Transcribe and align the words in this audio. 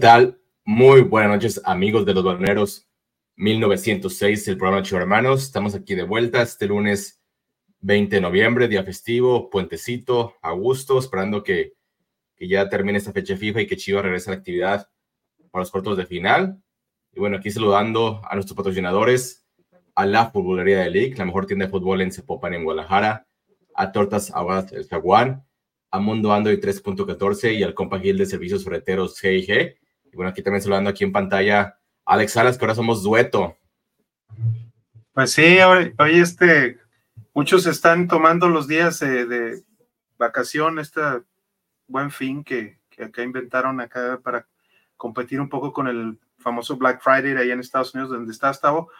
¿qué 0.00 0.06
tal? 0.06 0.40
Muy 0.64 1.02
buenas 1.02 1.30
noches, 1.30 1.60
amigos 1.62 2.06
de 2.06 2.14
los 2.14 2.24
balneros 2.24 2.88
1906, 3.36 4.48
el 4.48 4.56
programa 4.56 4.82
Chivo 4.82 4.98
Hermanos. 4.98 5.42
Estamos 5.42 5.74
aquí 5.74 5.94
de 5.94 6.04
vuelta 6.04 6.40
este 6.40 6.66
lunes 6.66 7.22
20 7.80 8.16
de 8.16 8.22
noviembre, 8.22 8.66
día 8.66 8.82
festivo, 8.82 9.50
puentecito, 9.50 10.36
a 10.40 10.52
gusto, 10.52 10.98
esperando 10.98 11.42
que, 11.42 11.74
que 12.34 12.48
ya 12.48 12.66
termine 12.70 12.96
esta 12.96 13.12
fecha 13.12 13.36
FIFA 13.36 13.60
y 13.60 13.66
que 13.66 13.76
Chivas 13.76 14.02
regrese 14.02 14.30
a 14.30 14.32
la 14.32 14.38
actividad 14.38 14.88
para 15.50 15.64
los 15.64 15.70
cuartos 15.70 15.98
de 15.98 16.06
final. 16.06 16.62
Y 17.12 17.20
bueno, 17.20 17.36
aquí 17.36 17.50
saludando 17.50 18.22
a 18.24 18.34
nuestros 18.36 18.56
patrocinadores, 18.56 19.46
a 19.94 20.06
la 20.06 20.30
Futbolería 20.30 20.78
de 20.78 20.88
League, 20.88 21.14
la 21.18 21.26
mejor 21.26 21.44
tienda 21.44 21.66
de 21.66 21.72
fútbol 21.72 22.00
en 22.00 22.10
Zapopan, 22.10 22.54
en 22.54 22.64
Guadalajara, 22.64 23.26
a 23.74 23.92
Tortas 23.92 24.30
Ahogadas 24.30 24.72
El 24.72 24.88
Jaguar, 24.88 25.44
a 25.90 26.00
Mundo 26.00 26.32
Ando 26.32 26.50
y 26.50 26.56
3.14 26.56 27.54
y 27.54 27.62
al 27.64 27.74
Compa 27.74 28.00
Gil 28.00 28.16
de 28.16 28.24
Servicios 28.24 28.64
Ferreteros 28.64 29.20
G&G. 29.20 29.79
Y 30.12 30.16
bueno, 30.16 30.30
aquí 30.30 30.42
también 30.42 30.62
saludando 30.62 30.90
aquí 30.90 31.04
en 31.04 31.12
pantalla 31.12 31.78
Alex 32.04 32.32
Salas, 32.32 32.58
que 32.58 32.64
ahora 32.64 32.74
somos 32.74 33.02
dueto. 33.02 33.56
Pues 35.12 35.32
sí, 35.32 35.58
hoy, 35.60 35.94
este, 36.20 36.78
muchos 37.34 37.66
están 37.66 38.08
tomando 38.08 38.48
los 38.48 38.66
días 38.68 39.00
de 39.00 39.62
vacación, 40.18 40.78
este 40.78 41.00
buen 41.86 42.10
fin 42.10 42.44
que, 42.44 42.78
que 42.88 43.04
acá 43.04 43.22
inventaron 43.22 43.80
acá 43.80 44.20
para 44.22 44.46
competir 44.96 45.40
un 45.40 45.48
poco 45.48 45.72
con 45.72 45.88
el 45.88 46.18
famoso 46.38 46.76
Black 46.76 47.00
Friday 47.02 47.36
ahí 47.36 47.50
en 47.50 47.60
Estados 47.60 47.94
Unidos, 47.94 48.10
donde 48.10 48.32
está 48.32 48.48
Gustavo. 48.48 48.90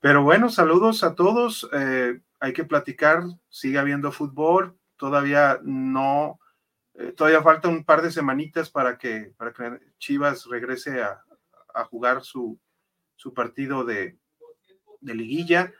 Pero 0.00 0.22
bueno, 0.22 0.50
saludos 0.50 1.02
a 1.02 1.14
todos. 1.14 1.68
Eh, 1.72 2.20
hay 2.40 2.52
que 2.52 2.64
platicar, 2.64 3.24
sigue 3.48 3.78
habiendo 3.78 4.12
fútbol, 4.12 4.76
todavía 4.96 5.58
no, 5.62 6.38
eh, 6.98 7.12
todavía 7.12 7.42
falta 7.42 7.68
un 7.68 7.84
par 7.84 8.02
de 8.02 8.10
semanitas 8.10 8.70
para 8.70 8.96
que, 8.96 9.32
para 9.36 9.52
que 9.52 9.80
Chivas 9.98 10.46
regrese 10.46 11.02
a, 11.02 11.22
jugar 11.90 12.22
su, 12.22 12.58
su 13.16 13.34
partido 13.34 13.84
de, 13.84 14.16
de 15.00 15.14
liguilla. 15.14 15.74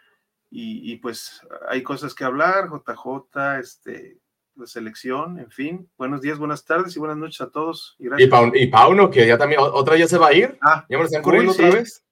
Y, 0.50 0.92
y, 0.92 0.96
pues 0.96 1.40
hay 1.68 1.82
cosas 1.82 2.14
que 2.14 2.24
hablar, 2.24 2.68
JJ, 2.68 3.58
este, 3.58 4.18
la 4.56 4.66
selección, 4.66 5.38
en 5.38 5.50
fin. 5.50 5.88
Buenos 5.96 6.20
días, 6.20 6.38
buenas 6.38 6.64
tardes 6.64 6.94
y 6.96 6.98
buenas 6.98 7.16
noches 7.16 7.40
a 7.40 7.50
todos. 7.50 7.96
Y, 7.98 8.08
y, 8.22 8.66
Pauno, 8.66 9.10
que 9.10 9.26
ya 9.26 9.38
también, 9.38 9.60
otra 9.62 9.96
ya 9.96 10.06
se 10.06 10.18
va 10.18 10.28
a 10.28 10.32
ir. 10.34 10.58
Ah, 10.60 10.84
ya 10.88 10.98
me 10.98 11.02
lo 11.02 11.06
están 11.06 11.22
corriendo 11.22 11.52
otra 11.52 11.70
vez. 11.70 12.04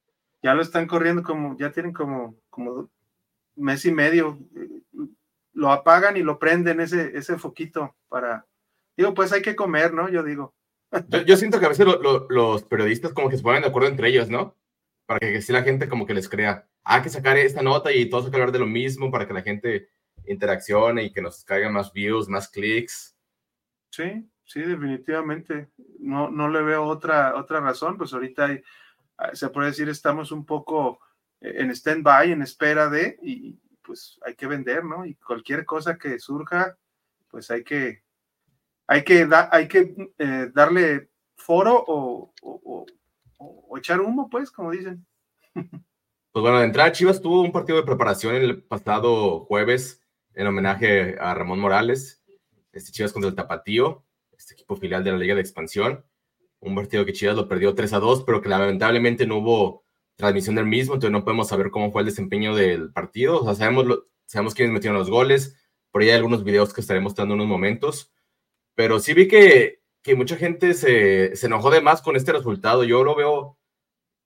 Ya 0.43 0.55
lo 0.55 0.62
están 0.62 0.87
corriendo 0.87 1.23
como, 1.23 1.57
ya 1.59 1.71
tienen 1.73 1.93
como, 1.93 2.37
como 2.49 2.91
mes 3.57 3.84
y 3.84 3.93
medio. 3.93 4.39
Lo 5.53 5.71
apagan 5.71 6.17
y 6.17 6.23
lo 6.23 6.39
prenden 6.39 6.81
ese, 6.81 7.17
ese 7.17 7.39
foquito 7.39 7.95
para. 8.09 8.47
Digo, 8.97 9.15
pues 9.15 9.32
hay 9.32 9.43
que 9.43 9.56
comer, 9.56 9.93
¿no? 9.93 10.09
Yo 10.09 10.22
digo. 10.22 10.55
Yo, 11.27 11.37
siento 11.37 11.59
que 11.59 11.66
a 11.66 11.71
veces 11.71 11.87
los 12.28 12.62
periodistas 12.65 13.12
como 13.12 13.28
que 13.28 13.37
se 13.37 13.43
ponen 13.43 13.62
de 13.62 13.69
acuerdo 13.69 13.88
entre 13.88 14.09
ellos, 14.09 14.28
¿no? 14.31 14.56
Para 15.06 15.19
que, 15.19 15.43
si 15.43 15.53
la 15.53 15.62
gente 15.62 15.88
como 15.88 16.06
que 16.06 16.15
les 16.15 16.28
crea, 16.28 16.69
hay 16.84 17.03
que 17.03 17.10
sacar 17.10 17.37
esta 17.37 17.62
nota 17.62 17.93
y 17.93 18.09
todos 18.09 18.27
hay 18.27 18.31
que 18.31 18.37
hablar 18.37 18.53
de 18.53 18.60
lo 18.60 18.66
mismo 18.66 19.10
para 19.10 19.27
que 19.27 19.34
la 19.34 19.43
gente 19.43 19.88
interacción 20.27 20.99
y 20.99 21.12
que 21.12 21.21
nos 21.21 21.44
caigan 21.44 21.72
más 21.72 21.93
views, 21.93 22.28
más 22.28 22.49
clics. 22.49 23.16
Sí, 23.91 24.28
sí, 24.44 24.60
definitivamente. 24.60 25.69
No, 25.99 26.31
no 26.31 26.49
le 26.49 26.62
veo 26.62 26.84
otra, 26.84 27.37
otra 27.37 27.60
razón. 27.60 27.99
Pues 27.99 28.12
ahorita 28.12 28.50
ah, 29.19 29.31
se 29.34 29.49
puede 29.49 29.69
decir 29.69 29.88
estamos 29.88 30.31
un 30.31 30.47
poco 30.47 31.00
eh, 31.41 31.54
en 31.59 31.71
stand-by, 31.71 32.33
en 32.33 32.43
espera 32.43 32.88
de, 32.88 33.19
y 33.22 33.59
pues 33.83 34.19
hay 34.25 34.34
que 34.34 34.47
vender, 34.47 34.84
¿no? 34.84 35.04
Y 35.04 35.15
cualquier 35.16 35.65
cosa 35.65 35.99
que 35.99 36.19
surja, 36.19 36.78
pues 37.28 37.50
hay 37.50 37.65
que, 37.65 38.03
hay 38.87 39.05
que, 39.05 39.28
hay 39.50 39.69
que 39.69 39.95
eh, 40.19 40.50
darle 40.55 41.11
foro 41.37 41.84
o, 41.87 42.33
o, 42.43 42.87
o, 43.39 43.78
echar 43.78 44.00
humo, 44.00 44.28
pues, 44.31 44.50
como 44.50 44.71
dicen. 44.71 45.06
Pues 46.33 46.43
bueno, 46.43 46.59
de 46.59 46.65
entrada 46.65 46.91
Chivas 46.91 47.22
tuvo 47.22 47.43
un 47.43 47.53
partido 47.53 47.78
de 47.78 47.87
preparación 47.87 48.34
el 48.34 48.61
pasado 48.65 49.45
jueves 49.45 50.03
en 50.34 50.49
homenaje 50.49 51.17
a 51.21 51.33
Ramón 51.33 51.61
Morales, 51.61 52.25
este 52.72 52.91
Chivas 52.91 53.12
contra 53.12 53.28
el 53.28 53.37
Tapatío, 53.37 54.05
este 54.37 54.55
equipo 54.55 54.75
filial 54.75 55.05
de 55.05 55.12
la 55.12 55.19
Liga 55.19 55.37
de 55.37 55.41
Expansión. 55.41 56.05
Un 56.59 56.75
partido 56.75 57.05
que 57.05 57.12
Chivas 57.12 57.37
lo 57.37 57.47
perdió 57.47 57.77
3 57.77 57.93
a 57.93 58.01
2, 58.01 58.25
pero 58.25 58.41
que 58.41 58.49
lamentablemente 58.49 59.28
no 59.28 59.37
hubo 59.39 59.84
transmisión 60.16 60.56
del 60.56 60.66
mismo, 60.66 60.95
entonces 60.95 61.12
no 61.12 61.22
podemos 61.22 61.47
saber 61.47 61.71
cómo 61.71 61.93
fue 61.93 62.03
el 62.03 62.06
desempeño 62.06 62.56
del 62.56 62.93
partido. 62.93 63.41
O 63.41 63.45
sea, 63.45 63.55
sabemos, 63.55 64.01
sabemos 64.27 64.55
quiénes 64.55 64.72
metieron 64.72 64.99
los 64.99 65.11
goles, 65.11 65.56
por 65.93 66.03
ahí 66.03 66.09
hay 66.09 66.16
algunos 66.16 66.43
videos 66.43 66.75
que 66.75 66.81
estaré 66.81 67.01
mostrando 67.01 67.34
en 67.34 67.41
unos 67.43 67.51
momentos, 67.51 68.12
pero 68.75 69.01
sí 69.01 69.15
vi 69.15 69.29
que, 69.29 69.81
que 70.03 70.15
mucha 70.15 70.37
gente 70.37 70.75
se, 70.75 71.37
se 71.37 71.47
enojó 71.47 71.71
de 71.71 71.81
más 71.81 72.03
con 72.03 72.17
este 72.17 72.33
resultado. 72.33 72.85
Yo 72.85 73.05
lo 73.05 73.15
veo 73.15 73.59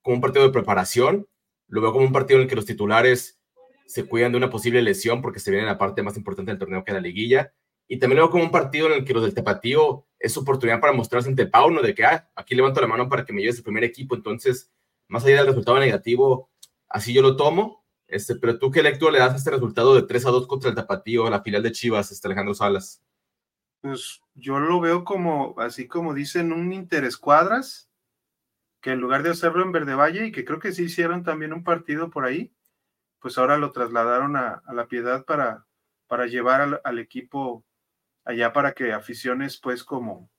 como 0.02 0.16
un 0.16 0.20
partido 0.20 0.44
de 0.44 0.52
preparación, 0.52 1.28
lo 1.68 1.80
veo 1.80 1.92
como 1.92 2.06
un 2.06 2.12
partido 2.12 2.38
en 2.38 2.44
el 2.44 2.48
que 2.48 2.56
los 2.56 2.66
titulares 2.66 3.38
se 3.86 4.04
cuidan 4.04 4.32
de 4.32 4.38
una 4.38 4.50
posible 4.50 4.82
lesión 4.82 5.22
porque 5.22 5.40
se 5.40 5.50
viene 5.50 5.66
la 5.66 5.78
parte 5.78 6.02
más 6.02 6.16
importante 6.16 6.50
del 6.50 6.58
torneo 6.58 6.84
que 6.84 6.92
la 6.92 7.00
liguilla. 7.00 7.52
Y 7.88 7.98
también 7.98 8.18
lo 8.18 8.24
veo 8.24 8.30
como 8.30 8.44
un 8.44 8.50
partido 8.50 8.86
en 8.86 8.92
el 8.92 9.04
que 9.04 9.14
los 9.14 9.22
del 9.22 9.32
Tapatío 9.32 10.06
es 10.18 10.32
su 10.32 10.40
oportunidad 10.40 10.80
para 10.80 10.92
mostrarse 10.92 11.28
ante 11.28 11.46
Pauno 11.46 11.80
de 11.80 11.94
que 11.94 12.04
ah, 12.04 12.28
aquí 12.34 12.54
levanto 12.54 12.82
la 12.82 12.86
mano 12.86 13.08
para 13.08 13.24
que 13.24 13.32
me 13.32 13.40
lleves 13.40 13.56
el 13.56 13.64
primer 13.64 13.84
equipo. 13.84 14.14
Entonces, 14.14 14.70
más 15.08 15.24
allá 15.24 15.38
del 15.38 15.46
resultado 15.46 15.78
negativo, 15.78 16.50
así 16.88 17.14
yo 17.14 17.22
lo 17.22 17.36
tomo. 17.36 17.84
Este, 18.06 18.36
pero 18.36 18.58
tú 18.58 18.70
qué 18.70 18.82
lectura 18.82 19.12
le 19.12 19.18
das 19.18 19.32
a 19.32 19.36
este 19.36 19.50
resultado 19.50 19.94
de 19.94 20.02
3 20.02 20.26
a 20.26 20.30
2 20.30 20.46
contra 20.46 20.68
el 20.68 20.76
Tapatío, 20.76 21.28
la 21.30 21.42
final 21.42 21.62
de 21.62 21.72
Chivas, 21.72 22.10
este 22.10 22.28
Alejandro 22.28 22.54
Salas? 22.54 23.02
Pues 23.80 24.22
yo 24.34 24.58
lo 24.58 24.80
veo 24.80 25.04
como, 25.04 25.54
así 25.58 25.86
como 25.86 26.14
dicen, 26.14 26.52
un 26.52 26.72
interés 26.72 27.16
cuadras, 27.16 27.90
que 28.80 28.92
en 28.92 29.00
lugar 29.00 29.22
de 29.22 29.30
hacerlo 29.30 29.62
en 29.62 29.72
Verde 29.72 29.94
Valle, 29.94 30.26
y 30.26 30.32
que 30.32 30.44
creo 30.44 30.58
que 30.58 30.72
sí 30.72 30.84
hicieron 30.84 31.22
también 31.22 31.52
un 31.52 31.64
partido 31.64 32.10
por 32.10 32.24
ahí, 32.24 32.52
pues 33.20 33.38
ahora 33.38 33.58
lo 33.58 33.72
trasladaron 33.72 34.36
a, 34.36 34.62
la 34.72 34.86
Piedad 34.86 35.24
para, 35.24 35.66
para 36.06 36.26
llevar 36.26 36.80
al, 36.84 36.98
equipo 36.98 37.64
allá 38.24 38.52
para 38.52 38.72
que 38.72 38.92
aficiones 38.92 39.58
pues 39.58 39.84
como 39.84 40.30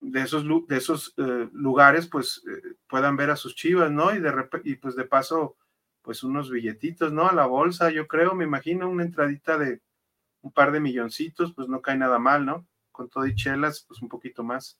de 0.00 0.22
esos, 0.22 0.44
de 0.68 0.76
esos 0.76 1.14
eh, 1.18 1.48
lugares 1.52 2.06
pues 2.06 2.42
eh, 2.48 2.76
puedan 2.88 3.16
ver 3.16 3.30
a 3.30 3.36
sus 3.36 3.54
chivas, 3.54 3.90
¿no? 3.90 4.14
Y, 4.14 4.20
de 4.20 4.32
y 4.64 4.76
pues 4.76 4.96
de 4.96 5.04
paso 5.04 5.56
pues 6.02 6.22
unos 6.22 6.50
billetitos, 6.50 7.12
¿no? 7.12 7.28
A 7.28 7.34
la 7.34 7.46
bolsa, 7.46 7.90
yo 7.90 8.06
creo, 8.06 8.34
me 8.34 8.44
imagino 8.44 8.88
una 8.88 9.04
entradita 9.04 9.58
de 9.58 9.82
un 10.42 10.52
par 10.52 10.72
de 10.72 10.80
milloncitos, 10.80 11.52
pues 11.54 11.68
no 11.68 11.82
cae 11.82 11.96
nada 11.96 12.18
mal, 12.18 12.46
¿no? 12.46 12.66
Con 12.92 13.08
todo 13.08 13.26
y 13.26 13.34
chelas, 13.34 13.84
pues 13.86 14.02
un 14.02 14.08
poquito 14.08 14.42
más. 14.42 14.78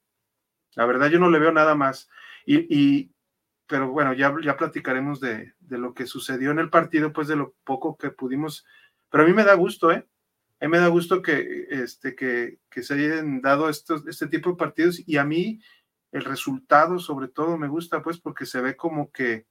La 0.75 0.87
verdad 0.87 1.09
yo 1.09 1.19
no 1.19 1.31
le 1.31 1.39
veo 1.39 1.53
nada 1.53 1.75
más. 1.75 2.09
y, 2.47 3.12
pero 3.71 3.89
bueno, 3.93 4.12
ya, 4.15 4.35
ya 4.43 4.57
platicaremos 4.57 5.21
de, 5.21 5.55
lo 5.69 5.95
que 5.95 6.07
sucedió 6.07 6.51
en 6.51 6.59
el 6.59 6.71
partido, 6.71 7.12
pues 7.12 7.29
de 7.29 7.37
lo 7.37 7.55
poco 7.62 7.97
que 7.97 8.11
pudimos. 8.11 8.67
Pero 9.11 9.23
a 9.23 9.27
mí 9.29 9.33
me 9.33 9.45
da 9.45 9.55
gusto, 9.55 9.93
¿eh? 9.93 10.05
A 10.61 10.65
mí 10.65 10.73
me 10.73 10.81
da 10.81 10.89
gusto 10.89 11.23
que, 11.23 11.69
este, 11.71 12.17
que, 12.17 12.59
se 12.83 12.95
hayan 12.95 13.41
dado 13.41 13.69
estos, 13.69 14.05
este 14.09 14.27
tipo 14.27 14.51
de 14.51 14.57
partidos 14.57 15.01
y 15.07 15.19
a 15.19 15.25
mí 15.25 15.61
el 16.11 16.25
resultado 16.25 16.99
sobre 16.99 17.29
todo 17.29 17.57
me 17.57 17.69
gusta, 17.69 18.03
pues 18.03 18.19
porque 18.19 18.45
se 18.45 18.61
ve 18.61 18.75
como 18.75 19.12
que, 19.12 19.47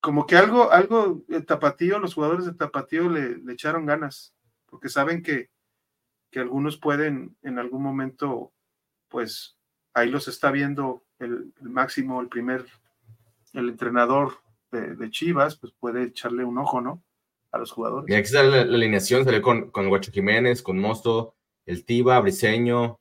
como 0.00 0.26
que 0.26 0.36
algo, 0.36 0.72
algo, 0.72 1.22
el 1.28 1.44
Tapatío, 1.44 1.98
los 1.98 2.14
jugadores 2.14 2.46
de 2.46 2.54
Tapatío 2.54 3.10
le, 3.10 3.36
le 3.36 3.52
echaron 3.52 3.84
ganas, 3.84 4.34
porque 4.72 4.88
saben 4.88 5.22
que, 5.22 5.50
que 6.30 6.40
algunos 6.40 6.78
pueden 6.78 7.36
en 7.42 7.58
algún 7.58 7.82
momento, 7.82 8.54
pues 9.08 9.58
ahí 9.92 10.08
los 10.08 10.28
está 10.28 10.50
viendo 10.50 11.04
el, 11.18 11.52
máximo, 11.60 12.22
el 12.22 12.28
primer 12.28 12.64
el 13.52 13.68
entrenador 13.68 14.38
de, 14.70 15.10
Chivas, 15.10 15.56
pues 15.56 15.74
puede 15.78 16.04
echarle 16.04 16.42
un 16.42 16.56
ojo, 16.56 16.80
¿no? 16.80 17.04
A 17.50 17.58
los 17.58 17.70
jugadores. 17.70 18.08
Y 18.08 18.14
aquí 18.14 18.24
está 18.24 18.42
la, 18.42 18.62
alineación, 18.62 19.26
salió 19.26 19.42
con, 19.42 19.70
con 19.70 19.90
Guacho 19.90 20.10
Jiménez, 20.10 20.62
con 20.62 20.78
Mosto, 20.78 21.34
el 21.66 21.84
Tiba, 21.84 22.18
Briseño, 22.20 22.98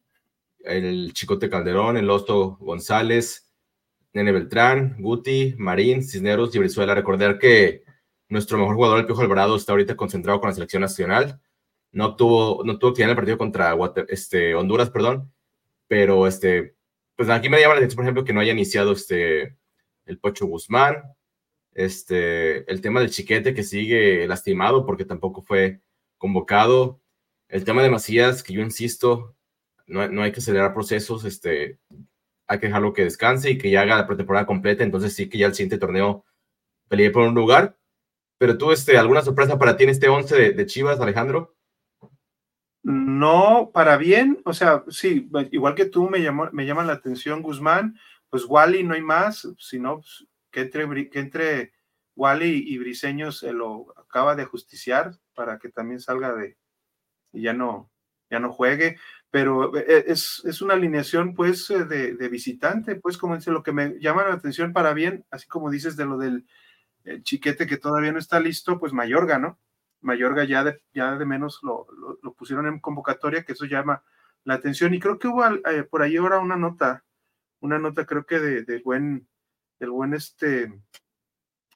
el 0.59 1.13
Chicote 1.13 1.49
Calderón, 1.49 1.95
el 1.95 2.09
Osto 2.09 2.57
González, 2.59 3.49
Nene 4.11 4.33
Beltrán, 4.33 4.97
Guti, 4.99 5.55
Marín, 5.57 6.03
Cisneros 6.03 6.53
y 6.53 6.59
Brizuela. 6.59 6.95
Recordar 6.95 7.39
que 7.39 7.85
nuestro 8.27 8.57
mejor 8.57 8.75
jugador, 8.75 8.99
el 8.99 9.05
Piojo 9.05 9.21
Alvarado, 9.21 9.55
está 9.55 9.71
ahorita 9.71 9.95
concentrado 9.95 10.41
con 10.41 10.49
la 10.49 10.53
selección 10.53 10.81
nacional. 10.81 11.39
No 11.91 12.15
tuvo, 12.15 12.63
no 12.63 12.79
tuvo 12.79 12.91
actividad 12.91 13.09
en 13.09 13.11
el 13.11 13.15
partido 13.15 13.37
contra 13.37 13.75
este, 14.07 14.55
Honduras, 14.55 14.89
perdón, 14.89 15.33
pero 15.87 16.27
este, 16.27 16.75
pues 17.15 17.29
aquí 17.29 17.49
me 17.49 17.59
llama 17.59 17.75
la 17.75 17.79
atención, 17.79 17.97
por 17.97 18.05
ejemplo, 18.05 18.25
que 18.25 18.33
no 18.33 18.39
haya 18.39 18.53
iniciado 18.53 18.93
este 18.93 19.57
el 20.05 20.19
Pocho 20.19 20.45
Guzmán, 20.45 21.03
este, 21.73 22.69
el 22.71 22.81
tema 22.81 22.99
del 22.99 23.11
Chiquete 23.11 23.53
que 23.53 23.63
sigue 23.63 24.27
lastimado 24.27 24.85
porque 24.85 25.05
tampoco 25.05 25.41
fue 25.41 25.81
convocado, 26.17 27.01
el 27.49 27.65
tema 27.65 27.83
de 27.83 27.89
Macías, 27.89 28.43
que 28.43 28.53
yo 28.53 28.61
insisto, 28.61 29.35
no, 29.85 30.07
no 30.07 30.23
hay 30.23 30.31
que 30.31 30.39
acelerar 30.39 30.73
procesos, 30.73 31.25
este, 31.25 31.79
hay 32.47 32.59
que 32.59 32.67
dejarlo 32.67 32.93
que 32.93 33.03
descanse 33.03 33.51
y 33.51 33.57
que 33.57 33.69
ya 33.69 33.81
haga 33.81 33.97
la 33.97 34.07
pretemporada 34.07 34.45
completa, 34.45 34.83
entonces 34.83 35.13
sí 35.13 35.29
que 35.29 35.37
ya 35.37 35.47
el 35.47 35.53
siguiente 35.53 35.77
torneo 35.77 36.25
pelee 36.89 37.11
por 37.11 37.23
un 37.23 37.33
lugar. 37.33 37.77
Pero 38.37 38.57
tú, 38.57 38.71
este, 38.71 38.97
¿alguna 38.97 39.21
sorpresa 39.21 39.57
para 39.57 39.77
ti 39.77 39.85
en 39.85 39.91
este 39.91 40.09
11 40.09 40.53
de, 40.53 40.65
Chivas, 40.65 40.99
Alejandro? 40.99 41.55
No, 42.83 43.69
para 43.73 43.97
bien, 43.97 44.41
o 44.43 44.53
sea, 44.53 44.83
sí, 44.89 45.29
igual 45.51 45.75
que 45.75 45.85
tú 45.85 46.09
me, 46.09 46.21
llamó, 46.21 46.49
me 46.51 46.65
llama 46.65 46.83
la 46.83 46.93
atención 46.93 47.43
Guzmán, 47.43 47.99
pues 48.29 48.45
Wally 48.45 48.83
no 48.83 48.95
hay 48.95 49.01
más, 49.01 49.47
sino 49.59 49.97
pues, 49.99 50.25
que 50.49 50.61
entre, 50.61 51.09
que 51.09 51.19
entre 51.19 51.73
Wally 52.15 52.63
y 52.67 52.79
Briseño 52.79 53.31
se 53.31 53.53
lo 53.53 53.93
acaba 53.97 54.35
de 54.35 54.45
justiciar 54.45 55.11
para 55.35 55.59
que 55.59 55.69
también 55.69 55.99
salga 55.99 56.33
de 56.33 56.57
y 57.33 57.43
ya 57.43 57.53
no, 57.53 57.91
ya 58.29 58.39
no 58.39 58.51
juegue, 58.51 58.97
pero 59.29 59.75
eh, 59.77 60.05
es, 60.07 60.41
es 60.45 60.61
una 60.61 60.73
alineación 60.73 61.35
pues 61.35 61.69
eh, 61.69 61.85
de, 61.85 62.15
de, 62.15 62.29
visitante, 62.29 62.95
pues 62.95 63.17
como 63.17 63.35
dice, 63.35 63.51
lo 63.51 63.63
que 63.63 63.71
me 63.71 63.99
llama 63.99 64.27
la 64.27 64.33
atención 64.33 64.73
para 64.73 64.93
bien, 64.93 65.25
así 65.29 65.47
como 65.47 65.69
dices 65.69 65.95
de 65.97 66.05
lo 66.05 66.17
del 66.17 66.45
chiquete 67.23 67.67
que 67.67 67.77
todavía 67.77 68.11
no 68.11 68.19
está 68.19 68.39
listo, 68.39 68.79
pues 68.79 68.93
Mayorga, 68.93 69.39
¿no? 69.39 69.59
Mayorga 70.01 70.43
ya 70.43 70.63
de, 70.63 70.81
ya 70.93 71.15
de 71.15 71.25
menos 71.25 71.59
lo, 71.63 71.87
lo, 72.21 72.33
pusieron 72.33 72.67
en 72.67 72.79
convocatoria, 72.79 73.43
que 73.43 73.53
eso 73.53 73.65
llama 73.65 74.03
la 74.43 74.55
atención. 74.55 74.93
Y 74.93 74.99
creo 74.99 75.19
que 75.19 75.27
hubo 75.27 75.45
eh, 75.45 75.83
por 75.83 76.01
ahí 76.01 76.17
ahora 76.17 76.39
una 76.39 76.57
nota, 76.57 77.03
una 77.59 77.77
nota 77.79 78.05
creo 78.05 78.25
que 78.25 78.39
de, 78.39 78.63
de 78.63 78.79
buen, 78.79 79.27
del 79.79 79.91
buen 79.91 80.13
este, 80.13 80.73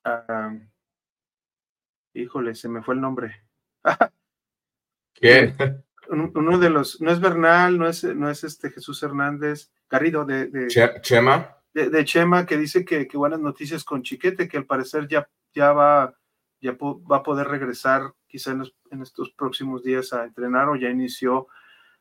uh, 0.05 0.59
híjole, 2.13 2.55
se 2.55 2.69
me 2.69 2.81
fue 2.81 2.95
el 2.95 3.01
nombre. 3.01 3.43
¿Qué? 5.13 5.53
Uno 6.09 6.59
de 6.59 6.69
los, 6.69 7.01
no 7.01 7.11
es 7.11 7.19
Bernal, 7.19 7.77
no 7.77 7.87
es, 7.87 8.03
no 8.03 8.29
es 8.29 8.43
este 8.43 8.69
Jesús 8.69 9.01
Hernández, 9.01 9.71
Garrido 9.89 10.25
de, 10.25 10.47
de 10.47 10.67
Chema. 11.01 11.57
De, 11.73 12.05
Chema, 12.05 12.45
que 12.45 12.57
dice 12.57 12.85
que, 12.85 13.07
que, 13.07 13.17
buenas 13.17 13.39
noticias 13.39 13.83
con 13.83 14.03
Chiquete, 14.03 14.47
que 14.47 14.57
al 14.57 14.65
parecer 14.65 15.07
ya, 15.07 15.27
ya 15.53 15.73
va 15.73 16.15
ya 16.65 16.77
va 16.79 17.17
a 17.17 17.23
poder 17.23 17.47
regresar 17.47 18.13
quizá 18.27 18.51
en, 18.51 19.01
estos 19.01 19.29
próximos 19.31 19.83
días 19.83 20.13
a 20.13 20.25
entrenar 20.25 20.67
o 20.69 20.75
ya 20.75 20.89
inició 20.89 21.47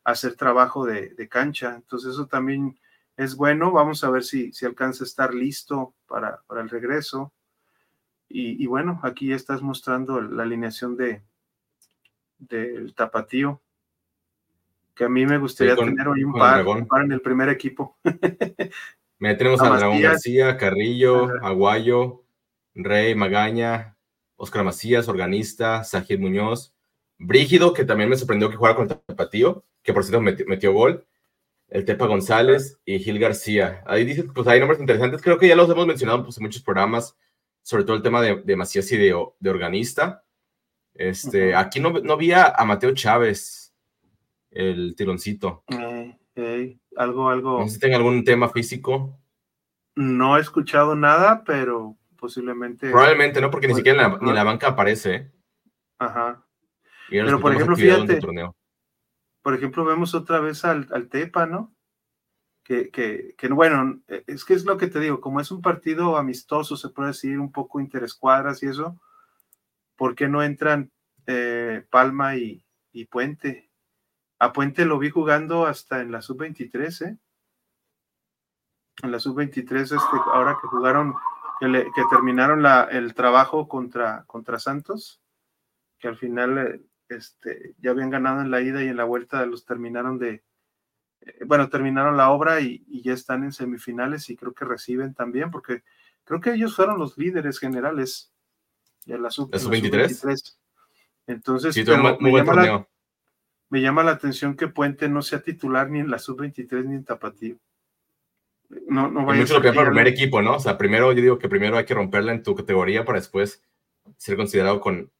a 0.05 0.12
hacer 0.12 0.37
trabajo 0.37 0.87
de, 0.87 1.28
cancha. 1.28 1.75
Entonces 1.75 2.12
eso 2.12 2.26
también 2.26 2.78
es 3.16 3.37
bueno. 3.37 3.72
Vamos 3.72 4.02
a 4.05 4.11
ver 4.11 4.25
si, 4.25 4.52
si 4.52 4.64
alcanza 4.64 5.05
a 5.05 5.06
estar 5.06 5.34
listo 5.34 5.94
para, 6.06 6.40
para 6.46 6.62
el 6.62 6.70
regreso. 6.70 7.32
Y, 8.37 8.66
bueno, 8.66 8.99
aquí 9.05 9.28
ya 9.28 9.37
estás 9.37 9.62
mostrando 9.62 10.20
la 10.20 10.43
alineación 10.43 10.96
de 10.96 11.22
del 12.37 12.93
tapatío, 12.94 13.62
que 14.93 15.05
a 15.05 15.08
mí 15.08 15.25
me 15.25 15.38
gustaría 15.38 15.76
tener 15.76 16.08
hoy 16.08 16.25
un 16.25 16.32
par, 16.32 16.64
en 17.05 17.12
el 17.12 17.20
primer 17.20 17.49
equipo. 17.49 17.96
Tenemos 19.19 19.62
a, 19.62 19.76
Dragón 19.76 20.02
García, 20.02 20.56
Carrillo, 20.56 21.28
Aguayo, 21.44 22.25
Rey, 22.75 23.14
Magaña, 23.14 23.94
Oscar 24.36 24.64
Macías, 24.64 25.08
organista, 25.08 25.84
Sajid 25.84 26.19
Muñoz, 26.19 26.75
Brígido, 27.19 27.72
que 27.72 27.84
también 27.84 28.10
me 28.10 28.16
sorprendió 28.16 28.50
que 28.50 28.56
jugara 28.56 28.76
con 28.76 28.90
el 28.90 28.98
Tapatío, 28.98 29.64
que 29.82 29.92
por 29.92 30.04
cierto 30.04 30.20
metió, 30.20 30.72
gol, 30.72 31.06
el 31.69 31.84
Tepa 31.84 32.06
González 32.06 32.78
y 32.84 32.98
Gil 32.98 33.19
García. 33.19 33.82
Ahí 33.86 34.04
dice, 34.04 34.25
pues 34.25 34.46
hay 34.48 34.58
nombres 34.58 34.81
interesantes, 34.81 35.22
creo 35.22 35.38
que 35.38 35.48
ya 35.48 35.56
los 35.56 35.70
hemos 35.70 35.86
mencionado 35.86 36.25
pues, 36.25 36.36
en 36.38 36.44
muchos 36.44 36.62
programas, 36.62 37.16
sobre 37.62 37.84
todo 37.84 37.96
el 37.96 38.02
tema 38.02 38.20
de, 38.20 38.56
Macías 38.56 38.90
y 38.92 38.96
de, 38.96 39.14
organista. 39.14 40.25
Este, 40.94 41.54
Aquí 41.54 41.80
no, 41.80 41.90
no 41.90 42.16
vi 42.16 42.32
a, 42.32 42.54
Mateo 42.66 42.94
Chávez, 42.94 43.75
el 44.50 44.94
tironcito. 44.96 45.64
algo, 46.96 47.28
algo. 47.30 47.60
No 47.60 47.69
sé 47.69 47.75
si 47.75 47.80
tenga 47.80 47.96
algún 47.96 48.25
tema 48.25 48.48
físico. 48.48 49.19
No 49.96 50.37
he 50.37 50.40
escuchado 50.40 50.96
nada, 50.96 51.44
pero 51.44 51.96
posiblemente. 52.25 52.91
Probablemente, 52.91 53.38
¿no? 53.38 53.50
Porque 53.50 53.69
ni 53.69 53.75
siquiera 53.75 54.09
la, 54.09 54.19
ni 54.19 54.32
la 54.32 54.44
banca 54.44 54.69
aparece. 54.69 55.15
¿eh? 55.15 55.32
Ajá. 55.99 56.43
Pero 57.11 57.38
por 57.38 57.53
ejemplo, 57.53 57.76
fíjate, 57.76 58.19
por 59.43 59.55
ejemplo, 59.55 59.85
vemos 59.85 60.15
otra 60.15 60.41
vez 60.41 60.65
al, 60.65 60.88
al 60.91 61.11
Tepa, 61.11 61.44
¿no? 61.44 61.76
Que, 62.62 62.88
que, 62.88 63.35
que, 63.37 63.49
bueno, 63.49 64.00
es 64.09 64.47
que 64.47 64.55
es 64.55 64.65
lo 64.65 64.79
que 64.79 64.87
te 64.87 65.00
digo, 65.00 65.21
como 65.21 65.38
es 65.38 65.50
un 65.50 65.61
partido 65.61 66.17
amistoso, 66.17 66.79
se 66.79 66.88
puede 66.88 67.09
decir, 67.09 67.38
un 67.38 67.53
poco 67.53 67.79
interescuadras 67.79 68.62
y 68.62 68.69
eso, 68.69 68.99
¿por 69.94 70.15
qué 70.15 70.26
no 70.26 70.43
entran 70.43 70.91
eh, 71.26 71.85
Palma 71.91 72.37
y, 72.37 72.65
y, 72.91 73.05
Puente? 73.05 73.71
A 74.38 74.55
Puente 74.55 74.87
lo 74.87 74.99
vi 74.99 75.11
jugando 75.11 75.67
hasta 75.67 76.00
en 76.00 76.11
la 76.11 76.23
sub-23, 76.23 77.06
¿eh? 77.06 77.19
En 79.03 79.12
la 79.12 79.19
sub-23, 79.19 79.82
este, 79.82 80.17
ahora 80.32 80.56
que 80.59 80.69
jugaron 80.69 81.15
que, 81.60 82.02
terminaron 82.10 82.62
la, 82.62 82.84
el 82.84 83.14
trabajo 83.14 83.68
contra, 83.68 84.24
contra 84.26 84.58
Santos, 84.58 85.20
que 85.98 86.08
al 86.08 86.16
final 86.16 86.58
eh, 86.58 86.80
este, 87.08 87.75
ya 87.78 87.90
habían 87.90 88.11
ganado 88.11 88.40
en 88.40 88.50
la 88.50 88.61
ida 88.61 88.82
y 88.82 88.88
en 88.88 88.96
la 88.96 89.04
vuelta 89.04 89.44
los 89.46 89.64
terminaron 89.64 90.18
de, 90.18 90.42
eh, 91.20 91.38
bueno, 91.46 91.68
terminaron 91.68 92.16
la 92.16 92.30
obra 92.30 92.61
y, 92.61 92.84
ya 93.02 93.12
están 93.12 93.44
en 93.44 93.52
semifinales 93.52 94.30
y 94.30 94.37
creo 94.37 94.54
que 94.54 94.64
reciben 94.64 95.14
también, 95.14 95.50
porque 95.50 95.82
creo 96.25 96.40
que 96.40 96.54
ellos 96.54 96.75
fueron 96.75 96.99
los 96.99 97.18
líderes 97.18 97.58
generales 97.58 98.32
de 99.06 99.18
la 99.18 99.30
sub-23. 99.30 100.56
Entonces, 101.26 101.76
me, 101.76 101.84
llama 101.84 102.54
la, 102.54 102.88
me, 103.70 103.80
llama 103.80 104.02
la, 104.02 104.12
atención 104.12 104.56
que 104.56 104.68
Puente 104.68 105.08
no 105.08 105.23
sea 105.23 105.42
titular 105.42 105.90
ni 105.90 106.00
en 106.00 106.11
la 106.11 106.18
sub-23 106.18 106.84
ni 106.84 106.96
en 106.96 107.04
Tapatío 107.04 107.58
no, 108.68 109.11
no 109.11 109.25
vaya 109.25 109.40
mucho 109.40 109.54
lo 109.54 109.61
para 109.61 109.80
el 109.83 109.87
primer 109.88 110.09
equipo, 110.09 110.42
¿no? 110.42 110.56
O 110.56 110.61
sea, 110.61 110.78
primero 110.78 111.12
yo 111.12 111.23
digo 111.23 111.38
que 111.38 111.49
primero 111.49 111.76
hay 111.76 111.85
que 111.85 111.94
romperla 111.94 112.33
en 112.33 112.42
tu 112.42 112.54
categoría 112.54 113.04
para 113.04 113.18
después 113.18 113.62
ser 114.16 114.37
considerado 114.37 114.80
con, 114.80 115.11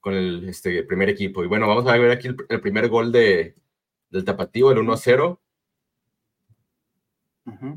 con 0.00 0.14
el 0.14 0.48
este, 0.48 0.82
primer 0.84 1.08
equipo. 1.08 1.44
Y 1.44 1.46
bueno, 1.46 1.68
vamos 1.68 1.86
a 1.86 1.96
ver 1.96 2.10
aquí 2.10 2.28
el, 2.28 2.60
primer 2.60 2.88
gol 2.88 3.12
de, 3.12 3.56
del 4.10 4.24
Tapatío, 4.24 4.70
el 4.70 4.78
1 4.78 4.96
0. 4.96 5.40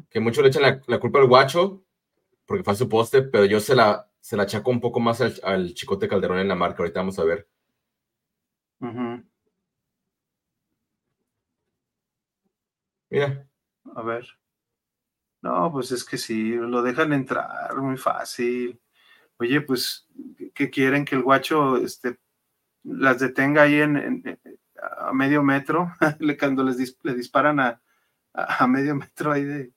Que 0.10 0.20
muchos 0.20 0.44
le 0.44 0.50
echan 0.50 0.82
la, 0.86 1.00
culpa 1.00 1.20
al 1.20 1.28
guacho 1.28 1.84
porque 2.46 2.64
fue 2.64 2.74
a 2.74 2.76
su 2.76 2.88
poste, 2.88 3.24
pero 3.24 3.46
yo 3.46 3.60
se 3.60 3.74
la, 3.76 4.08
se 4.20 4.38
la 4.38 4.44
achaco 4.44 4.70
un 4.70 4.80
poco 4.80 5.00
más 5.00 5.22
al, 5.22 5.74
Chicote 5.74 6.08
Calderón 6.08 6.40
en 6.40 6.48
la 6.48 6.56
marca. 6.56 6.84
Ahorita 6.84 7.00
vamos 7.00 7.18
a 7.18 7.24
ver. 7.24 7.48
Mira. 13.10 13.48
A 13.96 14.02
ver. 14.04 14.26
No, 15.44 15.70
pues 15.74 15.92
es 15.92 16.06
que 16.06 16.18
sí, 16.18 16.54
lo 16.54 16.82
dejan 16.82 17.12
entrar 17.12 17.76
muy 17.76 17.98
fácil. 17.98 18.80
Oye, 19.38 19.60
pues, 19.60 20.08
¿qué 20.54 20.70
quieren 20.70 21.04
que 21.04 21.16
el 21.16 21.22
guacho 21.22 21.76
este, 21.76 22.18
las 22.84 23.20
detenga 23.20 23.64
ahí 23.64 23.82
en, 23.82 24.40
a 24.82 25.12
medio 25.12 25.44
metro? 25.44 25.92
Cuando 26.40 26.64
les 26.64 26.98
le 27.04 27.14
disparan 27.14 27.60
a, 27.60 27.82
a, 28.34 28.66
medio 28.68 28.96
metro 28.96 29.34
ahí 29.34 29.44
de. 29.44 29.74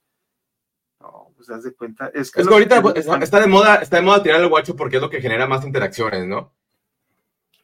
No, 1.00 1.32
pues 1.34 1.48
das 1.48 1.64
de 1.64 1.74
cuenta. 1.74 2.12
Es 2.14 2.30
que, 2.30 2.42
ahorita 2.42 2.80
está, 3.20 3.40
de 3.40 3.48
moda, 3.48 3.76
está 3.76 3.96
de 3.96 4.02
moda 4.02 4.22
tirar 4.22 4.40
al 4.40 4.48
guacho 4.48 4.76
porque 4.76 4.96
es 4.96 5.02
lo 5.02 5.10
que 5.10 5.20
genera 5.20 5.48
más 5.48 5.64
interacciones, 5.64 6.28
¿no? 6.28 6.54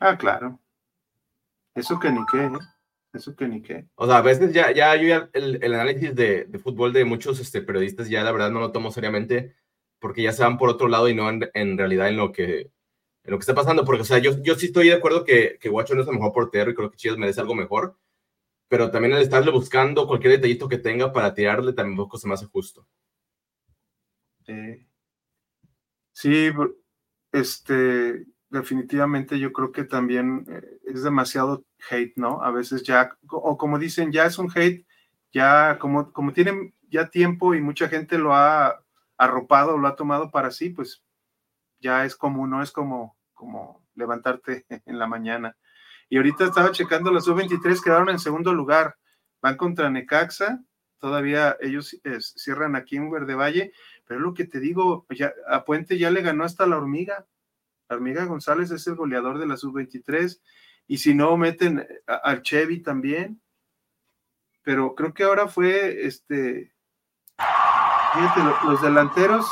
Ah, 0.01 0.19
claro. 0.19 0.59
Eso 1.77 2.01
que 2.01 2.11
ni 2.11 2.27
qué, 2.27 2.47
¿eh? 2.47 2.51
Eso 3.13 3.37
que 3.37 3.47
ni 3.47 3.61
qué. 3.61 3.87
O 3.95 4.07
sea, 4.07 4.19
a 4.19 4.23
veces 4.23 4.53
ya, 4.53 4.73
ya 4.73 4.97
yo 4.97 5.07
ya 5.07 5.31
el, 5.35 5.63
el 5.63 5.75
análisis 5.75 6.15
de, 6.15 6.45
de, 6.45 6.59
fútbol 6.59 6.93
de 6.93 7.05
muchos 7.05 7.41
este, 7.41 7.61
periodistas 7.61 8.09
ya 8.09 8.23
la 8.23 8.33
verdad 8.33 8.51
no 8.51 8.61
lo 8.61 8.73
tomo 8.73 8.91
seriamente 8.91 9.55
porque 9.99 10.23
ya 10.23 10.33
se 10.33 10.43
van 10.43 10.59
por 10.59 10.71
otro 10.71 10.89
lado 10.89 11.09
y 11.09 11.15
no 11.15 11.29
en, 11.29 11.49
en 11.55 11.79
realidad 11.79 12.09
en 12.09 12.17
lo 12.17 12.33
que 12.33 12.73
en 13.25 13.31
lo 13.31 13.39
que 13.39 13.43
está 13.43 13.55
pasando. 13.55 13.85
Porque, 13.85 14.03
o 14.03 14.05
sea, 14.05 14.19
yo, 14.19 14.43
yo 14.43 14.55
sí 14.57 14.67
estoy 14.67 14.89
de 14.89 14.95
acuerdo 14.95 15.25
que, 15.25 15.59
que 15.61 15.69
Guacho 15.69 15.95
no 15.95 16.03
es 16.03 16.09
el 16.09 16.15
mejor 16.15 16.33
portero 16.33 16.71
y 16.71 16.75
creo 16.75 16.91
que 16.91 16.97
Chivas 16.97 17.19
merece 17.19 17.41
algo 17.41 17.55
mejor. 17.55 17.97
Pero 18.69 18.91
también 18.91 19.15
el 19.15 19.23
estarle 19.23 19.51
buscando 19.51 20.07
cualquier 20.07 20.33
detallito 20.35 20.69
que 20.69 20.79
tenga 20.79 21.13
para 21.13 21.35
tirarle 21.35 21.73
también 21.73 21.97
poco 21.97 22.19
se 22.19 22.27
me 22.27 22.35
hace 22.35 22.47
justo. 22.47 22.87
Sí. 24.47 24.87
Sí, 26.13 26.51
este, 27.33 28.27
definitivamente 28.53 29.39
yo 29.39 29.53
creo 29.53 29.73
que 29.73 29.85
también 29.85 30.45
eh, 30.49 30.79
es 30.85 31.03
demasiado 31.03 31.65
hate, 31.91 32.13
¿no? 32.17 32.43
A 32.43 32.51
veces 32.51 32.83
ya, 32.83 33.17
o 33.29 33.57
como 33.57 33.79
dicen, 33.79 34.13
ya 34.13 34.27
es 34.27 34.39
un 34.39 34.51
hate, 34.55 34.87
ya 35.33 35.79
como, 35.79 36.13
como 36.13 36.33
tienen 36.35 36.75
ya 36.91 37.09
tiempo 37.09 37.55
y 37.55 37.63
mucha 37.63 37.89
gente 37.89 38.19
lo 38.19 38.35
ha 38.35 38.85
arropado, 39.17 39.79
lo 39.79 39.89
ha 39.89 39.97
tomado 39.97 40.31
para 40.31 40.51
sí, 40.51 40.69
pues 40.69 41.03
ya 41.81 42.05
es 42.05 42.15
como, 42.15 42.47
no 42.47 42.63
es 42.63 42.71
como, 42.71 43.17
como 43.33 43.83
levantarte 43.95 44.67
en 44.87 44.99
la 44.99 45.07
mañana. 45.07 45.57
Y 46.11 46.19
ahorita 46.19 46.45
estaba 46.45 46.73
checando 46.73 47.11
los 47.11 47.25
sub-23, 47.25 47.83
quedaron 47.83 48.11
en 48.11 48.19
segundo 48.19 48.53
lugar, 48.53 48.97
van 49.41 49.57
contra 49.57 49.89
Necaxa, 49.89 50.63
todavía 50.99 51.57
ellos 51.63 51.99
cierran 52.37 52.77
aquí 52.77 52.97
en 52.97 53.11
Verde 53.11 53.35
Valle, 53.35 53.73
pero 54.07 54.21
lo 54.21 54.35
que 54.35 54.45
te 54.45 54.61
digo, 54.61 55.07
ya, 55.09 55.33
a 55.49 55.65
Puente 55.65 55.97
ya 55.97 56.11
le 56.11 56.21
ganó 56.21 56.45
hasta 56.45 56.67
la 56.67 56.77
hormiga, 56.77 57.27
Armiga 57.93 58.25
González 58.25 58.71
es 58.71 58.87
el 58.87 58.95
goleador 58.95 59.39
de 59.39 59.47
la 59.47 59.57
sub-23 59.57 60.41
y 60.87 60.99
si 60.99 61.15
no 61.15 61.37
meten 61.37 61.87
al 62.07 62.43
Chevy 62.43 62.83
también. 62.83 63.41
Pero 64.63 64.95
creo 64.95 65.13
que 65.13 65.25
ahora 65.25 65.49
fue 65.49 66.07
este. 66.07 66.73
Fíjate, 67.37 68.41
los 68.67 68.83
delanteros, 68.83 69.47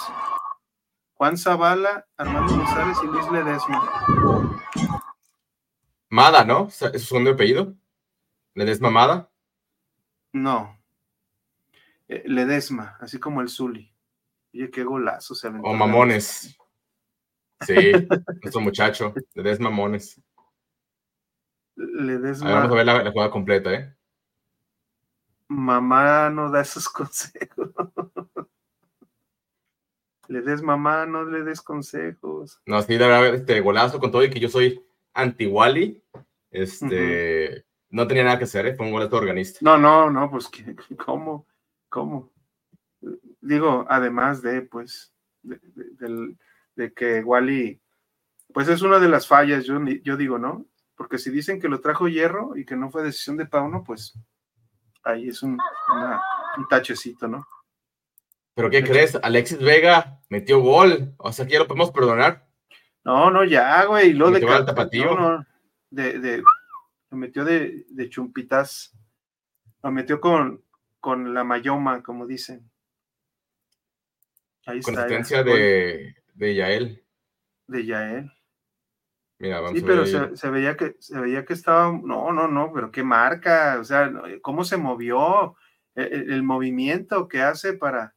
Juan 1.14 1.36
Zavala, 1.36 2.06
Armando 2.16 2.56
González 2.56 2.96
y 3.02 3.06
Luis 3.06 3.30
Ledesma. 3.30 4.58
Mada, 6.08 6.44
¿no? 6.44 6.68
¿Es 6.68 7.02
su 7.02 7.08
segundo 7.08 7.30
apellido? 7.30 7.74
¿Ledesma 8.54 8.90
Mada? 8.90 9.30
No. 10.32 10.78
Eh, 12.08 12.22
Ledesma, 12.26 12.96
así 13.00 13.18
como 13.18 13.40
el 13.40 13.48
Zuli. 13.48 13.92
Oye, 14.52 14.70
qué 14.70 14.84
golazo 14.84 15.34
se 15.34 15.48
O 15.48 15.74
mamones. 15.74 16.56
Sí, 17.66 17.92
nuestro 18.42 18.60
muchacho, 18.60 19.14
le 19.34 19.42
des 19.42 19.60
mamones. 19.60 20.20
Le 21.76 22.18
des 22.18 22.40
Vamos 22.40 22.72
a 22.72 22.74
ver 22.74 22.86
la, 22.86 23.10
jugada 23.10 23.30
completa, 23.30 23.72
¿eh? 23.72 23.94
Mamá 25.48 26.30
no 26.30 26.50
da 26.50 26.60
esos 26.60 26.88
consejos. 26.88 27.70
le 30.28 30.42
des 30.42 30.62
mamá, 30.62 31.06
no 31.06 31.24
le 31.24 31.42
des 31.42 31.60
consejos. 31.60 32.60
No, 32.66 32.80
sí, 32.82 32.96
debe 32.96 33.14
haber 33.14 33.34
este 33.34 33.60
golazo 33.60 33.98
con 33.98 34.10
todo 34.10 34.24
y 34.24 34.30
que 34.30 34.40
yo 34.40 34.48
soy 34.48 34.82
anti-Wally. 35.12 36.02
Este, 36.50 37.64
no 37.90 38.06
tenía 38.06 38.24
nada 38.24 38.38
que 38.38 38.44
hacer, 38.44 38.66
¿eh? 38.66 38.74
fue 38.74 38.86
un 38.86 38.92
golazo 38.92 39.16
organista. 39.16 39.58
No, 39.62 39.76
no, 39.76 40.08
no, 40.08 40.30
pues, 40.30 40.50
¿cómo? 41.04 41.46
¿Cómo? 41.88 42.30
Digo, 43.40 43.86
además 43.88 44.42
de, 44.42 44.62
pues, 44.62 45.12
de, 45.42 46.36
que 46.88 47.22
Wally, 47.22 47.80
pues 48.52 48.68
es 48.68 48.82
una 48.82 48.98
de 48.98 49.08
las 49.08 49.26
fallas, 49.26 49.64
yo, 49.64 49.78
yo 50.02 50.16
digo, 50.16 50.38
¿no? 50.38 50.66
Porque 50.96 51.18
si 51.18 51.30
dicen 51.30 51.60
que 51.60 51.68
lo 51.68 51.80
trajo 51.80 52.08
Hierro 52.08 52.56
y 52.56 52.64
que 52.64 52.76
no 52.76 52.90
fue 52.90 53.02
decisión 53.02 53.36
de 53.36 53.46
Pauno, 53.46 53.84
pues 53.84 54.14
ahí 55.04 55.28
es 55.28 55.42
un, 55.42 55.58
un 56.56 56.68
tachecito, 56.68 57.28
¿no? 57.28 57.46
¿Pero 58.54 58.70
qué 58.70 58.82
crees? 58.82 59.16
Alexis 59.22 59.58
Vega 59.58 60.20
metió 60.28 60.60
gol, 60.60 61.14
o 61.16 61.32
sea 61.32 61.46
que 61.46 61.52
ya 61.52 61.60
lo 61.60 61.66
podemos 61.66 61.90
perdonar. 61.90 62.46
No, 63.04 63.30
no, 63.30 63.44
ya, 63.44 63.84
güey, 63.86 64.12
lo 64.12 64.30
de, 64.30 64.40
tapatío. 64.40 65.14
No, 65.14 65.46
de, 65.88 66.18
de, 66.18 66.42
lo 67.10 67.16
metió 67.16 67.44
de, 67.44 67.86
de 67.88 68.08
chumpitas, 68.08 68.92
lo 69.82 69.90
metió 69.90 70.20
con, 70.20 70.62
con 71.00 71.32
la 71.32 71.44
mayoma, 71.44 72.02
como 72.02 72.26
dicen. 72.26 72.70
Ahí 74.66 74.82
Consistencia 74.82 75.42
de, 75.42 76.14
de 76.40 76.54
Yael. 76.54 77.04
De 77.66 77.84
Yael. 77.84 78.32
Mira, 79.38 79.60
vamos 79.60 79.78
sí, 79.78 79.84
pero 79.86 80.04
se, 80.06 80.50
veía 80.50 80.76
que 80.76 80.96
se 80.98 81.18
veía 81.18 81.44
que 81.44 81.52
estaba, 81.52 81.92
no, 81.92 82.32
no, 82.32 82.48
no, 82.48 82.72
pero 82.74 82.90
qué 82.90 83.02
marca, 83.02 83.78
o 83.80 83.84
sea, 83.84 84.12
cómo 84.42 84.64
se 84.64 84.76
movió, 84.76 85.56
el, 85.94 86.04
e, 86.04 86.34
el 86.34 86.42
movimiento 86.42 87.26
que 87.26 87.40
hace 87.40 87.72
para, 87.72 88.14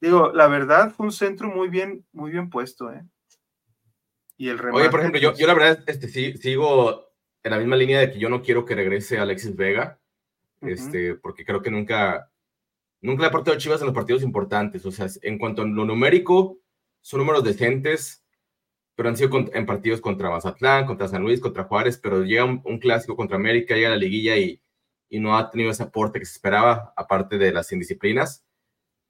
digo, 0.00 0.30
la 0.32 0.46
verdad 0.48 0.92
fue 0.92 1.06
un 1.06 1.12
centro 1.12 1.48
muy 1.48 1.68
bien, 1.68 2.04
muy 2.12 2.30
bien 2.30 2.50
puesto, 2.50 2.92
¿eh? 2.92 3.02
Y 4.36 4.48
el 4.48 4.58
remate, 4.58 4.82
Oye, 4.82 4.90
por 4.90 5.00
ejemplo, 5.00 5.20
yo, 5.20 5.30
pues 5.30 5.40
yo 5.40 5.46
la 5.46 5.54
verdad 5.54 5.84
este, 5.86 6.08
sí, 6.08 6.36
sigo 6.36 7.08
en 7.42 7.50
la 7.50 7.58
misma 7.58 7.76
línea 7.76 8.00
de 8.00 8.10
que 8.10 8.18
yo 8.18 8.28
no 8.28 8.42
quiero 8.42 8.64
que 8.64 8.74
regrese 8.74 9.18
Alexis 9.18 9.56
Vega, 9.56 10.00
este, 10.60 11.14
porque 11.16 11.44
creo 11.44 11.62
que 11.62 11.70
nunca, 11.70 12.30
nunca 13.00 13.20
le 13.20 13.26
ha 13.26 13.28
aportado 13.28 13.58
Chivas 13.58 13.80
en 13.80 13.86
los 13.86 13.94
partidos 13.94 14.22
importantes. 14.22 14.84
O 14.84 14.90
sea, 14.90 15.06
en 15.22 15.38
cuanto 15.38 15.62
a 15.62 15.66
lo 15.66 15.84
numérico, 15.84 16.61
son 17.02 17.18
números 17.18 17.44
decentes, 17.44 18.24
pero 18.94 19.08
han 19.08 19.16
sido 19.16 19.30
en 19.52 19.66
partidos 19.66 20.00
contra 20.00 20.30
Mazatlán, 20.30 20.86
contra 20.86 21.08
San 21.08 21.22
Luis, 21.22 21.40
contra 21.40 21.64
Juárez, 21.64 21.98
pero 21.98 22.24
llega 22.24 22.44
un, 22.44 22.78
clásico 22.78 23.16
contra 23.16 23.36
América, 23.36 23.74
llega 23.74 23.88
a 23.88 23.92
la 23.92 23.96
liguilla 23.96 24.36
y, 24.36 24.62
y, 25.08 25.20
no 25.20 25.36
ha 25.36 25.50
tenido 25.50 25.70
ese 25.70 25.82
aporte 25.82 26.18
que 26.18 26.26
se 26.26 26.32
esperaba, 26.32 26.94
aparte 26.96 27.36
de 27.38 27.52
las 27.52 27.70
indisciplinas. 27.72 28.44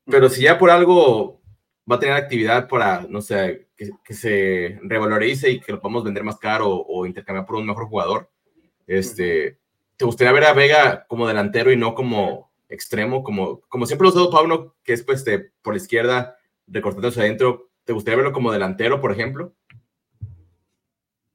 Pero 0.06 0.28
si 0.28 0.42
ya 0.42 0.58
por 0.58 0.70
algo 0.70 1.42
va 1.90 1.96
a 1.96 1.98
tener 1.98 2.14
actividad 2.14 2.68
para, 2.68 3.06
no 3.08 3.20
sé, 3.20 3.68
que, 3.76 4.14
se 4.14 4.78
revalorice 4.82 5.50
y 5.50 5.60
que 5.60 5.72
lo 5.72 5.80
podamos 5.80 6.04
vender 6.04 6.24
más 6.24 6.38
caro 6.38 6.70
o, 6.70 7.06
intercambiar 7.06 7.46
por 7.46 7.56
un 7.56 7.66
mejor 7.66 7.86
jugador. 7.86 8.30
Este, 8.86 9.58
¿Te 9.96 10.04
gustaría 10.04 10.32
ver 10.32 10.44
a 10.44 10.52
Vega 10.52 11.06
como 11.08 11.26
delantero 11.26 11.72
y 11.72 11.76
no 11.76 11.94
como 11.94 12.52
extremo? 12.68 13.22
Como, 13.22 13.60
como 13.62 13.86
siempre 13.86 14.04
lo 14.04 14.10
ha 14.10 14.12
usado 14.12 14.30
Pablo, 14.30 14.76
que 14.84 14.92
es 14.92 15.02
pues, 15.02 15.24
por 15.62 15.74
la 15.74 15.78
izquierda, 15.78 16.36
recortándose 16.66 17.20
adentro. 17.20 17.70
¿Te 17.84 17.92
gustaría 17.92 18.16
verlo 18.16 18.32
como 18.32 18.52
delantero, 18.52 19.00
por 19.00 19.12
ejemplo? 19.12 19.54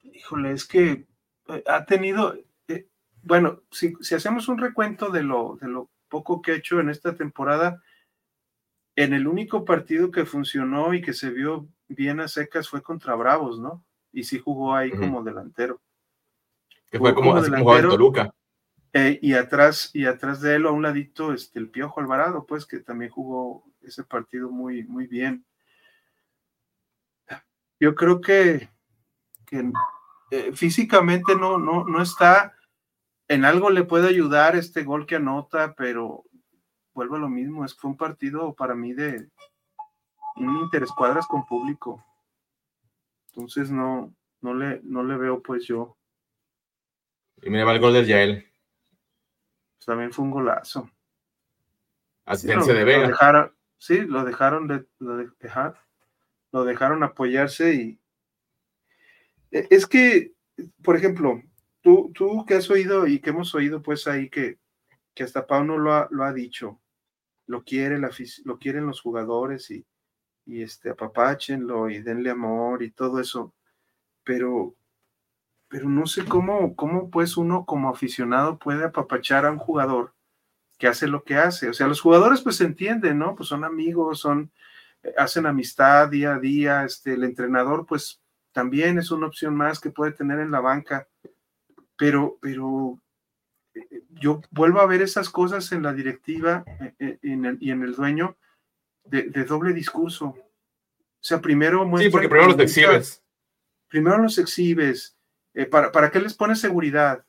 Híjole, 0.01 0.51
es 0.51 0.65
que 0.65 1.05
eh, 1.47 1.63
ha 1.67 1.85
tenido, 1.85 2.35
eh, 2.67 2.87
bueno, 3.21 3.61
si, 3.71 3.93
si, 4.01 4.15
hacemos 4.15 4.47
un 4.47 4.57
recuento 4.57 5.09
de 5.09 5.23
lo, 5.23 5.57
de 5.61 5.67
lo 5.67 5.89
poco 6.09 6.41
que 6.41 6.51
ha 6.51 6.55
hecho 6.55 6.79
en 6.79 6.89
esta 6.89 7.15
temporada, 7.15 7.81
en 8.95 9.13
el 9.13 9.27
único 9.27 9.63
partido 9.65 10.11
que 10.11 10.25
funcionó 10.25 10.93
y 10.93 11.01
que 11.01 11.13
se 11.13 11.29
vio 11.29 11.67
bien 11.87 12.19
a 12.19 12.27
secas 12.27 12.69
fue 12.69 12.81
contra 12.81 13.15
Bravos, 13.15 13.59
¿no? 13.59 13.85
Y 14.11 14.23
sí 14.23 14.39
jugó 14.39 14.75
ahí 14.75 14.91
como 14.91 15.23
delantero. 15.23 15.79
Que 16.89 16.97
fue 16.97 17.13
como, 17.13 17.39
delantero, 17.39 17.89
Toluca. 17.89 18.33
Eh, 18.93 19.19
y 19.21 19.33
atrás, 19.33 19.91
y 19.93 20.05
atrás 20.05 20.41
de 20.41 20.55
él, 20.55 20.65
a 20.65 20.71
un 20.71 20.81
ladito, 20.81 21.33
este, 21.33 21.59
el 21.59 21.69
Piojo 21.69 21.99
Alvarado, 21.99 22.45
pues, 22.45 22.65
que 22.65 22.79
también 22.79 23.11
jugó 23.11 23.63
ese 23.81 24.03
partido 24.03 24.49
muy, 24.49 24.83
muy 24.85 25.05
bien. 25.05 25.45
Yo 27.79 27.95
creo 27.95 28.21
que, 28.21 28.69
eh, 30.31 30.51
físicamente 30.53 31.35
no, 31.35 31.57
no, 31.57 31.85
no 31.85 32.01
está, 32.01 32.55
en 33.27 33.45
algo 33.45 33.69
le 33.69 33.83
puede 33.83 34.07
ayudar 34.07 34.55
este 34.55 34.83
gol 34.83 35.05
que 35.05 35.15
anota, 35.15 35.75
pero 35.75 36.23
vuelvo 36.93 37.15
a 37.15 37.19
lo 37.19 37.29
mismo, 37.29 37.63
es 37.63 37.75
fue 37.75 37.91
un 37.91 37.97
partido 37.97 38.53
para 38.55 38.73
mí 38.73 38.93
de 38.93 39.29
un 40.35 40.57
interescuadras 40.57 41.27
con 41.27 41.45
público. 41.45 42.03
Entonces 43.29 43.69
no, 43.69 44.13
no 44.41 44.53
le, 44.53 44.81
no 44.83 45.03
le 45.03 45.17
veo 45.17 45.41
pues 45.41 45.65
yo. 45.65 45.97
Y 47.41 47.49
mira, 47.49 47.65
va 47.65 47.73
el 47.73 47.79
gol 47.79 47.93
del 47.93 48.07
Yael. 48.07 48.51
Pues, 49.77 49.85
también 49.85 50.11
fue 50.11 50.25
un 50.25 50.31
golazo. 50.31 50.89
Asistencia 52.25 52.73
de 52.73 52.83
Vega. 52.83 53.01
Lo 53.01 53.07
dejaron, 53.09 53.55
sí, 53.77 54.01
lo 54.01 54.23
dejaron 54.23 54.67
de, 54.67 54.85
lo 54.99 55.17
dejar, 55.39 55.79
lo 56.51 56.63
dejaron 56.63 57.03
apoyarse 57.03 57.73
y 57.73 57.99
e, 59.51 59.67
es 59.69 59.85
que, 59.85 60.33
por 60.83 60.95
ejemplo, 60.95 61.41
tú, 61.81 62.11
tú 62.13 62.45
que 62.45 62.55
has 62.55 62.69
oído 62.69 63.07
y 63.07 63.19
que 63.19 63.29
hemos 63.31 63.53
oído 63.55 63.81
pues 63.81 64.07
ahí 64.07 64.29
que, 64.29 64.59
que 65.13 65.23
hasta 65.23 65.47
Pauno 65.47 65.77
lo 65.77 65.93
ha, 65.93 66.07
lo 66.11 66.23
ha 66.23 66.33
dicho, 66.33 66.79
lo, 67.45 67.63
quiere 67.63 67.99
lo 67.99 68.59
quieren 68.59 68.85
los 68.85 69.01
jugadores 69.01 69.71
y, 69.71 69.85
y 70.45 70.61
este, 70.61 70.89
apapáchenlo 70.89 71.89
y 71.89 72.01
denle 72.01 72.29
amor 72.29 72.83
y 72.83 72.91
todo 72.91 73.19
eso, 73.19 73.53
pero, 74.23 74.75
pero 75.67 75.89
no 75.89 76.05
sé 76.07 76.25
cómo, 76.25 76.75
cómo 76.75 77.09
pues 77.09 77.37
uno 77.37 77.65
como 77.65 77.89
aficionado 77.89 78.57
puede 78.57 78.85
apapachar 78.85 79.45
a 79.45 79.51
un 79.51 79.57
jugador 79.57 80.13
que 80.77 80.87
hace 80.87 81.07
lo 81.07 81.23
que 81.23 81.35
hace. 81.35 81.69
O 81.69 81.73
sea, 81.73 81.87
los 81.87 82.01
jugadores 82.01 82.41
pues 82.41 82.61
entienden, 82.61 83.19
¿no? 83.19 83.35
Pues 83.35 83.49
son 83.49 83.63
amigos, 83.63 84.19
son, 84.19 84.51
hacen 85.15 85.45
amistad 85.45 86.09
día 86.09 86.35
a 86.35 86.39
día, 86.39 86.83
este, 86.83 87.13
el 87.13 87.23
entrenador 87.23 87.85
pues 87.85 88.21
también 88.51 88.97
es 88.97 89.11
una 89.11 89.27
opción 89.27 89.55
más 89.55 89.79
que 89.79 89.91
puede 89.91 90.11
tener 90.11 90.39
en 90.39 90.51
la 90.51 90.59
banca, 90.59 91.07
pero, 91.95 92.37
pero 92.41 92.99
yo 94.19 94.41
vuelvo 94.51 94.81
a 94.81 94.87
ver 94.87 95.01
esas 95.01 95.29
cosas 95.29 95.71
en 95.71 95.83
la 95.83 95.93
directiva 95.93 96.63
eh, 96.79 96.93
eh, 96.99 97.57
y 97.59 97.71
en 97.71 97.83
el 97.83 97.95
dueño 97.95 98.37
de, 99.09 99.43
doble 99.45 99.73
discurso. 99.73 100.25
O 100.27 101.23
sea, 101.27 101.41
primero 101.41 101.85
Sí, 101.97 102.09
porque 102.09 102.29
primero 102.29 102.51
los 102.51 102.59
exhibes. 102.59 103.23
Primero 103.87 104.17
los 104.17 104.37
exhibes. 104.37 105.17
Eh, 105.53 105.65
para, 105.65 105.91
¿Para 105.91 106.11
qué 106.11 106.19
les 106.19 106.33
pones 106.33 106.59
seguridad? 106.59 107.25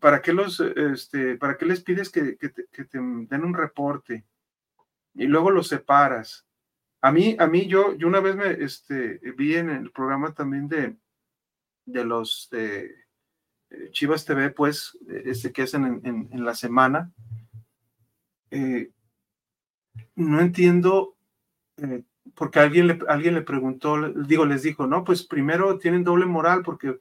¿Para 0.00 0.20
qué, 0.20 0.32
los, 0.32 0.60
este, 0.60 1.36
¿Para 1.36 1.56
qué 1.56 1.64
les 1.64 1.80
pides 1.82 2.10
que, 2.10 2.36
te, 2.36 2.88
den 2.92 3.44
un 3.44 3.54
reporte? 3.54 4.24
Y 5.14 5.26
luego 5.26 5.50
los 5.50 5.68
separas. 5.68 6.46
A 7.00 7.12
mí, 7.12 7.36
a 7.38 7.46
mí 7.46 7.66
yo, 7.66 7.94
yo 7.96 8.08
una 8.08 8.20
vez 8.20 8.34
me 8.34 8.50
este, 8.64 9.20
vi 9.36 9.54
en 9.54 9.70
el 9.70 9.90
programa 9.92 10.34
también 10.34 10.68
de, 10.68 10.96
de 11.86 12.04
los 12.04 12.48
eh, 12.52 12.90
Chivas 13.90 14.24
TV, 14.24 14.50
pues, 14.50 14.98
este, 15.24 15.52
que 15.52 15.62
hacen 15.62 16.00
en, 16.04 16.44
la 16.44 16.54
semana, 16.54 17.12
eh, 18.50 18.90
no 20.16 20.40
entiendo, 20.40 21.16
eh, 21.76 22.02
porque 22.34 22.60
alguien 22.60 22.86
le, 22.86 22.98
alguien 23.08 23.34
le 23.34 23.42
preguntó, 23.42 24.10
digo, 24.12 24.46
les 24.46 24.62
dijo, 24.62 24.86
no, 24.86 25.04
pues 25.04 25.22
primero 25.22 25.78
tienen 25.78 26.04
doble 26.04 26.26
moral 26.26 26.62
porque, 26.62 26.98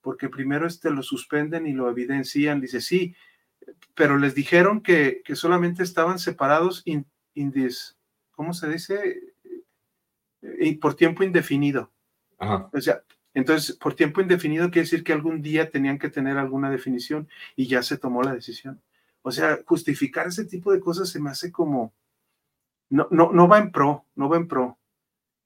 porque 0.00 0.28
primero 0.28 0.66
este, 0.66 0.90
lo 0.90 1.02
suspenden 1.02 1.66
y 1.66 1.72
lo 1.72 1.88
evidencian. 1.88 2.60
Dice, 2.60 2.80
sí, 2.80 3.14
pero 3.94 4.18
les 4.18 4.34
dijeron 4.34 4.82
que, 4.82 5.22
que 5.24 5.36
solamente 5.36 5.82
estaban 5.82 6.18
separados 6.18 6.82
in, 6.84 7.06
¿cómo 8.30 8.52
se 8.54 8.68
dice? 8.68 9.20
Y 10.58 10.76
por 10.76 10.94
tiempo 10.94 11.22
indefinido. 11.22 11.90
O 12.38 12.80
sea, 12.80 13.02
entonces, 13.34 13.76
por 13.76 13.94
tiempo 13.94 14.20
indefinido 14.20 14.70
quiere 14.70 14.82
decir 14.84 15.04
que 15.04 15.12
algún 15.12 15.42
día 15.42 15.70
tenían 15.70 15.98
que 15.98 16.08
tener 16.08 16.38
alguna 16.38 16.70
definición 16.70 17.28
y 17.56 17.66
ya 17.66 17.82
se 17.82 17.98
tomó 17.98 18.22
la 18.22 18.34
decisión. 18.34 18.80
O 19.22 19.30
sea, 19.30 19.58
justificar 19.66 20.26
ese 20.26 20.44
tipo 20.44 20.72
de 20.72 20.80
cosas 20.80 21.08
se 21.08 21.20
me 21.20 21.30
hace 21.30 21.52
como, 21.52 21.92
no, 22.90 23.08
no, 23.10 23.32
no 23.32 23.48
va 23.48 23.58
en 23.58 23.72
pro, 23.72 24.06
no 24.14 24.28
va 24.28 24.36
en 24.36 24.48
pro. 24.48 24.78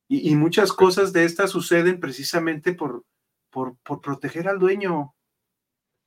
Y, 0.09 0.37
muchas 0.37 0.75
cosas 0.75 1.15
de 1.15 1.25
estas 1.25 1.51
suceden 1.51 1.99
precisamente 1.99 2.75
por, 2.75 3.05
por, 3.49 3.77
por, 3.79 4.03
proteger 4.03 4.47
al 4.47 4.59
dueño, 4.59 5.15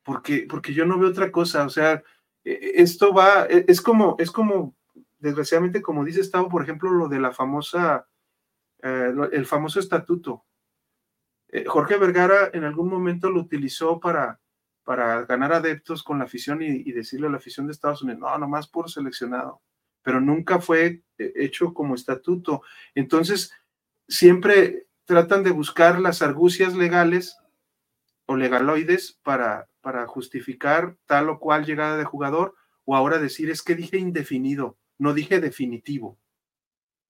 porque, 0.03 0.45
porque 0.47 0.73
yo 0.73 0.85
no 0.85 0.99
veo 0.99 1.09
otra 1.09 1.31
cosa. 1.31 1.65
O 1.65 1.69
sea, 1.69 2.03
e, 2.43 2.51
e, 2.51 2.81
esto 2.83 3.13
va, 3.13 3.47
e, 3.49 3.65
es 3.67 3.81
como, 3.81 4.15
es 4.19 4.29
como 4.29 4.75
desgraciadamente, 5.17 5.81
como 5.81 6.05
dice 6.05 6.21
Estado, 6.21 6.49
por 6.49 6.61
ejemplo, 6.61 6.91
lo 6.91 7.07
de 7.07 7.19
la 7.19 7.31
famosa, 7.31 8.07
eh, 8.85 9.11
el 9.31 9.47
famoso 9.47 9.79
estatuto. 9.79 10.45
Eh, 11.47 11.65
Jorge 11.65 11.97
Vergara 11.97 12.51
en 12.53 12.65
algún 12.65 12.87
momento 12.87 13.31
lo 13.31 13.39
utilizó 13.39 13.99
para, 13.99 14.39
para 14.83 15.25
ganar 15.25 15.53
adeptos 15.53 16.03
con 16.03 16.19
la 16.19 16.25
afición 16.25 16.61
y, 16.61 16.67
y, 16.67 16.91
decirle 16.91 17.25
a 17.25 17.31
la 17.31 17.37
afición 17.37 17.65
de 17.65 17.71
Estados 17.71 18.03
Unidos, 18.03 18.21
no, 18.21 18.37
nomás 18.37 18.67
por 18.67 18.91
seleccionado, 18.91 19.63
pero 20.03 20.21
nunca 20.21 20.61
fue 20.61 21.01
eh, 21.17 21.33
hecho 21.35 21.73
como 21.73 21.95
estatuto. 21.95 22.61
Entonces, 22.93 23.51
siempre 24.07 24.85
tratan 25.05 25.41
de 25.41 25.49
buscar 25.49 25.99
las 25.99 26.21
argucias 26.21 26.75
legales 26.75 27.39
o 28.27 28.35
legaloides 28.35 29.19
para, 29.23 29.67
para 29.81 30.05
justificar 30.05 30.95
tal 31.07 31.29
o 31.29 31.39
cual 31.39 31.65
llegada 31.65 31.97
de 31.97 32.05
jugador, 32.05 32.53
o 32.83 32.95
ahora 32.95 33.17
decir 33.17 33.49
es 33.49 33.63
que 33.63 33.73
dije 33.73 33.97
indefinido, 33.97 34.77
no 34.99 35.15
dije 35.15 35.39
definitivo. 35.39 36.19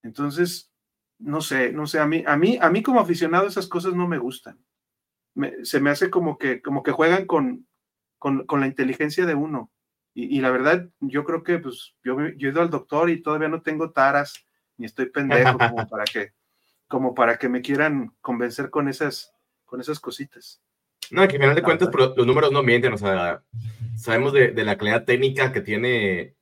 Entonces, 0.04 0.72
no 1.20 1.42
sé, 1.42 1.72
no 1.72 1.88
sé, 1.88 2.00
a 2.00 2.06
mí, 2.06 2.24
a 2.26 2.36
mí, 2.38 2.58
a 2.62 2.70
mí 2.70 2.84
como 2.84 3.00
aficionado 3.00 3.48
esas 3.48 3.68
cosas 3.68 3.94
no 3.94 4.08
me 4.08 4.18
gustan. 4.18 4.60
se 5.64 5.80
me 5.80 5.90
hace 5.90 6.10
como 6.10 6.38
que, 6.38 6.62
como 6.62 6.84
que 6.84 6.92
juegan 6.92 7.26
con, 7.26 7.68
con, 8.18 8.46
con 8.46 8.60
la 8.60 8.68
inteligencia 8.68 9.26
de 9.26 9.36
uno. 9.36 9.72
Y, 10.14 10.38
y, 10.38 10.42
la 10.42 10.50
verdad, 10.50 10.90
yo 11.02 11.26
creo 11.26 11.44
que 11.44 11.60
pues 11.60 11.94
yo, 12.04 12.16
yo 12.38 12.50
he 12.50 12.52
ido 12.52 12.62
al 12.62 12.70
doctor 12.70 13.10
y 13.10 13.22
todavía 13.22 13.50
no 13.50 13.62
tengo 13.62 13.92
taras, 13.92 14.46
ni 14.78 14.86
estoy 14.86 15.08
pendejo 15.08 15.58
como 15.58 15.88
para 15.90 16.06
que, 16.06 16.34
como 16.88 17.14
para 17.14 17.38
que 17.38 17.50
me 17.50 17.62
quieran 17.62 18.16
convencer 18.22 18.70
con 18.70 18.88
esas, 18.88 19.34
con 19.66 19.82
esas 19.82 20.00
cositas. 20.00 20.62
No, 21.12 21.28
que 21.28 21.36
al 21.36 21.42
final 21.42 21.56
de 21.56 21.62
cuentas 21.62 21.90
los 21.94 22.26
números 22.26 22.52
no 22.52 22.64
mienten, 22.64 22.94
o 22.94 22.98
sea, 22.98 23.44
sabemos 23.96 24.34
de, 24.34 24.52
de, 24.52 24.64
la 24.64 24.78
calidad 24.78 25.06
técnica 25.06 25.52
que 25.52 25.62
tiene 25.62 26.36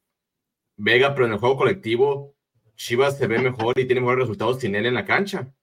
Vega, 0.78 1.14
pero 1.14 1.26
en 1.26 1.34
el 1.34 1.40
juego 1.40 1.58
colectivo 1.58 2.33
Chivas 2.76 3.18
se 3.18 3.28
ve 3.28 3.40
mejor 3.40 3.78
y 3.80 3.86
tiene 3.86 4.02
mejores 4.02 4.22
resultados 4.22 4.60
sin 4.60 4.76
él 4.76 4.86
en 4.86 4.94
la 4.94 5.06
cancha. 5.06 5.54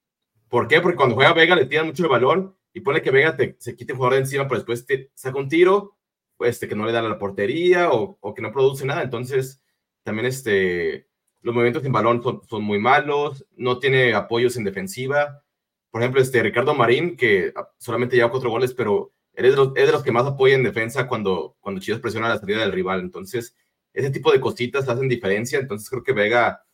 ¿Por 0.48 0.68
qué? 0.68 0.80
Porque 0.80 0.96
cuando 0.96 1.14
juega 1.14 1.32
Vega 1.32 1.56
le 1.56 1.66
tiran 1.66 1.86
mucho 1.86 2.02
el 2.04 2.08
balón 2.08 2.56
y 2.72 2.80
pone 2.80 3.02
que 3.02 3.10
Vega 3.10 3.36
te, 3.36 3.56
se 3.58 3.76
quite 3.76 3.92
el 3.92 3.96
jugador 3.96 4.14
de 4.14 4.20
encima, 4.20 4.48
pero 4.48 4.60
después 4.60 4.86
te 4.86 5.10
saca 5.14 5.38
un 5.38 5.48
tiro, 5.48 5.96
pues 6.36 6.50
este, 6.50 6.68
que 6.68 6.74
no 6.74 6.86
le 6.86 6.92
da 6.92 7.00
a 7.00 7.02
la 7.02 7.18
portería 7.18 7.90
o, 7.90 8.18
o, 8.20 8.34
que 8.34 8.42
no 8.42 8.52
produce 8.52 8.84
nada. 8.86 9.02
Entonces, 9.02 9.62
también 10.02 10.26
este, 10.26 11.08
los 11.42 11.54
movimientos 11.54 11.82
sin 11.82 11.92
balón 11.92 12.22
son, 12.22 12.42
son 12.48 12.62
muy 12.62 12.78
malos, 12.78 13.46
no 13.56 13.78
tiene 13.78 14.14
apoyos 14.14 14.56
en 14.56 14.64
defensiva 14.64 15.42
por 15.90 16.02
ejemplo, 16.02 16.20
este 16.20 16.42
Ricardo 16.42 16.74
Marín, 16.74 17.16
que 17.16 17.52
solamente 17.78 18.16
lleva 18.16 18.30
cuatro 18.30 18.50
goles, 18.50 18.74
pero 18.74 19.12
es 19.32 19.50
de 19.50 19.56
los, 19.56 19.72
es 19.74 19.86
de 19.86 19.92
los 19.92 20.02
que 20.02 20.12
más 20.12 20.26
apoya 20.26 20.54
en 20.54 20.62
defensa 20.62 21.08
cuando, 21.08 21.56
cuando 21.60 21.80
Chivas 21.80 22.00
presiona 22.00 22.28
la 22.28 22.38
salida 22.38 22.60
del 22.60 22.72
rival. 22.72 23.00
Entonces, 23.00 23.56
ese 23.92 24.10
tipo 24.10 24.30
de 24.30 24.40
cositas 24.40 24.88
hacen 24.88 25.08
diferencia. 25.08 25.58
Entonces, 25.58 25.90
creo 25.90 26.04
que 26.04 26.12
Vega 26.12 26.64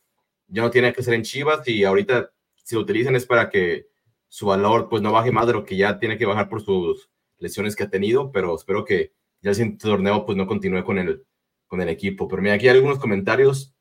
ya 0.47 0.61
no 0.61 0.71
tiene 0.71 0.93
que 0.93 1.03
ser 1.03 1.13
en 1.13 1.23
Chivas 1.23 1.67
y 1.67 1.83
ahorita, 1.83 2.31
si 2.55 2.75
lo 2.75 2.81
utilizan, 2.81 3.15
es 3.15 3.25
para 3.25 3.49
que 3.49 3.87
su 4.27 4.47
valor 4.47 4.89
pues 4.89 5.01
no 5.01 5.11
baje 5.11 5.31
más 5.31 5.47
de 5.47 5.53
lo 5.53 5.63
que 5.63 5.77
ya 5.77 5.99
tiene 5.99 6.17
que 6.17 6.25
bajar 6.25 6.49
por 6.49 6.61
sus 6.61 7.09
lesiones 7.37 7.75
que 7.75 7.83
ha 7.83 7.89
tenido, 7.89 8.31
pero 8.31 8.55
espero 8.55 8.83
que 8.85 9.13
ya 9.41 9.51
el 9.51 9.55
siguiente 9.55 9.87
torneo 9.87 10.25
pues 10.25 10.37
no 10.37 10.47
continúe 10.47 10.83
con 10.83 10.97
el, 10.97 11.25
con 11.67 11.81
el 11.81 11.89
equipo. 11.89 12.27
Pero 12.27 12.41
mira, 12.41 12.55
aquí 12.55 12.67
hay 12.67 12.75
algunos 12.75 12.99
comentarios. 12.99 13.73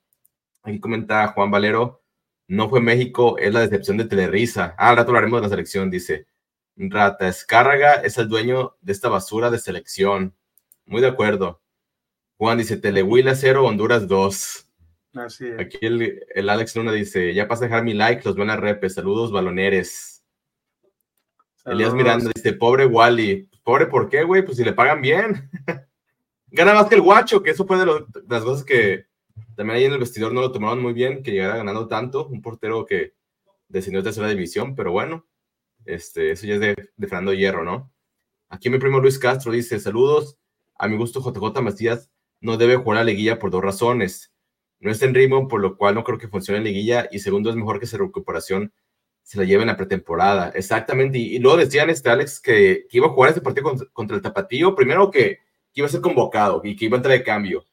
Aquí 0.62 0.80
comenta 0.80 1.28
Juan 1.28 1.50
Valero, 1.50 2.02
no 2.48 2.68
fue 2.68 2.80
México, 2.80 3.38
es 3.38 3.52
la 3.52 3.60
decepción 3.60 3.96
de 3.96 4.04
Telerisa. 4.04 4.74
Ah, 4.78 4.90
al 4.90 4.96
rato 4.96 5.10
hablaremos 5.10 5.40
de 5.40 5.46
la 5.46 5.50
selección, 5.50 5.90
dice. 5.90 6.26
Rata 6.76 7.28
Escárraga 7.28 7.94
es 7.94 8.18
el 8.18 8.28
dueño 8.28 8.76
de 8.80 8.92
esta 8.92 9.08
basura 9.08 9.50
de 9.50 9.58
selección. 9.58 10.36
Muy 10.84 11.00
de 11.00 11.08
acuerdo. 11.08 11.62
Juan 12.36 12.58
dice, 12.58 12.76
Telehuila 12.76 13.34
0, 13.34 13.64
Honduras 13.64 14.06
2. 14.08 14.65
Así 15.16 15.46
es. 15.46 15.58
Aquí 15.58 15.78
el, 15.80 16.22
el, 16.34 16.48
Alex 16.48 16.76
Luna 16.76 16.92
dice, 16.92 17.32
ya 17.34 17.48
pasa 17.48 17.64
a 17.64 17.68
dejar 17.68 17.84
mi 17.84 17.94
like, 17.94 18.22
los 18.24 18.36
van 18.36 18.50
a 18.50 18.56
repes. 18.56 18.94
Saludos, 18.94 19.32
baloneres. 19.32 20.24
Saludos. 21.56 21.80
Elías 21.80 21.94
Miranda 21.94 22.30
dice, 22.34 22.52
pobre 22.52 22.86
Wally. 22.86 23.48
Pobre, 23.62 23.86
¿por 23.86 24.08
qué, 24.08 24.22
güey? 24.22 24.44
Pues 24.44 24.56
si 24.58 24.64
le 24.64 24.72
pagan 24.72 25.00
bien. 25.00 25.50
Gana 26.48 26.74
más 26.74 26.86
que 26.86 26.94
el 26.94 27.02
guacho, 27.02 27.42
que 27.42 27.50
eso 27.50 27.66
fue 27.66 27.78
de, 27.78 27.86
lo, 27.86 28.00
de 28.06 28.22
las 28.28 28.44
cosas 28.44 28.64
que, 28.64 29.06
también 29.56 29.78
ahí 29.78 29.84
en 29.84 29.92
el 29.92 29.98
vestidor 29.98 30.32
no 30.32 30.40
lo 30.40 30.52
tomaron 30.52 30.80
muy 30.80 30.92
bien, 30.92 31.22
que 31.22 31.32
llegara 31.32 31.56
ganando 31.56 31.88
tanto, 31.88 32.28
un 32.28 32.40
portero 32.40 32.86
que 32.86 33.14
descendió 33.68 34.00
a 34.00 34.04
tercera 34.04 34.28
división, 34.28 34.74
pero 34.74 34.92
bueno, 34.92 35.26
este, 35.84 36.30
eso 36.30 36.46
ya 36.46 36.54
es 36.54 36.60
de, 36.60 36.90
de, 36.96 37.08
Fernando 37.08 37.32
Hierro, 37.32 37.64
¿no? 37.64 37.92
Aquí 38.48 38.70
mi 38.70 38.78
primo 38.78 39.00
Luis 39.00 39.18
Castro 39.18 39.50
dice, 39.52 39.80
saludos, 39.80 40.38
a 40.78 40.88
mi 40.88 40.96
gusto 40.96 41.20
JJ 41.20 41.60
Macías 41.62 42.10
no 42.40 42.56
debe 42.56 42.76
jugar 42.76 42.98
a 42.98 43.00
la 43.00 43.10
liguilla 43.10 43.38
por 43.38 43.50
dos 43.50 43.62
razones. 43.62 44.32
No 44.80 44.90
está 44.90 45.06
en 45.06 45.14
ritmo, 45.14 45.48
por 45.48 45.60
lo 45.60 45.76
cual 45.76 45.94
no 45.94 46.04
creo 46.04 46.18
que 46.18 46.28
funcione 46.28 46.58
en 46.58 46.64
liguilla, 46.64 47.08
y 47.10 47.18
segundo, 47.18 47.50
es 47.50 47.56
mejor 47.56 47.80
que 47.80 47.86
su 47.86 47.96
recuperación 47.98 48.72
se 49.22 49.38
la 49.38 49.44
lleve 49.44 49.62
en 49.62 49.68
la 49.68 49.76
pretemporada. 49.76 50.50
Exactamente, 50.54 51.18
y, 51.18 51.38
luego 51.38 51.56
decían 51.56 51.90
este 51.90 52.10
Alex 52.10 52.40
que, 52.40 52.86
que, 52.88 52.98
iba 52.98 53.06
a 53.06 53.10
jugar 53.10 53.30
este 53.30 53.40
partido 53.40 53.74
contra, 53.92 54.16
el 54.16 54.22
Tapatío, 54.22 54.74
primero 54.74 55.10
que, 55.10 55.40
que 55.72 55.80
iba 55.80 55.86
a 55.86 55.90
ser 55.90 56.00
convocado 56.00 56.60
y 56.64 56.76
que 56.76 56.86
iba 56.86 56.96
a 56.96 56.98
entrar 56.98 57.18
de 57.18 57.24
cambio 57.24 57.64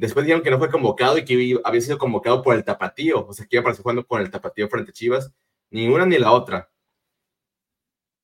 Después 0.00 0.24
dijeron 0.24 0.42
que 0.42 0.50
no 0.50 0.58
fue 0.58 0.70
convocado 0.70 1.18
y 1.18 1.26
que 1.26 1.60
había 1.62 1.80
sido 1.82 1.98
convocado 1.98 2.42
por 2.42 2.54
el 2.54 2.64
Tapatío, 2.64 3.26
o 3.26 3.32
sea, 3.34 3.44
que 3.44 3.56
iba 3.56 3.60
a 3.60 3.62
aparecer 3.62 3.82
jugando 3.82 4.06
con 4.06 4.22
el 4.22 4.30
Tapatío 4.30 4.66
frente 4.66 4.92
a 4.92 4.94
Chivas. 4.94 5.30
Ni 5.70 5.88
una 5.88 6.06
ni 6.06 6.16
la 6.16 6.32
otra. 6.32 6.70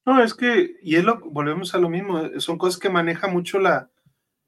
No, 0.07 0.23
es 0.23 0.33
que, 0.33 0.77
y 0.81 0.97
es 0.97 1.05
lo, 1.05 1.21
volvemos 1.21 1.75
a 1.75 1.79
lo 1.79 1.91
mismo, 1.91 2.41
son 2.41 2.57
cosas 2.57 2.81
que 2.81 2.89
maneja 2.89 3.29
mucho 3.29 3.59
la, 3.59 3.91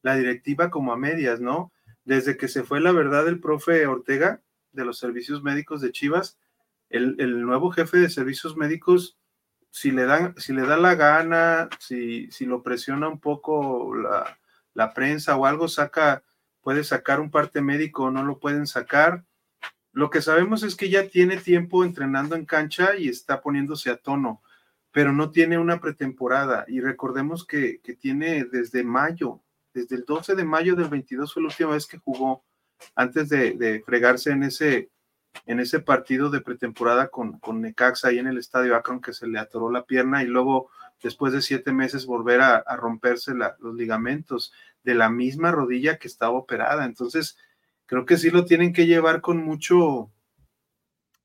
la 0.01 0.15
directiva 0.15 0.71
como 0.71 0.91
a 0.91 0.97
medias, 0.97 1.39
¿no? 1.39 1.71
Desde 2.09 2.39
que 2.39 2.49
se 2.49 2.63
fue 2.63 2.81
la 2.81 2.91
verdad 2.91 3.29
el 3.29 3.39
profe 3.39 3.87
Ortega 3.87 4.41
de 4.73 4.87
los 4.87 4.99
servicios 4.99 5.43
médicos 5.43 5.83
de 5.83 5.93
Chivas, 5.93 6.39
el, 6.89 7.17
el 7.19 7.43
nuevo 7.43 7.71
jefe 7.71 7.99
de 7.99 8.09
servicios 8.09 8.57
médicos, 8.57 9.19
si 9.69 9.91
le, 9.91 10.07
dan, 10.07 10.35
si 10.39 10.55
le 10.55 10.63
da 10.63 10.79
la 10.79 10.95
gana, 10.95 11.69
si, 11.79 12.31
si 12.31 12.47
lo 12.47 12.63
presiona 12.63 13.09
un 13.09 13.21
poco 13.21 13.95
la, 13.95 14.39
la 14.73 14.95
prensa 14.95 15.37
o 15.37 15.45
algo, 15.45 15.69
saca 15.69 16.23
puede 16.63 16.83
sacar 16.83 17.21
un 17.21 17.31
parte 17.31 17.61
médico 17.61 18.11
no 18.11 18.25
lo 18.25 18.39
pueden 18.39 18.67
sacar. 18.67 19.27
Lo 19.93 20.09
que 20.09 20.23
sabemos 20.23 20.63
es 20.63 20.77
que 20.77 20.89
ya 20.89 21.09
tiene 21.09 21.37
tiempo 21.37 21.85
entrenando 21.85 22.37
en 22.37 22.47
cancha 22.47 22.97
y 22.97 23.11
está 23.11 23.43
poniéndose 23.43 23.91
a 23.91 23.99
tono, 23.99 24.41
pero 24.93 25.13
no 25.13 25.31
tiene 25.31 25.59
una 25.59 25.79
pretemporada. 25.79 26.65
Y 26.69 26.81
recordemos 26.81 27.47
que, 27.47 27.83
que 27.83 27.95
tiene 27.95 28.45
desde 28.45 28.83
mayo, 28.83 29.43
desde 29.79 29.97
el 29.97 30.05
12 30.05 30.35
de 30.35 30.45
mayo 30.45 30.75
del 30.75 30.89
22 30.89 31.33
fue 31.33 31.43
la 31.43 31.49
última 31.49 31.71
vez 31.71 31.87
que 31.87 31.99
jugó 31.99 32.45
antes 32.95 33.29
de, 33.29 33.83
fregarse 33.85 34.31
en 34.31 34.43
ese, 34.43 34.91
en 35.47 35.61
ese 35.61 35.81
partido 35.81 36.31
de 36.31 36.41
pretemporada 36.41 37.09
con, 37.09 37.39
con 37.39 37.61
Necaxa 37.61 38.09
ahí 38.09 38.19
en 38.19 38.27
el 38.27 38.39
estadio 38.39 38.77
Akron 38.77 39.01
que 39.01 39.13
se 39.13 39.27
le 39.27 39.39
atoró 39.39 39.71
la 39.71 39.85
pierna 39.85 40.23
y 40.23 40.27
luego 40.27 40.71
después 41.03 41.33
de 41.33 41.43
siete 41.43 41.73
meses 41.73 42.07
volver 42.07 42.41
a, 42.41 42.63
romperse 42.77 43.33
los 43.35 43.75
ligamentos 43.75 44.53
de 44.83 44.95
la 44.95 45.11
misma 45.11 45.53
rodilla 45.53 45.99
que 45.99 46.09
estaba 46.09 46.33
operada. 46.33 46.85
Entonces, 46.85 47.37
creo 47.87 48.05
que 48.05 48.17
sí 48.17 48.31
lo 48.31 48.45
tienen 48.45 48.73
que 48.73 48.87
llevar 48.87 49.21
con 49.21 49.39
mucho, 49.39 50.11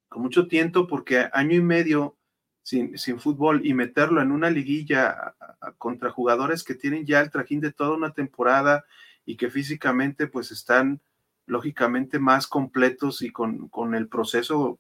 con 0.10 0.22
mucho 0.22 0.48
tiento, 0.48 0.88
porque 0.88 1.30
año 1.34 1.56
y 1.56 1.62
medio 1.62 2.18
sin, 2.64 2.98
sin 2.98 3.20
fútbol 3.20 3.66
y 3.66 3.74
meterlo 3.74 4.22
en 4.22 4.32
una 4.32 4.50
liguilla 4.50 5.36
contra 5.78 6.10
jugadores 6.10 6.64
que 6.64 6.76
tienen 6.76 7.06
ya 7.06 7.20
el 7.20 7.30
trajín 7.30 7.60
de 7.60 7.72
toda 7.72 7.96
una 7.96 8.14
temporada 8.14 8.86
y 9.26 9.36
que 9.36 9.50
físicamente 9.50 10.28
pues 10.28 10.52
están 10.52 11.02
lógicamente 11.46 12.20
más 12.20 12.48
completos 12.48 13.22
y 13.22 13.32
con, 13.32 13.68
con 13.68 13.96
el 13.96 14.08
proceso 14.08 14.80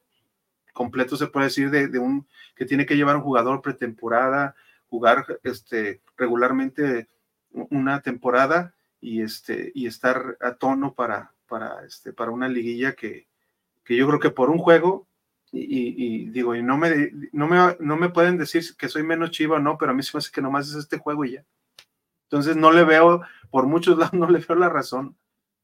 completo 0.71 1.17
se 1.17 1.27
puede 1.27 1.47
decir 1.47 1.69
de, 1.69 1.87
de, 1.87 1.99
un 1.99 2.25
que 2.55 2.65
tiene 2.65 2.85
que 2.85 2.95
llevar 2.95 3.17
un 3.17 3.21
jugador 3.21 3.61
pretemporada, 3.61 4.55
jugar 4.87 5.39
este 5.43 6.01
regularmente 6.17 7.09
una 7.51 8.01
temporada 8.01 8.73
y, 8.99 9.21
este, 9.21 9.71
y 9.75 9.85
estar 9.87 10.37
a 10.39 10.55
tono 10.55 10.93
para, 10.93 11.33
para, 11.47 11.85
este, 11.85 12.13
para 12.13 12.31
una 12.31 12.47
liguilla 12.47 12.93
que, 12.93 13.27
que 13.83 13.95
yo 13.95 14.07
creo 14.07 14.19
que 14.19 14.31
por 14.31 14.49
un 14.49 14.57
juego, 14.57 15.07
y, 15.55 16.29
digo, 16.29 16.55
y 16.55 16.63
no 16.63 16.77
me, 16.77 17.11
no, 17.31 17.47
me, 17.47 17.77
no 17.79 17.95
me 17.95 18.09
pueden 18.09 18.37
decir 18.37 18.63
que 18.75 18.89
soy 18.89 19.03
menos 19.03 19.31
chiva 19.31 19.57
o 19.57 19.59
no, 19.59 19.77
pero 19.77 19.91
a 19.91 19.93
mí 19.93 20.01
se 20.01 20.11
me 20.13 20.19
hace 20.19 20.31
que 20.31 20.41
nomás 20.41 20.67
es 20.69 20.75
este 20.75 20.97
juego 20.97 21.25
y 21.25 21.33
ya. 21.33 21.45
Entonces 22.23 22.55
no 22.55 22.71
le 22.71 22.83
veo, 22.83 23.21
por 23.51 23.67
muchos 23.67 23.97
lados, 23.99 24.13
no 24.13 24.29
le 24.29 24.39
veo 24.39 24.57
la 24.57 24.69
razón 24.69 25.15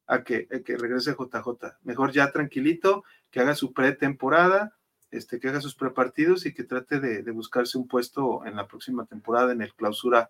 a 0.05 0.23
que, 0.23 0.47
a 0.53 0.59
que 0.59 0.77
regrese 0.77 1.15
JJ. 1.17 1.77
Mejor 1.83 2.11
ya 2.11 2.31
tranquilito, 2.31 3.03
que 3.31 3.39
haga 3.39 3.55
su 3.55 3.73
pretemporada, 3.73 4.77
este, 5.09 5.39
que 5.39 5.49
haga 5.49 5.61
sus 5.61 5.73
prepartidos 5.73 6.45
y 6.45 6.53
que 6.53 6.63
trate 6.63 6.99
de, 6.99 7.23
de 7.23 7.31
buscarse 7.31 7.79
un 7.79 7.87
puesto 7.87 8.45
en 8.45 8.55
la 8.55 8.67
próxima 8.67 9.05
temporada 9.07 9.53
en 9.53 9.63
el 9.63 9.73
clausura 9.73 10.29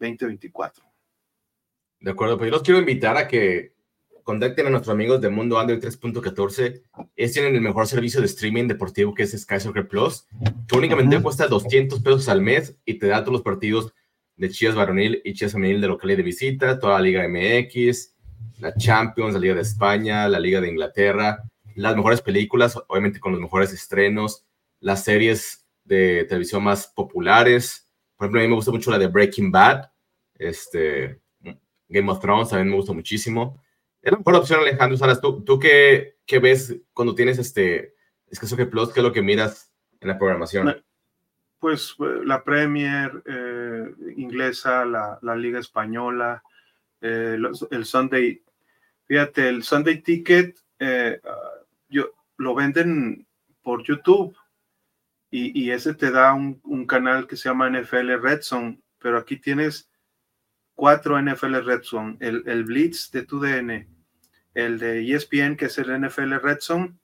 2024. 0.00 0.84
De 2.00 2.10
acuerdo, 2.10 2.36
pues 2.36 2.48
yo 2.48 2.52
los 2.52 2.62
quiero 2.62 2.78
invitar 2.78 3.16
a 3.16 3.26
que 3.26 3.72
contacten 4.28 4.66
a 4.66 4.70
nuestros 4.70 4.92
amigos 4.92 5.22
de 5.22 5.30
Mundo 5.30 5.58
Android 5.58 5.82
3.14. 5.82 6.82
Ellos 7.16 7.32
tienen 7.32 7.54
el 7.54 7.62
mejor 7.62 7.86
servicio 7.86 8.20
de 8.20 8.26
streaming 8.26 8.68
deportivo 8.68 9.14
que 9.14 9.22
es 9.22 9.32
Sky 9.32 9.58
Soccer 9.58 9.88
Plus, 9.88 10.26
que 10.68 10.76
únicamente 10.76 11.16
uh 11.16 11.20
-huh. 11.20 11.22
cuesta 11.22 11.46
200 11.46 12.02
pesos 12.02 12.28
al 12.28 12.42
mes 12.42 12.76
y 12.84 12.98
te 12.98 13.06
da 13.06 13.20
todos 13.22 13.32
los 13.32 13.42
partidos 13.42 13.94
de 14.36 14.50
Chivas 14.50 14.74
Varonil 14.74 15.22
y 15.24 15.32
Chivas 15.32 15.54
Femenil 15.54 15.80
de 15.80 15.86
local 15.86 16.10
y 16.10 16.16
de 16.16 16.22
visita, 16.22 16.78
toda 16.78 16.98
la 16.98 17.00
Liga 17.00 17.26
MX, 17.26 18.12
la 18.58 18.74
Champions, 18.74 19.32
la 19.32 19.40
Liga 19.40 19.54
de 19.54 19.62
España, 19.62 20.28
la 20.28 20.38
Liga 20.38 20.60
de 20.60 20.68
Inglaterra. 20.68 21.42
las 21.74 21.96
mejores 21.96 22.20
películas, 22.20 22.78
obviamente 22.86 23.20
con 23.20 23.32
los 23.32 23.40
mejores 23.40 23.72
estrenos, 23.72 24.44
las 24.80 25.04
series 25.04 25.64
de 25.84 26.26
televisión 26.28 26.62
más 26.64 26.86
populares. 26.88 27.88
Por 28.14 28.26
ejemplo, 28.26 28.40
a 28.40 28.42
mí 28.42 28.48
me 28.50 28.56
gusta 28.56 28.72
mucho 28.72 28.90
la 28.90 28.98
de 28.98 29.06
Breaking 29.06 29.50
Bad, 29.50 29.88
este, 30.34 31.18
Game 31.88 32.10
of 32.10 32.20
Thrones 32.20 32.50
también 32.50 32.68
me 32.68 32.76
gusta 32.76 32.92
muchísimo. 32.92 33.58
Es 34.02 34.12
la 34.12 34.18
mejor 34.18 34.36
opción, 34.36 34.60
Alejandro 34.60 34.96
Salas. 34.96 35.20
¿Tú, 35.20 35.42
tú 35.44 35.58
qué, 35.58 36.18
qué 36.24 36.38
ves 36.38 36.76
cuando 36.92 37.14
tienes 37.14 37.38
este 37.38 37.94
es 38.30 38.54
que 38.54 38.66
Plus? 38.66 38.92
¿Qué 38.92 39.00
es 39.00 39.04
lo 39.04 39.12
que 39.12 39.22
miras 39.22 39.72
en 40.00 40.08
la 40.08 40.18
programación? 40.18 40.82
Pues 41.58 41.96
eh, 41.98 42.20
la 42.24 42.44
Premier 42.44 43.22
eh, 43.26 43.94
inglesa, 44.16 44.84
la, 44.84 45.18
la, 45.22 45.34
Liga 45.34 45.58
Española, 45.58 46.42
eh, 47.00 47.36
el 47.70 47.84
Sunday, 47.84 48.42
fíjate, 49.06 49.48
el 49.48 49.62
Sunday 49.62 50.00
Ticket, 50.00 50.58
yo, 51.88 52.12
lo 52.36 52.54
venden 52.54 53.26
por 53.62 53.82
YouTube 53.82 54.36
y, 55.30 55.64
y 55.64 55.70
ese 55.72 55.94
te 55.94 56.10
da 56.10 56.32
un, 56.34 56.60
un, 56.64 56.86
canal 56.86 57.26
que 57.26 57.36
se 57.36 57.48
llama 57.48 57.68
NFL 57.68 58.20
Red 58.20 58.42
Zone, 58.42 58.80
pero 58.98 59.18
aquí 59.18 59.36
tienes 59.36 59.90
cuatro 60.78 61.20
NFL 61.20 61.56
Red 61.64 61.82
Zone, 61.82 62.16
el, 62.20 62.44
el 62.46 62.62
Blitz 62.62 63.10
de 63.10 63.24
TUDN, 63.24 63.88
el 64.54 64.78
de 64.78 65.12
ESPN 65.12 65.56
que 65.56 65.64
es 65.64 65.76
el 65.76 65.90
NFL 66.00 66.34
Red 66.34 66.60
Zone 66.60 66.94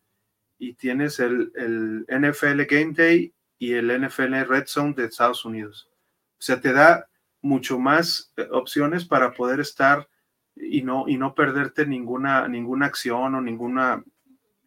y 0.61 0.75
tienes 0.75 1.19
el, 1.19 1.51
el 1.57 2.07
NFL 2.09 2.63
Game 2.71 2.93
Day 2.93 3.35
y 3.59 3.73
el 3.73 3.89
NFL 4.01 4.45
Red 4.45 4.69
Zone 4.69 4.95
de 4.95 5.07
Estados 5.07 5.45
Unidos. 5.45 5.91
O 6.39 6.43
sea, 6.43 6.61
te 6.61 6.73
da 6.73 7.09
mucho 7.43 7.77
más 7.81 8.33
eh, 8.37 8.47
opciones 8.53 9.05
para 9.05 9.33
poder 9.33 9.59
estar 9.59 10.09
y 10.55 10.83
no, 10.83 11.09
y 11.09 11.17
no 11.17 11.35
perderte 11.35 11.85
ninguna, 11.85 12.47
ninguna 12.47 12.87
acción 12.87 13.35
o 13.35 13.41
ningún 13.41 13.77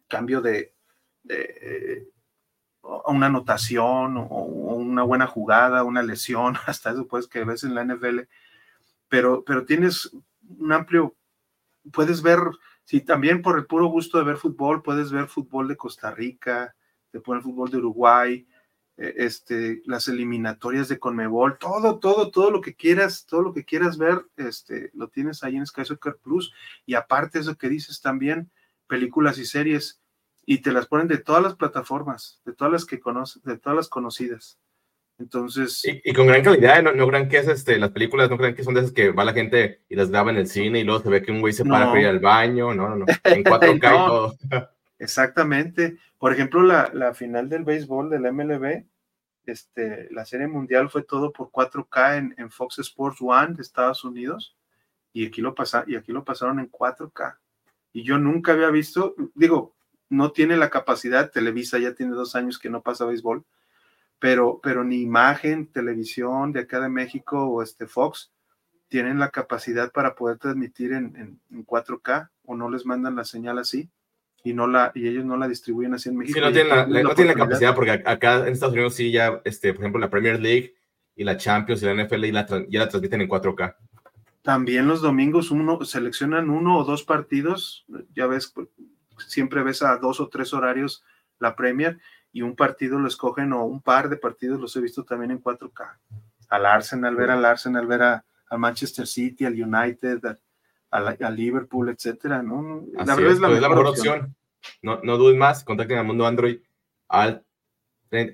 cambio 0.06 0.42
de, 0.42 0.74
de 1.22 2.08
una 2.82 3.28
anotación 3.28 4.18
o, 4.18 4.24
una 4.26 5.02
buena 5.02 5.26
jugada, 5.26 5.82
una 5.82 6.02
lesión, 6.02 6.56
hasta 6.66 6.90
eso 6.90 7.08
pues 7.08 7.26
que 7.26 7.44
ves 7.44 7.64
en 7.64 7.74
la 7.74 7.86
NFL 7.86 8.28
pero, 9.08 9.44
pero 9.44 9.64
tienes 9.64 10.10
un 10.58 10.72
amplio, 10.72 11.16
puedes 11.92 12.22
ver, 12.22 12.38
si 12.84 13.00
también 13.00 13.42
por 13.42 13.58
el 13.58 13.66
puro 13.66 13.86
gusto 13.86 14.18
de 14.18 14.24
ver 14.24 14.36
fútbol, 14.36 14.82
puedes 14.82 15.10
ver 15.10 15.28
fútbol 15.28 15.68
de 15.68 15.76
Costa 15.76 16.10
Rica, 16.10 16.74
de 17.12 17.20
poner 17.20 17.42
fútbol 17.42 17.70
de 17.70 17.78
Uruguay, 17.78 18.46
eh, 18.96 19.14
este, 19.18 19.80
las 19.86 20.08
eliminatorias 20.08 20.88
de 20.88 20.98
Conmebol, 20.98 21.56
todo, 21.58 21.98
todo, 21.98 22.30
todo 22.30 22.50
lo 22.50 22.60
que 22.60 22.74
quieras, 22.74 23.26
todo 23.26 23.42
lo 23.42 23.54
que 23.54 23.64
quieras 23.64 23.96
ver, 23.96 24.26
este, 24.36 24.90
lo 24.92 25.08
tienes 25.08 25.44
ahí 25.44 25.56
en 25.56 25.66
Sky 25.66 25.84
Soccer 25.84 26.16
Plus. 26.22 26.52
Y 26.84 26.94
aparte 26.94 27.38
eso 27.38 27.56
que 27.56 27.68
dices 27.68 28.00
también, 28.00 28.50
películas 28.88 29.38
y 29.38 29.44
series, 29.44 30.00
y 30.44 30.58
te 30.58 30.72
las 30.72 30.86
ponen 30.86 31.08
de 31.08 31.18
todas 31.18 31.42
las 31.42 31.54
plataformas, 31.54 32.40
de 32.44 32.54
todas 32.54 32.72
las 32.72 32.84
que 32.86 32.98
conoces, 32.98 33.42
de 33.42 33.58
todas 33.58 33.76
las 33.76 33.88
conocidas. 33.88 34.58
Entonces. 35.18 35.82
Y, 35.84 36.12
con 36.12 36.28
gran 36.28 36.42
calidad, 36.42 36.82
no, 36.82 36.92
no 36.92 37.08
crean 37.08 37.28
que 37.28 37.38
es 37.38 37.48
este, 37.48 37.78
las 37.78 37.90
películas, 37.90 38.30
no 38.30 38.38
crean 38.38 38.54
que 38.54 38.62
son 38.62 38.74
de 38.74 38.80
esas 38.80 38.92
que 38.92 39.10
va 39.10 39.24
la 39.24 39.32
gente 39.32 39.82
y 39.88 39.96
las 39.96 40.10
graba 40.10 40.30
en 40.30 40.36
el 40.36 40.46
cine 40.46 40.80
y 40.80 40.84
luego 40.84 41.02
se 41.02 41.10
ve 41.10 41.22
que 41.22 41.32
un 41.32 41.40
güey 41.40 41.52
se 41.52 41.64
para 41.64 41.86
para 41.86 42.00
ir 42.00 42.06
al 42.06 42.20
baño. 42.20 42.72
No, 42.74 42.88
no, 42.88 42.96
no. 42.96 43.06
En 43.24 43.44
4K 43.44 43.76
y 43.76 43.80
todo. 43.80 44.36
Exactamente. 44.98 45.98
Por 46.18 46.32
ejemplo, 46.32 46.62
la, 46.62 46.90
la, 46.92 47.14
final 47.14 47.48
del 47.48 47.64
béisbol 47.64 48.10
del 48.10 48.32
MLB, 48.32 48.84
este, 49.46 50.08
la 50.10 50.24
serie 50.24 50.46
mundial 50.46 50.90
fue 50.90 51.02
todo 51.02 51.32
por 51.32 51.50
4K 51.50 52.18
en, 52.18 52.34
en 52.38 52.50
Fox 52.50 52.78
Sports 52.78 53.18
One 53.20 53.54
de 53.54 53.62
Estados 53.62 54.04
Unidos 54.04 54.56
y 55.12 55.26
aquí, 55.26 55.40
lo 55.40 55.54
pasa, 55.54 55.84
y 55.86 55.96
aquí 55.96 56.12
lo 56.12 56.24
pasaron 56.24 56.60
en 56.60 56.70
4K. 56.70 57.38
Y 57.92 58.04
yo 58.04 58.18
nunca 58.18 58.52
había 58.52 58.70
visto, 58.70 59.14
digo, 59.34 59.74
no 60.08 60.30
tiene 60.32 60.56
la 60.56 60.70
capacidad, 60.70 61.30
Televisa 61.30 61.78
ya 61.78 61.94
tiene 61.94 62.12
dos 62.12 62.34
años 62.36 62.58
que 62.58 62.70
no 62.70 62.82
pasa 62.82 63.04
béisbol, 63.04 63.44
pero, 64.18 64.60
pero 64.62 64.84
ni 64.84 65.00
imagen, 65.00 65.66
televisión 65.66 66.52
de 66.52 66.60
acá 66.60 66.80
de 66.80 66.88
México 66.88 67.44
o 67.44 67.62
este 67.62 67.86
Fox 67.86 68.32
tienen 68.88 69.18
la 69.18 69.30
capacidad 69.30 69.92
para 69.92 70.14
poder 70.14 70.38
transmitir 70.38 70.92
en, 70.92 71.38
en, 71.50 71.66
4K 71.66 72.30
o 72.46 72.56
no 72.56 72.70
les 72.70 72.86
mandan 72.86 73.16
la 73.16 73.24
señal 73.24 73.58
así 73.58 73.90
y 74.42 74.54
no 74.54 74.66
la 74.66 74.92
y 74.94 75.06
ellos 75.06 75.24
no 75.24 75.36
la 75.36 75.46
distribuyen 75.46 75.94
así 75.94 76.08
en 76.08 76.16
México. 76.16 76.38
Sí, 76.38 76.44
no 76.44 76.52
tienen 76.52 76.70
la, 76.70 76.86
no 76.86 77.14
tienen 77.14 77.36
la 77.38 77.44
capacidad 77.44 77.74
porque 77.74 77.90
acá 77.90 78.46
en 78.46 78.52
Estados 78.52 78.74
Unidos 78.74 78.94
sí 78.94 79.10
ya, 79.12 79.40
este, 79.44 79.72
por 79.74 79.82
ejemplo, 79.82 80.00
la 80.00 80.10
Premier 80.10 80.40
League 80.40 80.74
y 81.14 81.24
la 81.24 81.36
Champions 81.36 81.82
y 81.82 81.86
la 81.86 82.04
NFL 82.04 82.24
y 82.24 82.32
la, 82.32 82.46
ya 82.68 82.80
la 82.80 82.88
transmiten 82.88 83.20
en 83.20 83.28
4K. 83.28 83.76
También 84.42 84.88
los 84.88 85.02
domingos 85.02 85.50
uno 85.50 85.84
seleccionan 85.84 86.48
uno 86.48 86.78
o 86.78 86.84
dos 86.84 87.02
partidos, 87.02 87.84
ya 88.14 88.26
ves, 88.26 88.54
siempre 89.18 89.62
ves 89.62 89.82
a 89.82 89.98
dos 89.98 90.20
o 90.20 90.28
tres 90.28 90.54
horarios 90.54 91.04
la 91.38 91.54
Premier 91.54 91.98
y 92.32 92.42
un 92.42 92.54
partido 92.54 92.98
lo 92.98 93.08
escogen 93.08 93.52
o 93.52 93.64
un 93.64 93.80
par 93.80 94.08
de 94.08 94.16
partidos 94.16 94.60
los 94.60 94.74
he 94.76 94.80
visto 94.80 95.04
también 95.04 95.30
en 95.30 95.42
4K. 95.42 95.98
Al 96.48 96.66
Arsenal, 96.66 97.16
ver 97.16 97.30
al 97.30 97.44
Arsenal, 97.44 97.86
ver 97.86 98.02
a, 98.02 98.24
al 98.48 98.58
Manchester 98.58 99.06
City, 99.06 99.44
al 99.44 99.54
United, 99.54 100.38
al, 100.90 101.36
Liverpool, 101.36 101.90
etcétera, 101.90 102.42
¿no? 102.42 102.84
La 102.92 103.14
verdad 103.14 103.32
es, 103.32 103.40
la, 103.40 103.48
pues, 103.48 103.60
mejor, 103.60 103.86
opción. 103.86 104.36
No, 104.82 105.00
no 105.02 105.16
duden 105.16 105.38
más, 105.38 105.64
contacten 105.64 105.98
al 105.98 106.06
mundo 106.06 106.26
Android 106.26 106.60
al, 107.08 107.44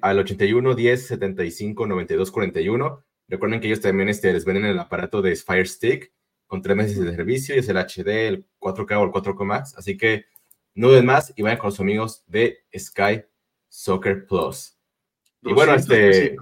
al 0.01 0.19
81 0.19 0.75
10 0.75 1.07
75 1.07 1.87
92 1.87 2.31
41. 2.31 3.05
Recuerden 3.29 3.61
que 3.61 3.67
ellos 3.67 3.81
también 3.81 4.09
este, 4.09 4.33
les 4.33 4.45
venden 4.45 4.67
el 4.67 4.79
aparato 4.79 5.23
de 5.23 5.35
Fire 5.37 5.67
Stick 5.67 6.13
con 6.47 6.63
tres 6.63 6.77
meses 6.77 7.01
de 7.01 7.15
servicio 7.15 7.55
y 7.55 7.59
es 7.59 7.69
el 7.69 7.77
HD, 7.77 8.29
el 8.29 8.47
4K 8.61 8.99
o 8.99 9.05
el 9.05 9.11
4K 9.11 9.45
Max. 9.45 9.75
Así 9.77 9.97
que 9.97 10.27
no 10.75 10.89
duden 10.89 11.07
más 11.07 11.33
y 11.37 11.43
vayan 11.43 11.59
con 11.59 11.71
los 11.71 11.81
amigos 11.81 12.25
de 12.27 12.65
Sky 12.77 13.25
Soccer 13.75 14.25
Plus. 14.25 14.79
Y 15.43 15.53
bueno, 15.53 15.75
este, 15.75 16.37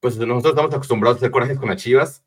pues 0.00 0.18
nosotros 0.18 0.52
estamos 0.52 0.74
acostumbrados 0.74 1.16
a 1.16 1.18
hacer 1.20 1.30
corajes 1.30 1.58
con 1.58 1.70
las 1.70 1.82
chivas 1.82 2.22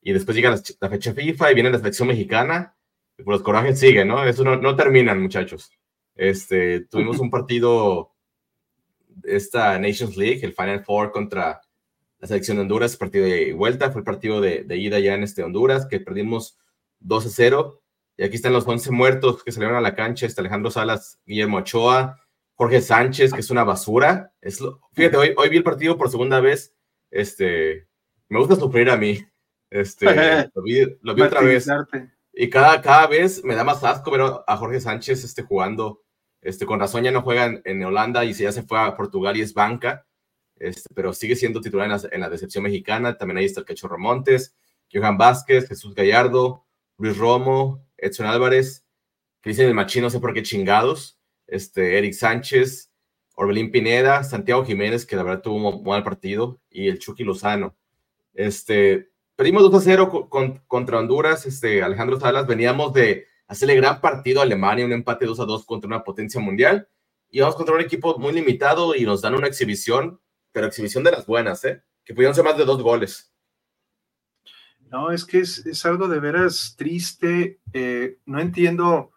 y 0.00 0.14
después 0.14 0.34
llega 0.34 0.58
la, 0.80 0.88
fecha 0.88 1.12
FIFA 1.12 1.50
y 1.50 1.54
viene 1.54 1.70
la 1.70 1.78
selección 1.78 2.08
mexicana 2.08 2.74
y 3.18 3.22
pues 3.22 3.34
los 3.36 3.42
corajes 3.42 3.78
siguen, 3.78 4.08
¿no? 4.08 4.24
Eso 4.24 4.42
no, 4.42 4.56
no 4.56 4.74
terminan, 4.74 5.20
muchachos. 5.20 5.70
Este, 6.14 6.80
tuvimos 6.86 7.18
un 7.20 7.28
partido, 7.30 8.14
esta 9.24 9.78
Nations 9.78 10.16
League, 10.16 10.40
el 10.42 10.54
Final 10.54 10.82
Four 10.82 11.12
contra 11.12 11.60
la 12.20 12.26
selección 12.26 12.56
de 12.56 12.62
Honduras, 12.62 12.96
partido 12.96 13.26
de 13.26 13.52
vuelta, 13.52 13.90
fue 13.90 14.00
el 14.00 14.06
partido 14.06 14.40
de, 14.40 14.64
de 14.64 14.76
ida 14.78 14.98
ya 14.98 15.14
en 15.14 15.24
este 15.24 15.42
Honduras, 15.42 15.86
que 15.86 16.00
perdimos 16.00 16.58
2-0. 17.02 17.80
Y 18.16 18.22
aquí 18.22 18.36
están 18.36 18.54
los 18.54 18.66
11 18.66 18.90
muertos 18.92 19.44
que 19.44 19.52
salieron 19.52 19.76
a 19.76 19.82
la 19.82 19.94
cancha, 19.94 20.24
está 20.24 20.40
Alejandro 20.40 20.70
Salas, 20.70 21.20
Guillermo 21.26 21.58
Ochoa, 21.58 22.16
Jorge 22.60 22.82
Sánchez, 22.82 23.32
que 23.32 23.40
es 23.40 23.50
una 23.50 23.64
basura. 23.64 24.34
Es 24.42 24.62
fíjate, 24.92 25.16
hoy, 25.16 25.32
hoy 25.34 25.48
vi 25.48 25.56
el 25.56 25.62
partido 25.62 25.96
por 25.96 26.10
segunda 26.10 26.40
vez. 26.40 26.74
Este, 27.10 27.88
me 28.28 28.38
gusta 28.38 28.54
sufrir 28.54 28.90
a 28.90 28.98
mí. 28.98 29.18
Este, 29.70 30.04
lo 30.54 30.62
vi, 31.14 31.22
otra 31.22 31.40
vez. 31.40 31.66
Y 32.34 32.50
cada, 32.50 32.82
cada 32.82 33.06
vez 33.06 33.42
me 33.42 33.54
da 33.54 33.64
más 33.64 33.82
asco 33.82 34.10
ver 34.10 34.20
a 34.46 34.56
Jorge 34.58 34.78
Sánchez 34.78 35.24
este, 35.24 35.42
jugando. 35.42 36.02
Este, 36.42 36.66
con 36.66 36.78
razón 36.78 37.02
ya 37.02 37.10
no 37.10 37.22
juega 37.22 37.50
en, 37.64 37.82
Holanda 37.82 38.26
y 38.26 38.34
ya 38.34 38.52
se 38.52 38.62
fue 38.62 38.78
a 38.78 38.94
Portugal 38.94 39.38
y 39.38 39.40
es 39.40 39.54
banca. 39.54 40.06
Este, 40.56 40.94
pero 40.94 41.14
sigue 41.14 41.36
siendo 41.36 41.62
titular 41.62 41.86
en 41.86 41.92
la, 41.92 42.08
en 42.12 42.20
la, 42.20 42.28
decepción 42.28 42.64
mexicana. 42.64 43.16
También 43.16 43.38
ahí 43.38 43.46
está 43.46 43.60
el 43.60 43.66
Cachorro 43.66 43.98
Montes, 43.98 44.54
Johan 44.92 45.16
Vázquez, 45.16 45.66
Jesús 45.66 45.94
Gallardo, 45.94 46.66
Luis 46.98 47.16
Romo, 47.16 47.88
Edson 47.96 48.26
Álvarez, 48.26 48.84
Cristian 49.40 49.68
el 49.68 49.74
Machín, 49.74 50.02
no 50.02 50.10
sé 50.10 50.20
por 50.20 50.34
qué 50.34 50.42
chingados 50.42 51.19
este, 51.50 51.98
Eric 51.98 52.14
Sánchez, 52.14 52.92
Orbelín 53.34 53.70
Pineda, 53.70 54.24
Santiago 54.24 54.64
Jiménez, 54.64 55.06
que 55.06 55.16
la 55.16 55.22
verdad 55.22 55.42
tuvo 55.42 55.78
un 55.78 55.84
mal 55.84 56.02
partido, 56.02 56.60
y 56.70 56.88
el 56.88 56.98
Chucky 56.98 57.24
Lozano. 57.24 57.76
Este, 58.34 59.10
perdimos 59.36 59.62
2 59.62 59.74
a 59.74 59.80
0 59.80 60.28
contra 60.66 60.98
Honduras, 60.98 61.46
este, 61.46 61.82
Alejandro 61.82 62.20
Salas, 62.20 62.46
veníamos 62.46 62.92
de 62.92 63.26
hacerle 63.46 63.76
gran 63.76 64.00
partido 64.00 64.40
a 64.40 64.44
Alemania, 64.44 64.84
un 64.84 64.92
empate 64.92 65.26
2 65.26 65.40
a 65.40 65.44
2 65.44 65.64
contra 65.66 65.88
una 65.88 66.04
potencia 66.04 66.40
mundial, 66.40 66.88
y 67.30 67.40
vamos 67.40 67.56
contra 67.56 67.74
un 67.74 67.80
equipo 67.80 68.18
muy 68.18 68.32
limitado 68.32 68.94
y 68.94 69.04
nos 69.04 69.22
dan 69.22 69.34
una 69.34 69.46
exhibición, 69.46 70.20
pero 70.52 70.66
exhibición 70.66 71.04
de 71.04 71.12
las 71.12 71.26
buenas, 71.26 71.64
¿eh? 71.64 71.82
que 72.04 72.14
pudieron 72.14 72.34
ser 72.34 72.44
más 72.44 72.58
de 72.58 72.64
dos 72.64 72.82
goles. 72.82 73.32
No, 74.90 75.12
es 75.12 75.24
que 75.24 75.38
es, 75.38 75.64
es 75.66 75.86
algo 75.86 76.08
de 76.08 76.18
veras 76.18 76.74
triste. 76.76 77.60
Eh, 77.72 78.18
no 78.26 78.40
entiendo 78.40 79.12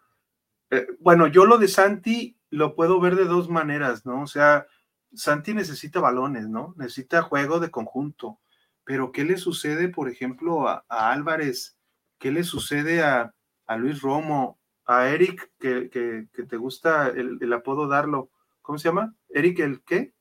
eh, 0.74 0.86
bueno, 1.00 1.26
yo 1.26 1.44
lo 1.46 1.58
de 1.58 1.68
Santi 1.68 2.36
lo 2.50 2.74
puedo 2.74 3.00
ver 3.00 3.16
de 3.16 3.24
dos 3.24 3.48
maneras, 3.48 4.06
¿no? 4.06 4.22
O 4.22 4.26
sea, 4.26 4.66
Santi 5.14 5.54
necesita 5.54 6.00
balones, 6.00 6.48
¿no? 6.48 6.74
Necesita 6.76 7.22
juego 7.22 7.60
de 7.60 7.70
conjunto. 7.70 8.40
Pero 8.84 9.12
¿qué 9.12 9.24
le 9.24 9.36
sucede, 9.36 9.88
por 9.88 10.08
ejemplo, 10.08 10.68
a, 10.68 10.84
Álvarez? 10.88 11.76
¿Qué 12.18 12.30
le 12.30 12.44
sucede 12.44 13.02
a, 13.02 13.34
Luis 13.76 14.02
Romo? 14.02 14.58
A 14.86 15.08
Eric, 15.08 15.50
que, 15.58 15.88
te 16.30 16.56
gusta 16.56 17.08
el, 17.08 17.52
apodo 17.52 17.88
darlo. 17.88 18.30
¿Cómo 18.60 18.78
se 18.78 18.88
llama? 18.88 19.14
Eric, 19.30 19.60
¿el 19.60 19.82
qué? 19.82 20.12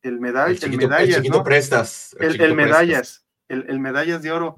El, 0.00 0.20
medall 0.20 0.56
el, 0.60 0.76
medallas. 0.76 1.22
¿no? 1.28 1.44
prestas. 1.44 2.16
El, 2.18 2.54
medallas. 2.54 3.26
el 3.48 3.78
medallas 3.80 4.22
de 4.22 4.32
oro. 4.32 4.56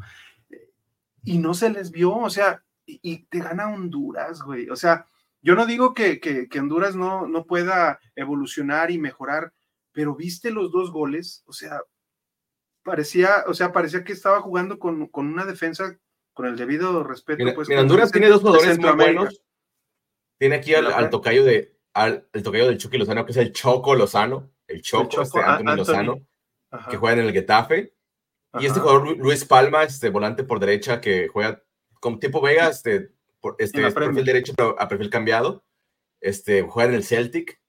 Y 1.25 1.39
no 1.39 1.55
se 1.55 1.71
les 1.71 1.91
vio, 1.91 2.15
o 2.15 2.31
sea, 2.31 2.63
y, 2.87 3.27
te 3.27 3.41
gana 3.41 3.69
Honduras, 3.69 4.43
güey. 4.43 4.69
O 4.71 4.77
sea, 4.77 5.07
yo 5.43 5.55
no 5.55 5.67
digo 5.67 5.93
que, 5.93 6.21
que, 6.21 6.49
Honduras 6.59 6.97
no, 6.97 7.27
no 7.27 7.45
pueda 7.45 8.01
evolucionar 8.15 8.91
y 8.91 8.99
mejorar, 8.99 9.53
pero 9.93 10.15
viste 10.15 10.51
los 10.51 10.71
dos 10.71 10.91
goles, 10.93 11.43
o 11.47 11.53
sea, 11.53 11.81
parecía, 12.83 13.45
o 13.47 13.55
sea, 13.55 13.73
parecía 13.73 14.05
que 14.05 14.13
estaba 14.13 14.41
jugando 14.41 14.79
con, 14.79 15.11
una 15.13 15.45
defensa 15.45 15.99
con 16.33 16.47
el 16.47 16.57
debido 16.57 17.03
respeto. 17.03 17.45
pues, 17.55 17.69
Honduras 17.69 18.13
tiene 18.13 18.29
dos 18.29 18.41
jugadores 18.41 18.79
muy 18.79 18.93
buenos. 18.93 19.43
Tiene 20.39 20.57
aquí 20.57 20.75
al, 20.75 21.11
tocayo 21.11 21.45
de 21.45 21.77
al, 21.95 22.29
el 22.33 22.43
tocayo 22.43 22.67
del 22.67 22.79
Chucky 22.79 22.99
Lozano, 22.99 23.25
que 23.25 23.33
es 23.33 23.39
el 23.39 23.53
Choco 23.53 23.95
Lozano, 23.95 24.51
el 24.67 24.83
Choco, 24.83 25.23
este 25.23 25.41
Anthony, 25.41 25.77
Lozano, 25.77 26.21
que 26.91 26.97
juega 26.99 27.21
en 27.21 27.27
el 27.27 27.33
Getafe. 27.33 27.95
Y 28.59 28.67
este 28.67 28.81
jugador 28.81 29.17
Luis 29.19 29.45
Palma, 29.45 29.83
este 29.83 30.11
volante 30.11 30.45
por 30.45 30.61
derecha 30.61 31.01
que 31.01 31.29
juega 31.29 31.63
como 32.07 32.21
tipo 32.21 32.41
Vega, 32.41 32.69
este, 32.69 33.11
por, 33.41 33.57
este 33.59 33.91
perfil 33.91 34.25
derecho 34.25 34.53
pero 34.57 34.81
a 34.81 34.87
perfil 34.87 35.11
cambiado. 35.11 35.65
Este 36.21 36.63
juega 36.63 36.91
en 36.91 36.95
el 36.95 37.03
Celtic. 37.03 37.61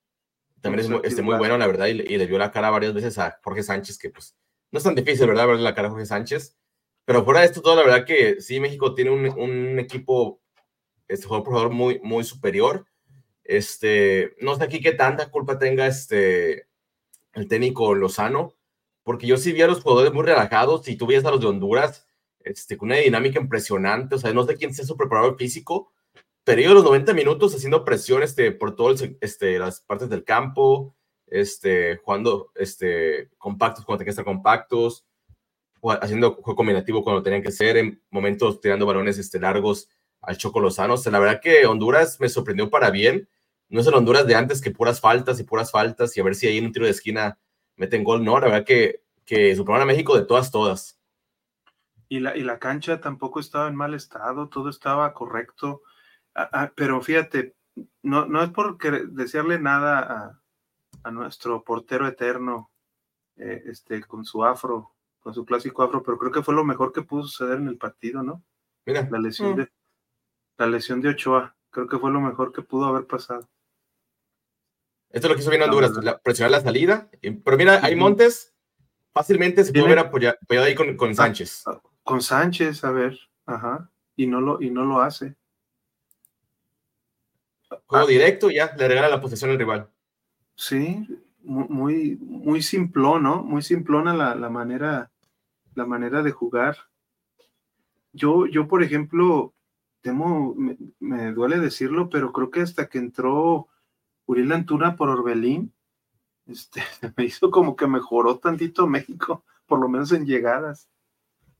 También 0.62 0.82
es 0.82 0.90
muy, 0.92 1.02
este, 1.04 1.24
muy 1.24 1.38
bueno, 1.38 1.58
la 1.58 1.66
verdad, 1.66 1.88
y, 1.88 1.96
le 1.96 2.26
vio 2.28 2.38
la 2.38 2.52
cara 2.52 2.70
varias 2.70 2.94
veces 2.94 3.18
a 3.18 3.40
Jorge 3.44 3.64
Sánchez, 3.64 3.98
que 3.98 4.12
pues 4.12 4.38
no 4.70 4.78
es 4.78 4.84
tan 4.84 4.94
difícil, 4.94 5.26
¿verdad? 5.26 5.48
Verle 5.48 5.64
la 5.64 5.74
cara 5.74 5.88
a 5.88 5.92
Jorge 5.92 6.06
Sánchez. 6.06 6.56
Pero 7.04 7.26
fuera 7.26 7.40
de 7.40 7.48
esto 7.48 7.64
todo, 7.64 7.76
la 7.78 7.82
verdad 7.82 8.06
que 8.06 8.40
sí, 8.40 8.60
México 8.60 8.94
tiene 8.94 9.10
un, 9.10 9.28
un 9.28 9.80
equipo, 9.80 10.40
este 11.08 11.26
jugador 11.26 11.44
por 11.44 11.54
jugador 11.54 11.74
muy, 11.74 12.00
muy 12.04 12.24
superior. 12.24 12.86
Este, 13.44 14.36
no 14.40 14.56
sé 14.56 14.66
aquí 14.66 14.82
qué 14.82 14.92
tanta 14.92 15.32
culpa 15.32 15.58
tenga 15.58 15.88
este, 15.88 16.68
el 17.34 17.48
técnico 17.48 17.96
Lozano, 17.96 18.54
porque 19.02 19.26
yo 19.26 19.38
sí 19.38 19.52
vi 19.52 19.64
a 19.64 19.68
los 19.68 19.82
jugadores 19.82 20.14
muy 20.14 20.26
relajados 20.26 20.88
y 20.90 20.96
tú 20.96 21.08
veías 21.08 21.26
a 21.26 21.32
los 21.32 21.42
de 21.42 21.48
Honduras 21.48 22.07
este, 22.48 22.78
con 22.78 22.90
una 22.90 22.98
dinámica 22.98 23.40
impresionante, 23.40 24.16
o 24.16 24.18
sea, 24.18 24.34
no 24.34 24.46
sé 24.46 24.56
quién 24.56 24.74
sea 24.74 24.86
su 24.86 24.98
preparador 24.98 25.38
físico, 25.38 25.92
pero 26.44 26.62
ellos 26.62 26.74
los 26.74 26.84
90 26.86 27.14
minutos 27.14 27.54
haciendo 27.56 27.84
presión 27.84 28.24
este, 28.24 28.52
por 28.52 28.76
todas 28.76 29.04
este, 29.22 29.60
las 29.60 29.82
partes 29.82 30.10
del 30.10 30.24
campo, 30.24 30.96
este, 31.28 31.98
jugando 31.98 32.52
este, 32.56 33.30
compactos 33.38 33.84
cuando 33.84 34.00
tenían 34.00 34.08
que 34.08 34.12
estar 34.12 34.26
compactos, 34.26 35.06
haciendo 36.02 36.36
juego 36.36 36.56
combinativo 36.56 37.04
cuando 37.04 37.22
tenían 37.22 37.44
que 37.44 37.52
ser, 37.52 37.78
en 37.78 38.02
momentos 38.10 38.62
tirando 38.62 38.86
balones 38.86 39.18
este, 39.18 39.40
largos 39.40 39.90
al 40.22 40.38
Choco 40.38 40.60
Lozano. 40.60 40.96
O 40.96 40.98
sea, 40.98 41.12
la 41.12 41.20
verdad 41.20 41.42
que 41.42 41.66
Honduras 41.66 42.20
me 42.20 42.30
sorprendió 42.30 42.70
para 42.70 42.90
bien. 42.90 43.30
No 43.70 43.82
es 43.82 43.88
el 43.88 43.94
Honduras 43.94 44.26
de 44.26 44.36
antes 44.36 44.62
que 44.62 44.72
puras 44.72 45.02
faltas 45.02 45.40
y 45.40 45.44
puras 45.44 45.72
faltas 45.72 46.16
y 46.16 46.22
a 46.22 46.24
ver 46.24 46.36
si 46.36 46.48
ahí 46.48 46.58
en 46.58 46.66
un 46.66 46.72
tiro 46.72 46.86
de 46.86 46.92
esquina 46.92 47.38
meten 47.76 48.04
gol. 48.04 48.24
No, 48.24 48.40
la 48.40 48.48
verdad 48.48 48.66
que, 48.66 49.02
que 49.26 49.56
superaron 49.56 49.84
a 49.84 49.92
México 49.92 50.18
de 50.18 50.26
todas, 50.26 50.52
todas. 50.52 50.97
Y 52.10 52.20
la, 52.20 52.38
y 52.38 52.42
la 52.42 52.60
cancha 52.60 53.02
tampoco 53.02 53.40
estaba 53.40 53.68
en 53.68 53.76
mal 53.76 53.94
estado, 53.94 54.48
todo 54.48 54.70
estaba 54.70 55.14
correcto. 55.14 55.82
Ah, 56.34 56.50
ah, 56.54 56.72
pero 56.76 57.02
fíjate, 57.02 57.56
no, 58.02 58.26
no 58.26 58.42
es 58.42 58.50
por 58.50 58.78
desearle 59.10 59.60
nada 59.60 60.00
a, 60.00 60.42
a 61.04 61.12
nuestro 61.12 61.64
portero 61.64 62.08
eterno, 62.08 62.72
eh, 63.38 63.64
este, 63.66 64.02
con 64.04 64.26
su 64.26 64.44
afro, 64.44 64.94
con 65.20 65.34
su 65.34 65.46
clásico 65.46 65.84
afro, 65.84 66.04
pero 66.04 66.18
creo 66.18 66.32
que 66.32 66.44
fue 66.44 66.56
lo 66.56 66.64
mejor 66.64 66.92
que 66.92 67.02
pudo 67.02 67.24
suceder 67.24 67.58
en 67.60 67.68
el 67.68 67.78
partido, 67.78 68.24
¿no? 68.24 68.44
Mira. 68.86 69.08
La 69.12 69.20
lesión, 69.20 69.54
mm. 69.54 69.56
de, 69.58 69.72
la 70.58 70.68
lesión 70.68 71.02
de 71.02 71.10
Ochoa, 71.10 71.56
creo 71.70 71.88
que 71.88 72.00
fue 72.00 72.12
lo 72.12 72.22
mejor 72.22 72.52
que 72.52 72.62
pudo 72.62 72.86
haber 72.86 73.06
pasado. 73.06 73.50
Esto 75.10 75.28
es 75.28 75.30
lo 75.30 75.36
que 75.36 75.42
hizo 75.42 75.50
bien 75.50 75.64
Honduras, 75.64 75.92
presionar 76.24 76.52
la 76.52 76.62
salida. 76.62 77.10
Pero 77.22 77.58
mira, 77.58 77.80
hay 77.84 77.96
Montes, 77.96 78.54
fácilmente 79.14 79.64
se 79.64 79.72
puede 79.72 79.88
ver 79.88 80.00
apoyado, 80.00 80.38
ahí 80.50 80.76
con, 80.76 80.98
con 80.98 81.12
ah, 81.12 81.16
Sánchez. 81.16 81.64
Con 82.08 82.22
Sánchez, 82.22 82.86
a 82.86 82.92
ver, 82.92 83.20
ajá, 83.46 83.92
y 84.16 84.28
no 84.28 84.40
lo, 84.40 84.62
y 84.62 84.72
no 84.72 84.86
lo 84.86 85.02
hace. 85.02 85.36
Juego 87.86 88.08
directo, 88.08 88.50
ya 88.50 88.74
le 88.78 88.88
regala 88.88 89.10
la 89.10 89.20
posesión 89.20 89.52
al 89.52 89.58
rival. 89.58 89.90
Sí, 90.56 91.06
muy, 91.44 92.16
muy 92.22 92.62
simplón, 92.62 93.24
¿no? 93.24 93.44
Muy 93.44 93.62
simplona 93.62 94.14
la, 94.14 94.36
la, 94.36 94.50
manera, 94.50 95.12
la 95.76 95.86
manera 95.86 96.24
de 96.24 96.32
jugar. 96.32 96.78
Yo, 98.14 98.46
yo, 98.46 98.70
por 98.70 98.84
ejemplo, 98.84 99.54
temo, 100.00 100.56
me, 101.00 101.34
duele 101.34 101.60
decirlo, 101.60 102.10
pero 102.10 102.32
creo 102.32 102.52
que 102.52 102.62
hasta 102.62 102.88
que 102.88 103.00
entró 103.00 103.68
Uriel 104.28 104.54
Antuna 104.54 104.96
por 104.96 105.10
Orbelín, 105.10 105.74
este, 106.46 106.82
me 107.18 107.26
hizo 107.26 107.52
como 107.52 107.76
que 107.76 107.86
mejoró 107.86 108.38
tantito 108.40 108.88
México, 108.88 109.44
por 109.66 109.82
lo 109.82 109.90
menos 109.90 110.14
en 110.14 110.26
llegadas. 110.26 110.88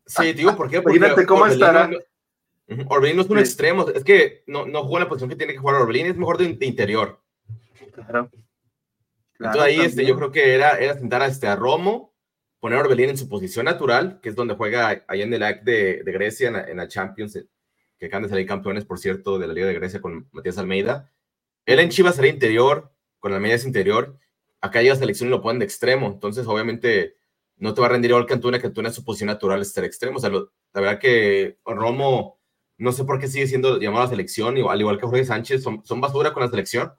Sí, 0.08 0.34
digo, 0.34 0.56
¿por 0.56 0.70
qué? 0.70 0.82
Porque 0.82 0.98
Imagínate 0.98 1.26
cómo 1.26 1.46
estará. 1.46 1.90
Orbelín 2.88 3.16
no 3.16 3.22
es 3.22 3.30
un 3.30 3.40
extremo, 3.40 3.88
es 3.90 4.04
que 4.04 4.44
no, 4.48 4.66
no 4.66 4.84
juega 4.84 4.98
en 4.98 5.04
la 5.04 5.10
posición 5.10 5.30
que 5.30 5.36
tiene 5.36 5.54
que 5.54 5.60
jugar 5.60 5.76
Orbelín, 5.76 6.08
es 6.08 6.18
mejor 6.18 6.38
de 6.38 6.66
interior. 6.66 7.22
Claro. 7.94 8.30
Entonces 9.40 9.62
ahí 9.62 9.80
este, 9.80 10.06
yo 10.06 10.16
creo 10.16 10.32
que 10.32 10.56
era, 10.56 10.72
era 10.78 10.96
sentar 10.96 11.22
a, 11.22 11.28
este, 11.28 11.48
a 11.48 11.56
Romo, 11.56 12.14
poner 12.60 12.80
a 12.80 12.82
Orbelín 12.82 13.10
en 13.10 13.18
su 13.18 13.30
posición 13.30 13.66
natural, 13.66 14.20
que 14.22 14.30
es 14.30 14.36
donde 14.36 14.56
juega 14.56 15.04
ahí 15.08 15.22
en 15.22 15.34
el 15.34 15.44
AC 15.44 15.64
de, 15.64 16.04
de 16.04 16.12
Grecia, 16.12 16.66
en 16.68 16.78
la, 16.78 16.88
Champions, 16.88 17.36
eh, 17.36 17.48
que 17.98 18.08
acaban 18.08 18.24
de 18.24 18.30
salir 18.30 18.48
campeones, 18.48 18.86
por 18.86 19.00
cierto, 19.00 19.38
de 19.40 19.48
la 19.48 19.54
Liga 19.54 19.68
de 19.68 19.74
Grecia 19.74 20.02
con 20.02 20.28
Matías 20.32 20.58
Almeida. 20.58 21.12
Él 21.66 21.80
en 21.80 21.90
Chivas 21.90 22.16
sería 22.16 22.32
interior, 22.32 22.92
con 23.20 23.34
Almeida 23.34 23.56
es 23.56 23.66
interior. 23.66 24.18
Acá 24.60 24.82
llega 24.82 24.96
selección 24.96 25.30
y 25.30 25.32
lo 25.32 25.42
ponen 25.42 25.60
de 25.60 25.66
extremo. 25.66 26.08
Entonces, 26.08 26.48
obviamente, 26.48 27.17
no 27.58 27.74
te 27.74 27.82
va 27.82 27.88
a 27.88 27.90
rendir 27.92 28.12
igual 28.12 28.26
que 28.26 28.34
Antuna, 28.34 28.60
que 28.60 28.68
Antuna 28.68 28.90
es 28.90 28.96
su 28.96 29.04
posición 29.04 29.28
natural 29.28 29.62
es 29.62 29.72
ser 29.74 29.84
extremo. 29.84 30.18
O 30.18 30.20
sea, 30.20 30.30
la 30.30 30.42
verdad 30.74 31.00
que 31.00 31.58
Romo, 31.66 32.40
no 32.78 32.92
sé 32.92 33.04
por 33.04 33.20
qué 33.20 33.28
sigue 33.28 33.48
siendo 33.48 33.80
llamado 33.80 34.04
a 34.04 34.06
la 34.06 34.12
selección, 34.12 34.56
al 34.58 34.80
igual 34.80 35.00
que 35.00 35.08
Jorge 35.08 35.26
Sánchez, 35.26 35.64
son, 35.64 35.84
son 35.84 36.00
basura 36.00 36.34
con 36.34 36.44
la 36.44 36.50
selección. 36.50 36.92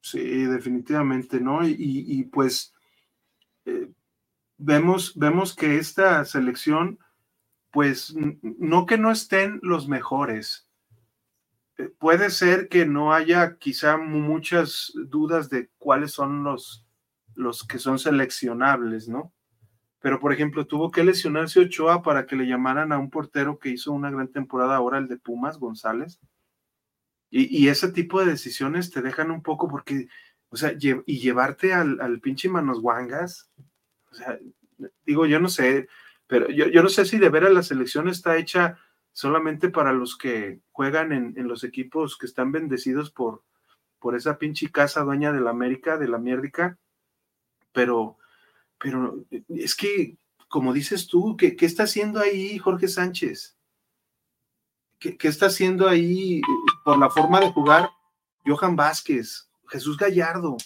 Sí, 0.00 0.44
definitivamente, 0.44 1.40
¿no? 1.40 1.66
Y, 1.66 2.28
pues 2.32 2.72
eh, 3.64 3.90
vemos, 4.56 5.12
vemos 5.16 5.52
que 5.52 5.78
esta 5.78 6.24
selección, 6.24 7.00
pues 7.72 8.14
no 8.42 8.86
que 8.86 8.98
no 8.98 9.10
estén 9.10 9.58
los 9.62 9.88
mejores. 9.88 10.68
Eh, 11.78 11.90
puede 11.98 12.30
ser 12.30 12.68
que 12.68 12.86
no 12.86 13.12
haya 13.12 13.56
quizá 13.58 13.96
muchas 13.96 14.92
dudas 14.94 15.50
de 15.50 15.70
cuáles 15.76 16.12
son 16.12 16.44
los, 16.44 16.85
los 17.36 17.66
que 17.66 17.78
son 17.78 17.98
seleccionables, 17.98 19.08
¿no? 19.08 19.32
Pero, 20.00 20.20
por 20.20 20.32
ejemplo, 20.32 20.66
tuvo 20.66 20.90
que 20.90 21.04
lesionarse 21.04 21.60
Ochoa 21.60 22.02
para 22.02 22.26
que 22.26 22.36
le 22.36 22.46
llamaran 22.46 22.92
a 22.92 22.98
un 22.98 23.10
portero 23.10 23.58
que 23.58 23.70
hizo 23.70 23.92
una 23.92 24.10
gran 24.10 24.28
temporada 24.28 24.76
ahora, 24.76 24.98
el 24.98 25.08
de 25.08 25.16
Pumas, 25.16 25.58
González 25.58 26.20
y, 27.30 27.68
ese 27.68 27.90
tipo 27.92 28.20
de 28.20 28.30
decisiones 28.30 28.90
te 28.90 29.02
dejan 29.02 29.30
un 29.30 29.42
poco 29.42 29.68
porque, 29.68 30.08
o 30.48 30.56
sea, 30.56 30.72
y 30.78 31.18
llevarte 31.18 31.74
al, 31.74 32.00
al 32.00 32.20
pinche 32.20 32.48
Manos 32.48 32.78
Wangas, 32.80 33.50
o 34.10 34.14
sea, 34.14 34.38
digo, 35.04 35.26
yo 35.26 35.40
no 35.40 35.48
sé, 35.48 35.88
pero 36.26 36.48
yo, 36.48 36.66
yo, 36.66 36.82
no 36.82 36.88
sé 36.88 37.04
si 37.04 37.18
de 37.18 37.28
veras 37.28 37.52
la 37.52 37.62
selección 37.62 38.08
está 38.08 38.36
hecha 38.36 38.78
solamente 39.12 39.68
para 39.70 39.92
los 39.92 40.16
que 40.16 40.60
juegan 40.72 41.12
en, 41.12 41.34
en, 41.36 41.48
los 41.48 41.64
equipos 41.64 42.16
que 42.16 42.26
están 42.26 42.52
bendecidos 42.52 43.10
por, 43.10 43.42
por 43.98 44.14
esa 44.14 44.38
pinche 44.38 44.70
casa 44.70 45.02
dueña 45.02 45.32
de 45.32 45.40
la 45.40 45.50
América, 45.50 45.98
de 45.98 46.08
la 46.08 46.18
mierdica, 46.18 46.78
pero, 47.76 48.16
pero 48.78 49.22
es 49.50 49.74
que, 49.74 50.16
como 50.48 50.72
dices 50.72 51.06
tú, 51.06 51.36
¿qué, 51.36 51.54
qué 51.56 51.66
está 51.66 51.82
haciendo 51.82 52.20
ahí 52.20 52.56
Jorge 52.56 52.88
Sánchez? 52.88 53.58
¿Qué, 54.98 55.18
está 55.28 55.46
haciendo 55.46 55.86
ahí 55.86 56.40
por 56.86 56.98
la 56.98 57.10
forma 57.10 57.38
de 57.38 57.52
jugar 57.52 57.90
Johan 58.46 58.76
Vázquez, 58.76 59.50
Jesús 59.68 59.98
Gallardo? 59.98 60.56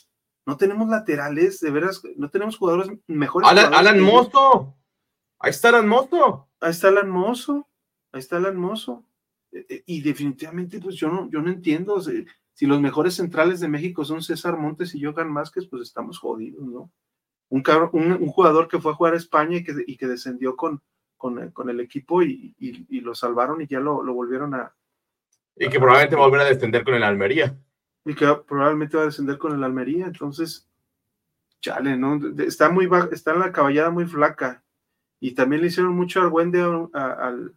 No 0.46 0.56
tenemos 0.56 0.88
laterales, 0.88 1.58
de 1.58 1.70
veras, 1.72 2.00
no 2.16 2.30
tenemos 2.30 2.56
jugadores 2.56 2.96
mejores. 3.08 3.50
Alan, 3.50 3.74
Alan 3.74 4.00
Mozo, 4.00 4.76
ahí 5.40 5.50
está 5.50 5.70
Alan 5.70 5.88
Mozo. 5.88 6.48
Ahí 6.60 6.70
está 6.70 6.88
Alan 6.88 7.10
Mozo, 7.10 7.66
ahí 8.12 8.20
está 8.20 8.36
Alan 8.36 8.56
Mozo. 8.56 9.04
E, 9.50 9.66
e, 9.68 9.82
y 9.84 10.00
definitivamente, 10.00 10.78
pues 10.78 10.94
yo 10.94 11.08
no, 11.08 11.28
yo 11.28 11.42
no 11.42 11.50
entiendo. 11.50 12.00
Si 12.60 12.66
los 12.66 12.78
mejores 12.78 13.14
centrales 13.14 13.58
de 13.60 13.68
México 13.68 14.04
son 14.04 14.20
César 14.20 14.58
Montes 14.58 14.94
y 14.94 15.02
Johan 15.02 15.32
Vázquez, 15.32 15.66
pues 15.66 15.80
estamos 15.80 16.18
jodidos, 16.18 16.60
¿no? 16.60 16.92
Un, 17.48 17.62
un, 17.94 18.28
jugador 18.28 18.68
que 18.68 18.78
fue 18.78 18.92
a 18.92 18.94
jugar 18.94 19.14
a 19.14 19.16
España 19.16 19.56
y 19.56 19.64
que, 19.64 19.82
y 19.86 19.96
que 19.96 20.06
descendió 20.06 20.56
con, 20.56 20.82
con, 21.16 21.70
el 21.70 21.80
equipo 21.80 22.22
y, 22.22 22.54
lo 23.00 23.14
salvaron 23.14 23.62
y 23.62 23.66
ya 23.66 23.80
lo, 23.80 24.04
volvieron 24.12 24.52
a... 24.52 24.74
Y 25.56 25.70
que 25.70 25.78
probablemente 25.78 26.16
va 26.16 26.24
a 26.24 26.26
volver 26.26 26.42
a 26.42 26.50
descender 26.50 26.84
con 26.84 26.94
el 26.96 27.02
Almería. 27.02 27.58
Y 28.04 28.14
que 28.14 28.26
probablemente 28.46 28.94
va 28.94 29.04
a 29.04 29.06
descender 29.06 29.38
con 29.38 29.54
el 29.54 29.64
Almería, 29.64 30.04
entonces, 30.04 30.68
chale, 31.62 31.96
¿no? 31.96 32.20
Está 32.40 32.68
muy 32.68 32.90
está 33.10 33.32
en 33.32 33.40
la 33.40 33.52
caballada 33.52 33.88
muy 33.88 34.04
flaca. 34.04 34.62
Y 35.18 35.32
también 35.32 35.62
le 35.62 35.68
hicieron 35.68 35.96
mucho 35.96 36.20
argüende 36.20 36.60
al, 36.92 37.54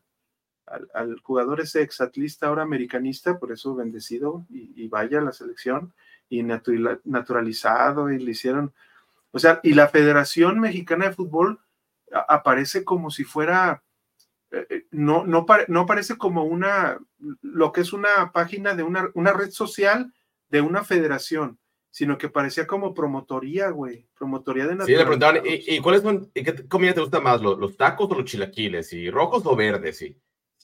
al, 0.66 1.20
jugador 1.22 1.62
ese 1.62 1.82
exatlista 1.82 2.48
ahora 2.48 2.64
americanista, 2.64 3.40
por 3.40 3.52
eso 3.52 3.76
bendecido 3.76 4.46
y, 4.50 4.88
vaya 4.88 5.20
a 5.20 5.24
la 5.24 5.32
selección 5.32 5.94
y 6.30 6.44
naturalizado 6.44 8.12
y 8.12 8.20
le 8.20 8.32
hicieron, 8.32 8.74
o 9.32 9.40
sea, 9.40 9.60
y 9.64 9.74
la 9.74 9.88
Federación 9.88 10.60
Mexicana 10.60 11.08
de 11.08 11.14
Fútbol 11.14 11.60
aparece 12.28 12.84
como 12.84 13.10
si 13.12 13.24
fuera 13.24 13.84
eh, 14.54 14.68
eh, 14.70 14.86
no, 14.92 15.26
no, 15.26 15.48
no 15.68 15.86
parece 15.88 16.16
como 16.16 16.44
una, 16.44 17.00
lo 17.42 17.72
que 17.72 17.82
es 17.82 17.92
una 17.92 18.32
página 18.32 18.76
de 18.76 18.84
una, 18.84 19.10
una 19.16 19.34
red 19.34 19.50
social 19.50 20.14
de 20.50 20.62
una 20.62 20.84
federación, 20.84 21.58
sino 21.90 22.20
que 22.20 22.30
parecía 22.30 22.68
como 22.68 22.94
promotoría, 22.94 23.72
güey, 23.72 24.06
promotoría 24.16 24.68
de 24.68 24.86
Sí, 24.86 24.92
le 24.92 25.02
preguntaban, 25.06 25.42
¿y, 25.44 25.80
cuáles 25.80 26.04
son, 26.04 26.30
y 26.36 26.44
qué 26.44 26.68
comida 26.68 26.94
te 26.94 27.02
gusta 27.02 27.20
más, 27.20 27.42
los, 27.42 27.76
tacos 27.76 28.12
o 28.12 28.16
los 28.16 28.26
chilaquiles? 28.26 28.94
¿Y 28.94 29.10
rojos 29.10 29.44
o 29.48 29.56
verdes? 29.56 30.04
Y 30.04 30.16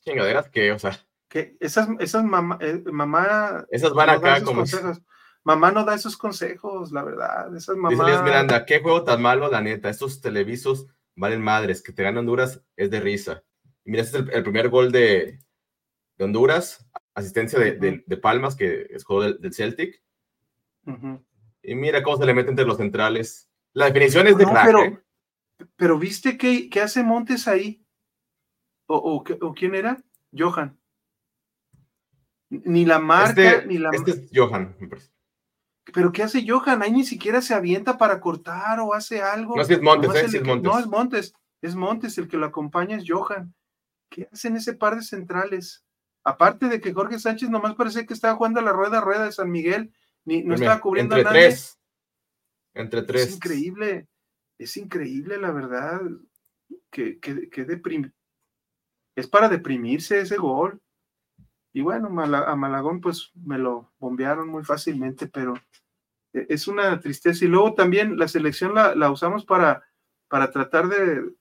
chingaderas 0.01 0.49
que, 0.49 0.71
o 0.71 0.79
sea. 0.79 0.99
Que 1.27 1.57
esas, 1.59 1.87
esas 1.99 2.23
mamá, 2.23 2.57
eh, 2.61 2.83
mamá. 2.91 3.65
Esas 3.69 3.93
van 3.93 4.09
acá 4.09 4.43
como. 4.43 4.63
Mamá 5.43 5.71
no 5.71 5.85
da 5.85 5.95
esos 5.95 6.17
consejos, 6.17 6.91
la 6.91 7.03
verdad. 7.03 7.55
Esas 7.55 7.77
mamás. 7.77 8.05
Dice 8.05 8.23
Miranda, 8.23 8.65
qué 8.65 8.79
juego 8.81 9.03
tan 9.03 9.21
malo, 9.21 9.49
la 9.49 9.61
neta. 9.61 9.89
Estos 9.89 10.21
televisos 10.21 10.87
valen 11.15 11.41
madres. 11.41 11.81
Que 11.81 11.93
te 11.93 12.03
ganan 12.03 12.19
Honduras 12.19 12.61
es 12.75 12.89
de 12.91 12.99
risa. 12.99 13.43
Y 13.85 13.91
mira, 13.91 14.03
este 14.03 14.19
es 14.19 14.25
el, 14.31 14.43
primer 14.43 14.69
gol 14.69 14.91
de, 14.91 15.39
de 16.17 16.25
Honduras. 16.25 16.85
Asistencia 17.13 17.59
de, 17.59 18.03
de, 18.05 18.17
Palmas, 18.17 18.55
que 18.55 18.87
es 18.89 19.03
juego 19.03 19.23
del, 19.23 19.53
Celtic. 19.53 20.01
Y 21.61 21.75
mira 21.75 22.03
cómo 22.03 22.17
se 22.17 22.25
le 22.25 22.33
mete 22.33 22.49
entre 22.49 22.65
los 22.65 22.77
centrales. 22.77 23.49
La 23.73 23.85
definición 23.85 24.27
es 24.27 24.37
de 24.37 24.45
no, 24.45 24.53
pero, 24.65 24.83
¿eh? 24.83 24.99
pero, 25.75 25.99
viste 25.99 26.37
qué, 26.37 26.69
qué, 26.69 26.81
hace 26.81 27.03
Montes 27.03 27.47
ahí. 27.47 27.85
¿O, 28.91 29.23
o, 29.41 29.53
quién 29.53 29.75
era? 29.75 30.03
Johan. 30.35 30.75
Ni 32.49 32.85
la 32.85 32.97
marca, 32.97 33.51
este, 33.51 33.67
ni 33.67 33.77
la. 33.77 33.91
Este 33.91 34.11
es 34.11 34.29
Johan, 34.33 34.75
me 34.79 34.87
parece. 34.87 35.11
Pero 35.93 36.11
¿qué 36.11 36.23
hace 36.23 36.43
Johan? 36.47 36.81
Ahí 36.81 36.91
ni 36.91 37.03
siquiera 37.03 37.41
se 37.41 37.53
avienta 37.53 37.99
para 37.99 38.19
cortar 38.19 38.79
o 38.79 38.95
hace 38.95 39.21
algo. 39.21 39.55
No, 39.55 39.61
es 39.61 39.81
Montes, 39.81 40.15
¿eh? 40.15 40.37
es 40.37 40.43
Montes. 40.43 40.63
No, 40.63 40.79
es 40.79 40.87
Montes. 40.87 41.33
Es 41.61 41.75
Montes, 41.75 42.17
el 42.17 42.27
que 42.27 42.37
lo 42.37 42.47
acompaña 42.47 42.97
es 42.97 43.03
Johan. 43.07 43.53
¿Qué 44.09 44.27
hacen 44.31 44.55
ese 44.55 44.73
par 44.73 44.95
de 44.95 45.03
centrales? 45.03 45.85
Aparte 46.23 46.67
de 46.67 46.81
que 46.81 46.91
Jorge 46.91 47.19
Sánchez 47.19 47.49
nomás 47.49 47.75
parece 47.75 48.07
que 48.07 48.15
estaba 48.15 48.35
jugando 48.35 48.59
a 48.59 48.63
la 48.63 48.71
rueda 48.71 49.01
rueda 49.01 49.25
de 49.25 49.31
San 49.31 49.51
Miguel, 49.51 49.93
ni, 50.25 50.41
no 50.41 50.55
estaba 50.55 50.81
cubriendo 50.81 51.15
entre 51.15 51.29
a 51.29 51.31
nadie. 51.31 51.47
Tres. 51.47 51.79
Entre 52.73 53.03
tres. 53.03 53.27
Es 53.27 53.35
increíble, 53.35 54.07
es 54.57 54.77
increíble 54.77 55.37
la 55.37 55.51
verdad. 55.51 56.01
Que, 56.89 57.19
que, 57.19 57.49
que 57.49 57.65
deprim... 57.65 58.11
Es 59.19 59.27
para 59.27 59.49
deprimirse 59.49 60.21
ese 60.21 60.37
gol. 60.37 60.79
Y 61.73 61.81
bueno, 61.81 62.07
a 62.07 62.55
Malagón 62.55 63.01
pues 63.01 63.31
me 63.35 63.57
lo 63.57 63.91
bombearon 63.99 64.47
muy 64.47 64.63
fácilmente, 64.63 65.27
pero 65.27 65.53
e, 66.33 66.45
es 66.49 66.67
una 66.67 66.99
tristeza. 66.99 67.43
Y 67.45 67.49
luego 67.49 67.73
también 67.73 68.17
la 68.17 68.27
selección 68.27 68.73
la, 68.73 69.11
usamos 69.11 69.45
para, 69.45 69.83
para 70.27 70.51
tratar 70.51 70.87
de, 70.87 71.35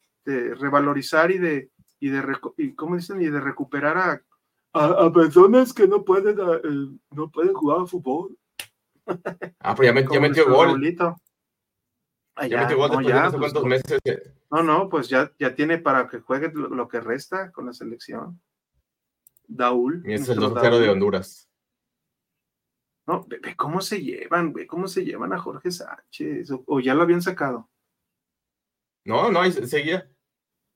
revalorizar 0.57 1.31
y 1.31 1.39
de, 1.39 1.71
y 2.01 2.11
de, 2.11 2.23
y, 2.59 2.75
¿cómo 2.75 2.97
dicen? 2.97 3.23
Y 3.23 3.27
de 3.27 3.41
recuperar 3.41 3.97
a, 3.97 4.23
a, 4.73 5.13
personas 5.13 5.73
que 5.73 5.87
no 5.87 6.05
pueden, 6.05 6.39
eh, 6.39 6.99
no 7.13 7.31
pueden 7.31 7.55
jugar 7.55 7.87
fútbol. 7.87 8.37
Ah, 9.61 9.75
pues 9.75 9.87
ya, 9.87 9.95
metió 10.21 10.49
gol. 10.51 10.83
Ya, 10.83 12.61
metió 12.61 12.77
gol 12.77 12.91
después 12.91 13.15
no, 13.15 13.31
de 13.31 13.39
cuántos 13.39 13.65
meses. 13.65 13.99
No, 14.51 14.63
no, 14.63 14.89
pues 14.89 15.09
ya, 15.09 15.33
ya 15.39 15.55
tiene 15.55 15.79
para 15.79 16.09
que 16.09 16.21
juegue 16.21 16.51
lo 16.53 16.89
que 16.89 17.01
resta 17.01 17.53
con 17.53 17.67
la 17.67 17.73
selección. 17.73 18.41
Daúl. 19.47 20.03
Y 20.07 20.15
es 20.15 20.29
el 20.29 20.39
2 20.39 20.55
de 20.55 20.89
Honduras. 20.89 21.49
No, 23.07 23.27
ve, 23.27 23.41
cómo 23.57 23.81
se 23.81 24.03
llevan, 24.03 24.53
ve 24.53 24.67
cómo 24.67 24.87
se 24.87 25.05
llevan 25.05 25.33
a 25.33 25.39
Jorge 25.39 25.71
Sánchez. 25.71 26.51
O, 26.67 26.81
ya 26.81 26.95
lo 26.95 27.03
habían 27.03 27.23
sacado. 27.23 27.71
No, 29.05 29.31
no, 29.33 29.41
ahí 29.41 29.51
seguía. 29.51 30.11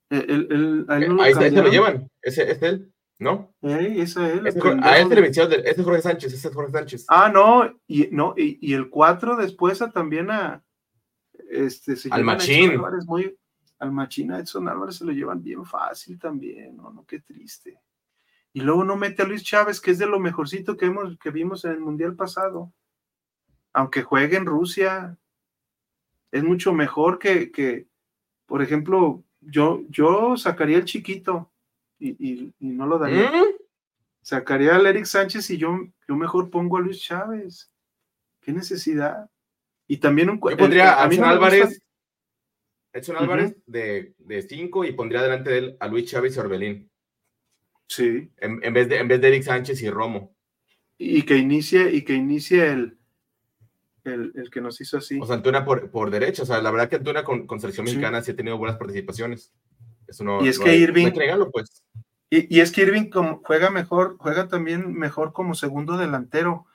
El, 0.09 0.49
el, 0.51 0.87
ahí, 0.89 1.33
eh, 1.33 1.35
se 1.35 1.51
lo 1.51 1.71
llevan. 1.71 2.09
Ese 2.23 2.51
es 2.51 2.63
él, 2.63 2.93
¿no? 3.19 3.55
Ey, 3.61 4.01
ese 4.01 4.27
es 4.47 4.57
él. 4.57 4.81
a 4.83 4.99
él 4.99 5.09
se 5.09 5.15
le 5.15 5.21
venció, 5.21 5.45
ese 5.51 5.81
es 5.81 5.85
Jorge 5.85 6.03
Sánchez, 6.03 6.33
ese 6.33 6.49
es 6.49 6.55
Jorge 6.55 6.73
Sánchez. 6.73 7.05
Ah, 7.09 7.31
no, 7.33 7.79
y, 7.87 8.09
no, 8.11 8.35
y, 8.37 8.73
el 8.73 8.89
4 8.89 9.37
después 9.37 9.83
a, 9.83 9.91
también 9.91 10.31
a. 10.31 10.65
Este, 11.51 11.97
se 11.97 12.09
al 12.11 12.25
Machín. 12.25 12.81
muy, 13.07 13.39
al 13.83 13.92
Machín 13.92 14.33
a 14.33 14.38
Edson 14.38 14.68
Álvarez 14.68 14.97
se 14.97 15.05
lo 15.05 15.12
llevan 15.12 15.42
bien 15.42 15.64
fácil 15.64 16.18
también, 16.18 16.77
no, 16.77 16.90
no, 16.90 17.05
qué 17.05 17.21
triste 17.21 17.81
y 18.53 18.61
luego 18.61 18.85
no 18.85 18.97
mete 18.97 19.23
a 19.23 19.27
Luis 19.27 19.42
Chávez, 19.42 19.81
que 19.81 19.92
es 19.92 19.99
de 19.99 20.07
lo 20.07 20.21
mejorcito 20.21 20.77
que, 20.77 20.87
hemos, 20.87 21.18
que 21.18 21.31
vimos 21.31 21.64
en 21.64 21.73
el 21.73 21.81
Mundial 21.81 22.14
pasado. 22.14 22.73
Aunque 23.73 24.03
juegue 24.03 24.37
en 24.37 24.45
Rusia, 24.45 25.16
es 26.31 26.45
mucho 26.45 26.75
mejor 26.75 27.18
que, 27.18 27.51
que 27.51 27.87
por 28.45 28.61
ejemplo, 28.61 29.25
yo, 29.40 29.83
yo 29.88 30.37
sacaría 30.37 30.77
el 30.77 30.85
chiquito 30.85 31.51
y, 31.99 32.53
no 32.61 32.87
lo 32.87 32.99
daría. 32.99 33.31
¿Mm? 33.31 33.55
Sacaría 34.21 34.77
al 34.77 34.87
Eric 34.87 35.07
Sánchez 35.07 35.49
y 35.51 35.57
yo, 35.57 35.79
yo 36.07 36.16
mejor 36.16 36.51
pongo 36.51 36.77
a 36.77 36.81
Luis 36.81 37.01
Chávez. 37.01 37.73
¿Qué 38.42 38.53
necesidad? 38.53 39.31
Y 39.87 39.97
también 39.97 40.29
un 40.29 40.37
Yo 40.37 40.57
pondría 40.57 41.03
a, 41.03 41.07
Edson 41.07 41.25
Álvarez, 41.25 41.81
Edson 42.93 43.17
Álvarez 43.17 43.57
de 43.67 44.15
5 44.49 44.85
y 44.85 44.93
pondría 44.93 45.23
delante 45.23 45.51
de 45.51 45.59
él 45.59 45.77
a 45.81 45.89
Luis 45.89 46.11
Chávez 46.11 46.37
y 46.37 46.39
Orbelín. 46.39 46.91
Sí. 47.89 48.31
En, 48.39 48.73
vez 48.73 48.89
de, 48.89 48.99
en 48.99 49.09
vez 49.09 49.21
de 49.21 49.29
Eric 49.29 49.43
Sánchez 49.43 49.83
y 49.83 49.91
Romo. 49.91 50.35
Y 50.99 51.23
que 51.23 51.37
inicie, 51.37 51.91
y 51.93 52.03
que 52.05 52.15
inicie 52.15 52.71
el, 52.71 52.99
el, 54.05 54.51
que 54.51 54.61
nos 54.61 54.81
hizo 54.81 54.99
así. 54.99 55.19
O 55.21 55.27
sea, 55.27 55.37
Antuna 55.37 55.65
por, 55.65 55.91
por 55.91 56.11
derecha. 56.11 56.43
O 56.43 56.47
sea, 56.47 56.61
la 56.63 56.71
verdad 56.71 56.89
que 56.89 56.97
Antuna 56.97 57.25
con, 57.25 57.47
con 57.47 57.61
selección 57.61 57.85
mexicana 57.85 58.23
sí. 58.23 58.31
ha 58.31 58.37
tenido 58.37 58.59
buenas 58.59 58.79
participaciones. 58.79 59.53
Eso 60.07 60.25
no, 60.25 60.45
y 60.45 60.49
es 60.49 60.59
que 60.59 60.77
Irving. 60.77 61.13
pues. 61.53 61.83
Y, 62.31 62.57
y, 62.57 62.61
es 62.61 62.73
que 62.73 62.83
Irving 62.83 63.11
como, 63.11 63.43
juega 63.45 63.71
mejor, 63.71 64.17
juega 64.19 64.49
también 64.49 64.93
mejor 64.95 65.33
como 65.33 65.55
segundo 65.55 65.97
delantero. 65.97 66.67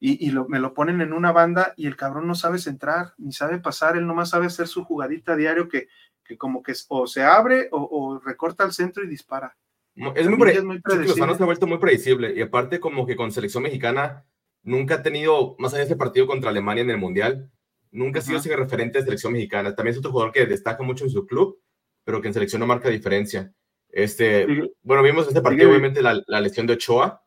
Y, 0.00 0.26
y 0.26 0.30
lo, 0.30 0.46
me 0.48 0.60
lo 0.60 0.74
ponen 0.74 1.00
en 1.00 1.12
una 1.12 1.32
banda 1.32 1.72
y 1.76 1.86
el 1.86 1.96
cabrón 1.96 2.26
no 2.26 2.34
sabe 2.34 2.58
centrar, 2.58 3.14
ni 3.16 3.32
sabe 3.32 3.58
pasar, 3.58 3.96
él 3.96 4.06
nomás 4.06 4.30
sabe 4.30 4.46
hacer 4.46 4.68
su 4.68 4.84
jugadita 4.84 5.36
diario 5.36 5.68
que, 5.68 5.88
que 6.24 6.36
como 6.36 6.62
que 6.62 6.74
o 6.88 7.06
se 7.06 7.22
abre 7.22 7.68
o, 7.70 7.88
o 7.90 8.18
recorta 8.18 8.64
al 8.64 8.72
centro 8.72 9.04
y 9.04 9.08
dispara. 9.08 9.56
Es 9.94 10.28
muy, 10.28 10.38
predecible. 10.80 11.14
se 11.14 11.42
ha 11.42 11.46
vuelto 11.46 11.66
muy 11.68 11.78
predecible 11.78 12.34
y 12.34 12.42
aparte 12.42 12.80
como 12.80 13.06
que 13.06 13.14
con 13.14 13.30
selección 13.30 13.62
mexicana 13.62 14.24
nunca 14.64 14.96
ha 14.96 15.02
tenido, 15.02 15.54
más 15.58 15.72
allá 15.72 15.80
de 15.80 15.86
ese 15.86 15.96
partido 15.96 16.26
contra 16.26 16.50
Alemania 16.50 16.82
en 16.82 16.90
el 16.90 16.98
Mundial, 16.98 17.50
nunca 17.92 18.18
ha 18.18 18.22
sido 18.22 18.38
ese 18.38 18.56
referente 18.56 18.98
de 18.98 19.04
selección 19.04 19.32
mexicana. 19.32 19.74
También 19.74 19.92
es 19.92 19.98
otro 19.98 20.10
jugador 20.10 20.32
que 20.32 20.46
destaca 20.46 20.82
mucho 20.82 21.04
en 21.04 21.10
su 21.10 21.26
club, 21.26 21.60
pero 22.02 22.20
que 22.20 22.28
en 22.28 22.34
selección 22.34 22.60
no 22.60 22.66
marca 22.66 22.88
diferencia. 22.88 23.52
Este, 23.88 24.46
bueno, 24.82 25.04
vimos 25.04 25.28
este 25.28 25.40
partido, 25.40 25.70
obviamente, 25.70 26.02
la, 26.02 26.20
la, 26.26 26.40
lesión 26.40 26.66
de 26.66 26.72
Ochoa. 26.72 27.23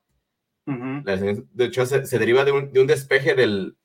La 0.67 1.15
lesión 1.15 1.47
de 1.53 1.65
Ochoa 1.65 1.85
se, 1.85 2.19
deriva 2.19 2.43
de 2.43 2.51
un, 2.51 2.73
de 2.73 2.81
un 2.81 2.87
despeje 2.87 3.35
del, 3.35 3.77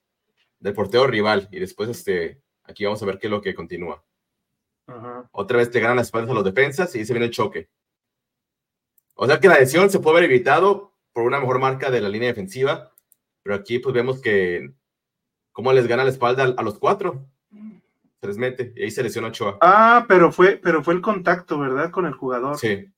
del, 0.58 0.72
portero 0.74 1.06
rival 1.06 1.48
y 1.52 1.60
después 1.60 1.88
este, 1.88 2.42
aquí 2.64 2.84
vamos 2.84 3.00
a 3.02 3.06
ver 3.06 3.20
qué 3.20 3.28
es 3.28 3.30
lo 3.30 3.40
que 3.40 3.54
continúa. 3.54 4.04
Otra 5.30 5.58
vez 5.58 5.70
te 5.70 5.78
ganan 5.78 5.96
las 5.96 6.08
espaldas 6.08 6.32
a 6.32 6.34
los 6.34 6.44
defensas 6.44 6.94
y 6.96 7.04
se 7.04 7.12
viene 7.12 7.26
el 7.26 7.32
choque. 7.32 7.70
O 9.14 9.26
sea 9.26 9.38
que 9.38 9.46
la 9.46 9.60
lesión 9.60 9.90
se 9.90 10.00
puede 10.00 10.18
haber 10.18 10.30
evitado 10.30 10.92
por 11.12 11.22
una 11.22 11.38
mejor 11.38 11.60
marca 11.60 11.88
de 11.88 12.00
la 12.00 12.08
línea 12.08 12.28
defensiva, 12.28 12.92
pero 13.44 13.54
aquí 13.54 13.78
pues 13.78 13.94
vemos 13.94 14.20
que 14.20 14.72
cómo 15.52 15.72
les 15.72 15.86
gana 15.86 16.02
la 16.02 16.10
espalda 16.10 16.52
a 16.56 16.62
los 16.62 16.80
cuatro. 16.80 17.26
Se 18.20 18.26
les 18.26 18.38
mete 18.38 18.72
y 18.74 18.82
ahí 18.82 18.90
se 18.90 19.04
lesiona 19.04 19.28
Ochoa. 19.28 19.58
Ah, 19.60 20.04
pero 20.08 20.32
fue, 20.32 20.56
pero 20.56 20.82
fue 20.82 20.94
el 20.94 21.00
contacto, 21.00 21.60
¿verdad? 21.60 21.92
Con 21.92 22.06
el 22.06 22.14
jugador. 22.14 22.58
Sí. 22.58 22.92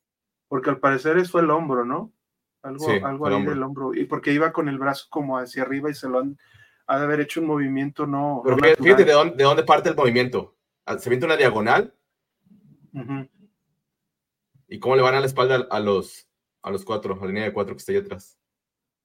Porque 0.49 0.71
al 0.71 0.79
parecer 0.79 1.19
eso 1.19 1.33
fue 1.33 1.43
el 1.43 1.51
hombro, 1.51 1.85
¿no? 1.85 2.13
Algo, 2.65 2.89
algo 3.05 3.27
ahí 3.27 3.45
del 3.45 3.63
hombro. 3.63 3.95
Y 3.95 4.07
porque 4.07 4.33
iba 4.33 4.53
con 4.53 4.69
el 4.69 4.79
brazo 4.79 5.07
como 5.11 5.39
hacia 5.39 5.63
arriba 5.63 5.91
y 5.91 5.95
se 5.95 6.09
lo 6.09 6.19
han 6.19 6.37
ha 6.87 6.99
de 6.99 7.05
haber 7.05 7.21
hecho 7.21 7.41
un 7.41 7.47
movimiento 7.47 8.07
no. 8.07 8.43
Pero 8.45 8.59
fíjate, 8.59 9.05
de 9.05 9.13
dónde, 9.13 9.37
de 9.37 9.45
dónde 9.45 9.63
parte 9.63 9.89
el 9.89 9.97
movimiento. 9.97 10.55
Ah, 10.85 10.99
se 10.99 11.09
viene 11.09 11.25
una 11.25 11.37
diagonal. 11.37 11.95
¿Y 14.69 14.79
cómo 14.79 14.97
le 14.97 15.03
van 15.03 15.15
a 15.15 15.21
la 15.21 15.27
espalda 15.27 15.67
a 15.71 15.81
los, 15.81 16.29
a 16.63 16.71
los 16.71 16.85
cuatro, 16.85 17.15
a 17.15 17.21
la 17.21 17.27
línea 17.27 17.45
de 17.45 17.53
cuatro 17.53 17.75
que 17.75 17.79
está 17.79 17.93
ahí 17.93 17.99
atrás? 17.99 18.39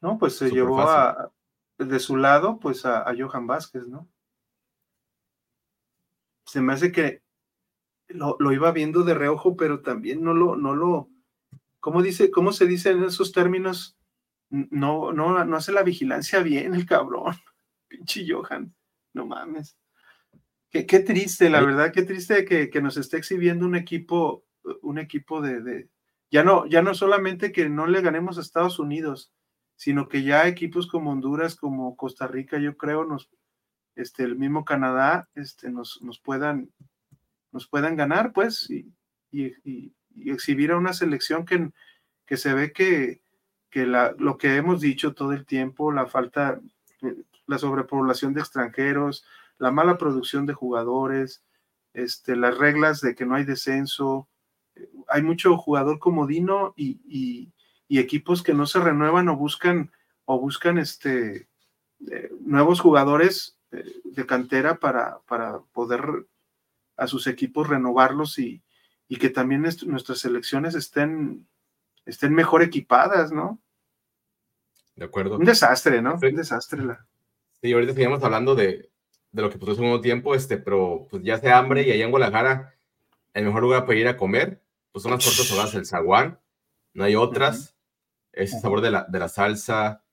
No, 0.01 0.17
pues 0.17 0.37
se 0.37 0.49
llevó 0.49 0.81
a, 0.81 1.31
de 1.77 1.99
su 1.99 2.17
lado, 2.17 2.59
pues 2.59 2.85
a, 2.85 3.05
Johan 3.17 3.47
Vázquez, 3.47 3.87
¿no? 3.87 4.07
Se 6.45 6.61
me 6.61 6.73
hace 6.73 6.91
que 6.91 7.21
lo, 8.07 8.37
iba 8.51 8.71
viendo 8.71 9.03
de 9.03 9.13
reojo, 9.13 9.55
pero 9.55 9.81
también 9.81 10.23
no 10.23 10.33
lo, 10.33 10.55
no 10.55 10.75
lo, 10.75 11.09
¿cómo 11.79 12.01
dice, 12.01 12.31
cómo 12.31 12.51
se 12.51 12.65
dice 12.65 12.91
en 12.91 13.03
esos 13.03 13.31
términos? 13.31 13.97
No, 14.49 15.13
no, 15.13 15.45
no 15.45 15.57
hace 15.57 15.71
la 15.71 15.83
vigilancia 15.83 16.41
bien 16.41 16.73
el 16.73 16.85
cabrón. 16.85 17.35
Pinche 17.87 18.25
Johan, 18.27 18.73
no 19.13 19.25
mames. 19.25 19.77
Qué, 20.69 20.85
qué 20.85 20.99
triste, 20.99 21.49
la 21.49 21.61
verdad, 21.61 21.91
qué 21.91 22.03
triste 22.03 22.45
que, 22.45 22.69
que 22.69 22.81
nos 22.81 22.97
esté 22.97 23.17
exhibiendo 23.17 23.65
un 23.65 23.75
equipo 23.75 24.45
un 24.81 24.99
equipo 24.99 25.41
de, 25.41 25.89
ya 26.31 26.43
no, 26.43 26.65
ya 26.67 26.81
no 26.81 26.93
solamente 26.93 27.51
que 27.51 27.69
no 27.69 27.87
le 27.87 28.01
ganemos 28.01 28.37
a 28.37 28.41
Estados 28.41 28.79
Unidos, 28.79 29.31
sino 29.75 30.07
que 30.07 30.23
ya 30.23 30.47
equipos 30.47 30.87
como 30.87 31.11
Honduras, 31.11 31.55
como 31.55 31.95
Costa 31.95 32.27
Rica, 32.27 32.59
yo 32.59 32.77
creo, 32.77 33.05
nos, 33.05 33.29
este, 33.95 34.23
el 34.23 34.35
mismo 34.35 34.65
Canadá, 34.65 35.29
este, 35.35 35.69
nos, 35.69 36.01
nos 36.01 36.19
puedan, 36.19 36.71
nos 37.51 37.67
puedan 37.67 37.95
ganar, 37.95 38.33
pues, 38.33 38.69
y, 38.69 38.93
y, 39.31 39.93
exhibir 40.25 40.71
a 40.71 40.77
una 40.77 40.93
selección 40.93 41.45
que, 41.45 41.71
que 42.25 42.37
se 42.37 42.53
ve 42.53 42.73
que, 42.73 43.21
que 43.69 43.85
la, 43.85 44.15
lo 44.17 44.37
que 44.37 44.55
hemos 44.55 44.81
dicho 44.81 45.13
todo 45.13 45.33
el 45.33 45.45
tiempo, 45.45 45.91
la 45.91 46.07
falta, 46.07 46.59
la 47.47 47.57
sobrepoblación 47.57 48.33
de 48.33 48.41
extranjeros, 48.41 49.25
la 49.57 49.71
mala 49.71 49.97
producción 49.97 50.45
de 50.45 50.53
jugadores, 50.53 51.43
este, 51.93 52.35
las 52.35 52.57
reglas 52.57 53.01
de 53.01 53.15
que 53.15 53.25
no 53.25 53.35
hay 53.35 53.45
descenso, 53.45 54.27
hay 55.07 55.21
mucho 55.21 55.57
jugador 55.57 55.99
comodino 55.99 56.73
y, 56.75 57.01
y, 57.07 57.51
y 57.87 57.99
equipos 57.99 58.43
que 58.43 58.53
no 58.53 58.65
se 58.65 58.79
renuevan 58.79 59.27
o 59.29 59.35
buscan 59.35 59.91
o 60.25 60.39
buscan 60.39 60.77
este 60.77 61.49
eh, 62.11 62.31
nuevos 62.39 62.79
jugadores 62.79 63.57
eh, 63.71 63.83
de 64.03 64.25
cantera 64.25 64.79
para, 64.79 65.19
para 65.27 65.59
poder 65.73 66.27
a 66.95 67.07
sus 67.07 67.27
equipos 67.27 67.67
renovarlos 67.67 68.39
y, 68.39 68.61
y 69.09 69.17
que 69.17 69.29
también 69.29 69.61
nuestras 69.61 70.19
selecciones 70.19 70.75
estén, 70.75 71.45
estén 72.05 72.33
mejor 72.33 72.61
equipadas, 72.61 73.31
¿no? 73.31 73.59
De 74.95 75.03
acuerdo. 75.03 75.37
Un 75.37 75.45
desastre, 75.45 76.01
¿no? 76.01 76.13
Un 76.13 76.35
desastre. 76.35 76.85
La... 76.85 77.05
Sí, 77.61 77.73
ahorita 77.73 77.93
seguimos 77.93 78.23
hablando 78.23 78.53
de, 78.53 78.89
de 79.31 79.41
lo 79.41 79.49
que 79.49 79.57
pasó 79.57 79.71
hace 79.71 79.81
un 79.81 80.01
tiempo, 80.01 80.35
este, 80.35 80.57
pero 80.57 81.07
pues 81.09 81.23
ya 81.23 81.35
hace 81.35 81.51
hambre 81.51 81.81
y 81.83 81.91
allá 81.91 82.05
en 82.05 82.11
Guadalajara 82.11 82.75
el 83.33 83.45
mejor 83.45 83.63
lugar 83.63 83.85
para 83.85 83.97
ir 83.97 84.07
a 84.07 84.15
comer, 84.15 84.61
pues 84.91 85.03
son 85.03 85.11
las 85.11 85.23
tortas 85.23 85.47
saladas 85.47 85.75
el 85.75 85.85
zaguán, 85.85 86.39
no 86.93 87.03
hay 87.03 87.15
otras. 87.15 87.75
Ese 88.31 88.59
sabor 88.59 88.81
de 88.81 88.91
la, 88.91 89.05
de 89.09 89.19
la 89.19 89.27
salsa, 89.27 90.03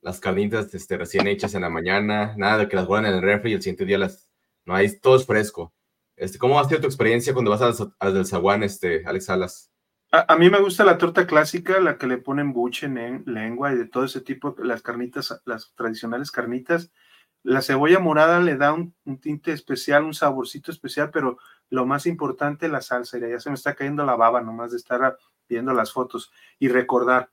las 0.00 0.20
carnitas 0.20 0.72
este, 0.74 0.96
recién 0.96 1.26
hechas 1.26 1.54
en 1.54 1.62
la 1.62 1.70
mañana, 1.70 2.34
nada 2.36 2.58
de 2.58 2.68
que 2.68 2.76
las 2.76 2.86
guardan 2.86 3.10
en 3.10 3.18
el 3.18 3.22
refri 3.22 3.50
y 3.50 3.54
el 3.54 3.62
siguiente 3.62 3.84
día 3.84 3.98
las... 3.98 4.28
No 4.64 4.74
hay, 4.74 4.96
todo 5.00 5.16
es 5.16 5.26
fresco. 5.26 5.73
Este, 6.16 6.38
¿Cómo 6.38 6.58
ha 6.58 6.64
sido 6.64 6.80
tu 6.80 6.86
experiencia 6.86 7.32
cuando 7.32 7.50
vas 7.50 7.62
a 7.62 7.66
las, 8.00 8.14
del 8.14 8.26
zaguán, 8.26 8.62
este, 8.62 9.04
Alex 9.06 9.26
Salas? 9.26 9.70
A, 10.12 10.36
mí 10.36 10.48
me 10.48 10.60
gusta 10.60 10.84
la 10.84 10.96
torta 10.96 11.26
clásica, 11.26 11.80
la 11.80 11.98
que 11.98 12.06
le 12.06 12.18
ponen 12.18 12.52
buche, 12.52 12.86
en 12.86 13.24
lengua 13.26 13.72
y 13.72 13.76
de 13.76 13.86
todo 13.86 14.04
ese 14.04 14.20
tipo, 14.20 14.54
las 14.58 14.80
carnitas, 14.80 15.42
las 15.44 15.74
tradicionales 15.74 16.30
carnitas. 16.30 16.92
La 17.42 17.62
cebolla 17.62 17.98
morada 17.98 18.38
le 18.38 18.56
da 18.56 18.72
un, 18.72 18.94
tinte 19.20 19.50
especial, 19.50 20.04
un 20.04 20.14
saborcito 20.14 20.70
especial, 20.70 21.10
pero 21.10 21.38
lo 21.68 21.84
más 21.84 22.06
importante, 22.06 22.68
la 22.68 22.80
salsa. 22.80 23.18
Ya 23.18 23.40
se 23.40 23.50
me 23.50 23.56
está 23.56 23.74
cayendo 23.74 24.04
la 24.04 24.14
baba 24.14 24.40
nomás 24.40 24.70
de 24.70 24.76
estar 24.76 25.18
viendo 25.48 25.74
las 25.74 25.92
fotos 25.92 26.30
y 26.60 26.68
recordar. 26.68 27.32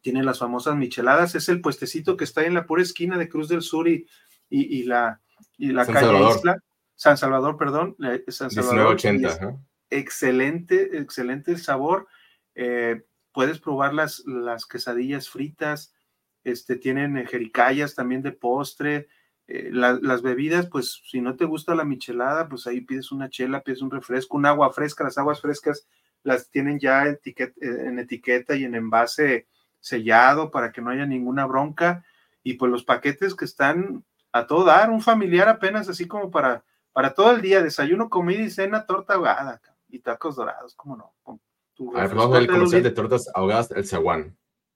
Tiene 0.00 0.24
las 0.24 0.38
famosas 0.38 0.74
micheladas, 0.74 1.34
es 1.34 1.50
el 1.50 1.60
puestecito 1.60 2.16
que 2.16 2.24
está 2.24 2.46
en 2.46 2.54
la 2.54 2.64
pura 2.64 2.80
esquina 2.80 3.18
de 3.18 3.28
Cruz 3.28 3.48
del 3.48 3.60
Sur 3.60 3.88
y, 3.88 4.06
y, 4.48 4.84
la, 4.84 5.20
y 5.58 5.72
la 5.72 5.84
calle 5.84 6.30
Isla. 6.30 6.56
San 6.96 7.18
Salvador, 7.18 7.56
perdón. 7.56 7.96
San 8.28 8.50
Salvador. 8.50 8.96
1980, 8.96 9.58
excelente, 9.90 10.98
excelente 10.98 11.52
el 11.52 11.58
sabor. 11.58 12.08
Eh, 12.54 13.04
puedes 13.32 13.60
probar 13.60 13.94
las, 13.94 14.24
las 14.26 14.66
quesadillas 14.66 15.28
fritas, 15.28 15.94
este, 16.42 16.76
tienen 16.76 17.26
jericayas 17.26 17.94
también 17.94 18.22
de 18.22 18.32
postre. 18.32 19.08
Eh, 19.46 19.70
las 19.72 20.22
bebidas, 20.22 20.66
pues 20.66 21.02
si 21.04 21.20
no 21.20 21.36
te 21.36 21.44
gusta 21.44 21.74
la 21.74 21.84
michelada, 21.84 22.48
pues 22.48 22.66
ahí 22.66 22.80
pides 22.80 23.12
una 23.12 23.28
chela, 23.28 23.62
pides 23.62 23.82
un 23.82 23.90
refresco, 23.90 24.36
un 24.36 24.46
agua 24.46 24.72
fresca. 24.72 25.04
Las 25.04 25.18
aguas 25.18 25.40
frescas 25.40 25.86
las 26.22 26.50
tienen 26.50 26.80
ya 26.80 27.04
en 27.06 27.98
etiqueta 27.98 28.56
y 28.56 28.64
en 28.64 28.74
envase 28.74 29.46
sellado 29.80 30.50
para 30.50 30.72
que 30.72 30.80
no 30.80 30.90
haya 30.90 31.04
ninguna 31.04 31.46
bronca. 31.46 32.04
Y 32.42 32.54
pues 32.54 32.72
los 32.72 32.84
paquetes 32.84 33.34
que 33.34 33.44
están 33.44 34.04
a 34.32 34.46
todo 34.46 34.64
dar, 34.64 34.90
un 34.90 35.02
familiar 35.02 35.48
apenas 35.48 35.88
así 35.88 36.06
como 36.06 36.30
para, 36.30 36.64
para 36.96 37.12
todo 37.12 37.32
el 37.32 37.42
día, 37.42 37.62
desayuno, 37.62 38.08
comida 38.08 38.40
y 38.40 38.48
cena, 38.48 38.86
torta 38.86 39.12
ahogada 39.12 39.60
y 39.86 39.98
tacos 39.98 40.34
dorados, 40.34 40.74
¿cómo 40.74 40.96
no? 40.96 41.12
Con 41.22 41.38
tu 41.74 41.94
a 41.94 42.06
ver, 42.06 42.14
vamos 42.14 42.38
el 42.38 42.46
comercial 42.46 42.82
de 42.82 42.90
tortas 42.90 43.30
ahogadas, 43.34 43.70
el 43.72 43.86
zaguán. 43.86 44.34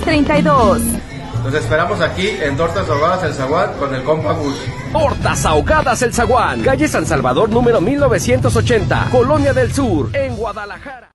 32 0.00 0.82
Nos 1.44 1.54
esperamos 1.54 2.00
aquí 2.00 2.28
en 2.28 2.56
Tortas 2.56 2.88
Ahogadas 2.88 3.24
El 3.24 3.34
Zaguán 3.34 3.78
con 3.78 3.94
el 3.94 4.02
compa 4.02 4.32
Gus. 4.32 4.56
Tortas 4.92 5.44
Ahogadas 5.44 6.02
El 6.02 6.12
Zaguán, 6.12 6.62
calle 6.62 6.88
San 6.88 7.06
Salvador 7.06 7.50
número 7.50 7.80
1980, 7.80 9.08
Colonia 9.10 9.52
del 9.52 9.72
Sur, 9.72 10.14
en 10.16 10.36
Guadalajara. 10.36 11.10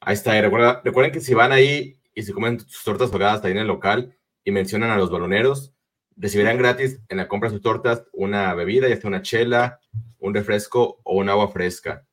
Ahí 0.00 0.14
está, 0.14 0.38
recuerden, 0.40 1.12
que 1.12 1.20
si 1.20 1.32
van 1.32 1.52
ahí 1.52 1.98
y 2.14 2.22
se 2.22 2.32
comen 2.32 2.60
sus 2.60 2.84
tortas 2.84 3.10
ahogadas 3.10 3.44
ahí 3.44 3.52
en 3.52 3.58
el 3.58 3.66
local 3.66 4.14
y 4.44 4.50
mencionan 4.50 4.90
a 4.90 4.96
los 4.96 5.10
baloneros, 5.10 5.72
recibirán 6.16 6.58
gratis 6.58 7.00
en 7.08 7.16
la 7.16 7.28
compra 7.28 7.48
de 7.48 7.54
sus 7.54 7.62
tortas 7.62 8.04
una 8.12 8.52
bebida, 8.54 8.88
ya 8.88 8.96
sea 8.96 9.08
una 9.08 9.22
chela, 9.22 9.80
un 10.18 10.34
refresco 10.34 11.00
o 11.02 11.16
un 11.16 11.30
agua 11.30 11.48
fresca. 11.48 12.04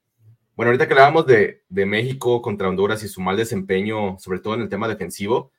Bueno, 0.61 0.69
ahorita 0.69 0.85
que 0.85 0.93
hablábamos 0.93 1.25
de, 1.25 1.63
de, 1.69 1.87
México 1.87 2.39
contra 2.39 2.69
Honduras 2.69 3.01
y 3.01 3.07
su 3.07 3.19
mal 3.19 3.35
desempeño, 3.35 4.19
sobre 4.19 4.37
todo 4.37 4.53
en 4.53 4.61
el 4.61 4.69
tema 4.69 4.87
defensivo, 4.87 5.51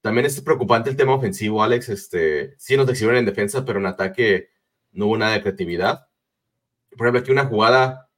también 0.00 0.26
es 0.26 0.40
preocupante 0.42 0.88
el 0.88 0.96
tema 0.96 1.12
ofensivo, 1.12 1.60
Alex. 1.60 1.88
Este, 1.88 2.54
sí 2.56 2.76
nos 2.76 2.88
exhibieron 2.88 3.18
en 3.18 3.24
defensa, 3.24 3.64
pero 3.64 3.80
en 3.80 3.86
ataque 3.86 4.50
no 4.92 5.06
hubo 5.06 5.18
nada 5.18 5.32
de 5.32 5.42
creatividad. 5.42 6.06
Por 6.90 7.00
ejemplo, 7.00 7.22
aquí 7.22 7.32
una 7.32 7.46
jugada, 7.46 8.08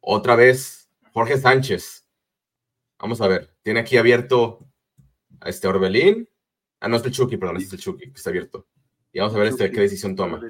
otra 0.00 0.36
vez, 0.36 0.90
Jorge 1.14 1.38
Sánchez. 1.38 2.06
Vamos 2.98 3.22
a 3.22 3.28
ver, 3.28 3.56
tiene 3.62 3.80
aquí 3.80 3.96
abierto 3.96 4.68
a 5.40 5.48
este 5.48 5.66
Orbelín. 5.66 6.28
Ah, 6.78 6.88
no, 6.88 6.96
es 6.98 7.04
el 7.06 7.12
Chucky, 7.12 7.38
perdón, 7.38 7.56
es 7.56 7.72
el 7.72 7.78
Chucky 7.78 8.10
que 8.10 8.18
está 8.18 8.28
abierto. 8.28 8.66
Y 9.14 9.20
vamos 9.20 9.34
a 9.34 9.38
ver 9.38 9.48
este, 9.48 9.70
qué 9.70 9.80
decisión 9.80 10.14
toma. 10.14 10.42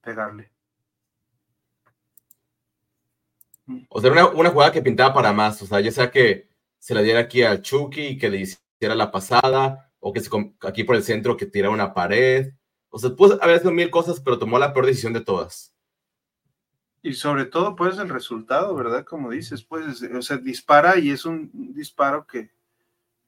Pegarle. 0.00 0.53
O 3.88 4.00
sea, 4.00 4.12
una, 4.12 4.26
una 4.28 4.50
jugada 4.50 4.72
que 4.72 4.82
pintaba 4.82 5.14
para 5.14 5.32
más. 5.32 5.60
O 5.62 5.66
sea, 5.66 5.80
ya 5.80 5.90
sea 5.90 6.10
que 6.10 6.48
se 6.78 6.94
la 6.94 7.02
diera 7.02 7.20
aquí 7.20 7.42
al 7.42 7.62
Chucky 7.62 8.02
y 8.02 8.18
que 8.18 8.28
le 8.28 8.40
hiciera 8.40 8.94
la 8.94 9.10
pasada, 9.10 9.90
o 10.00 10.12
que 10.12 10.20
se, 10.20 10.30
aquí 10.62 10.84
por 10.84 10.96
el 10.96 11.02
centro 11.02 11.36
que 11.36 11.46
tirara 11.46 11.72
una 11.72 11.94
pared. 11.94 12.52
O 12.90 12.98
sea, 12.98 13.10
puede 13.10 13.38
haber 13.40 13.58
sido 13.58 13.72
mil 13.72 13.90
cosas, 13.90 14.20
pero 14.20 14.38
tomó 14.38 14.58
la 14.58 14.72
peor 14.72 14.86
decisión 14.86 15.12
de 15.12 15.22
todas. 15.22 15.74
Y 17.02 17.14
sobre 17.14 17.44
todo, 17.46 17.74
pues, 17.76 17.98
el 17.98 18.08
resultado, 18.08 18.74
¿verdad? 18.74 19.04
Como 19.04 19.30
dices, 19.30 19.62
pues, 19.62 20.02
o 20.02 20.22
sea, 20.22 20.36
dispara 20.38 20.98
y 20.98 21.10
es 21.10 21.24
un 21.24 21.50
disparo 21.74 22.26
que, 22.26 22.50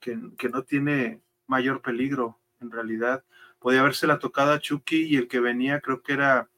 que, 0.00 0.18
que 0.38 0.48
no 0.48 0.62
tiene 0.62 1.20
mayor 1.46 1.82
peligro, 1.82 2.38
en 2.60 2.70
realidad. 2.70 3.24
Podía 3.58 3.80
haberse 3.80 4.06
la 4.06 4.18
tocado 4.18 4.52
a 4.52 4.60
Chucky 4.60 5.04
y 5.04 5.16
el 5.16 5.28
que 5.28 5.40
venía 5.40 5.80
creo 5.80 6.02
que 6.02 6.12
era 6.12 6.48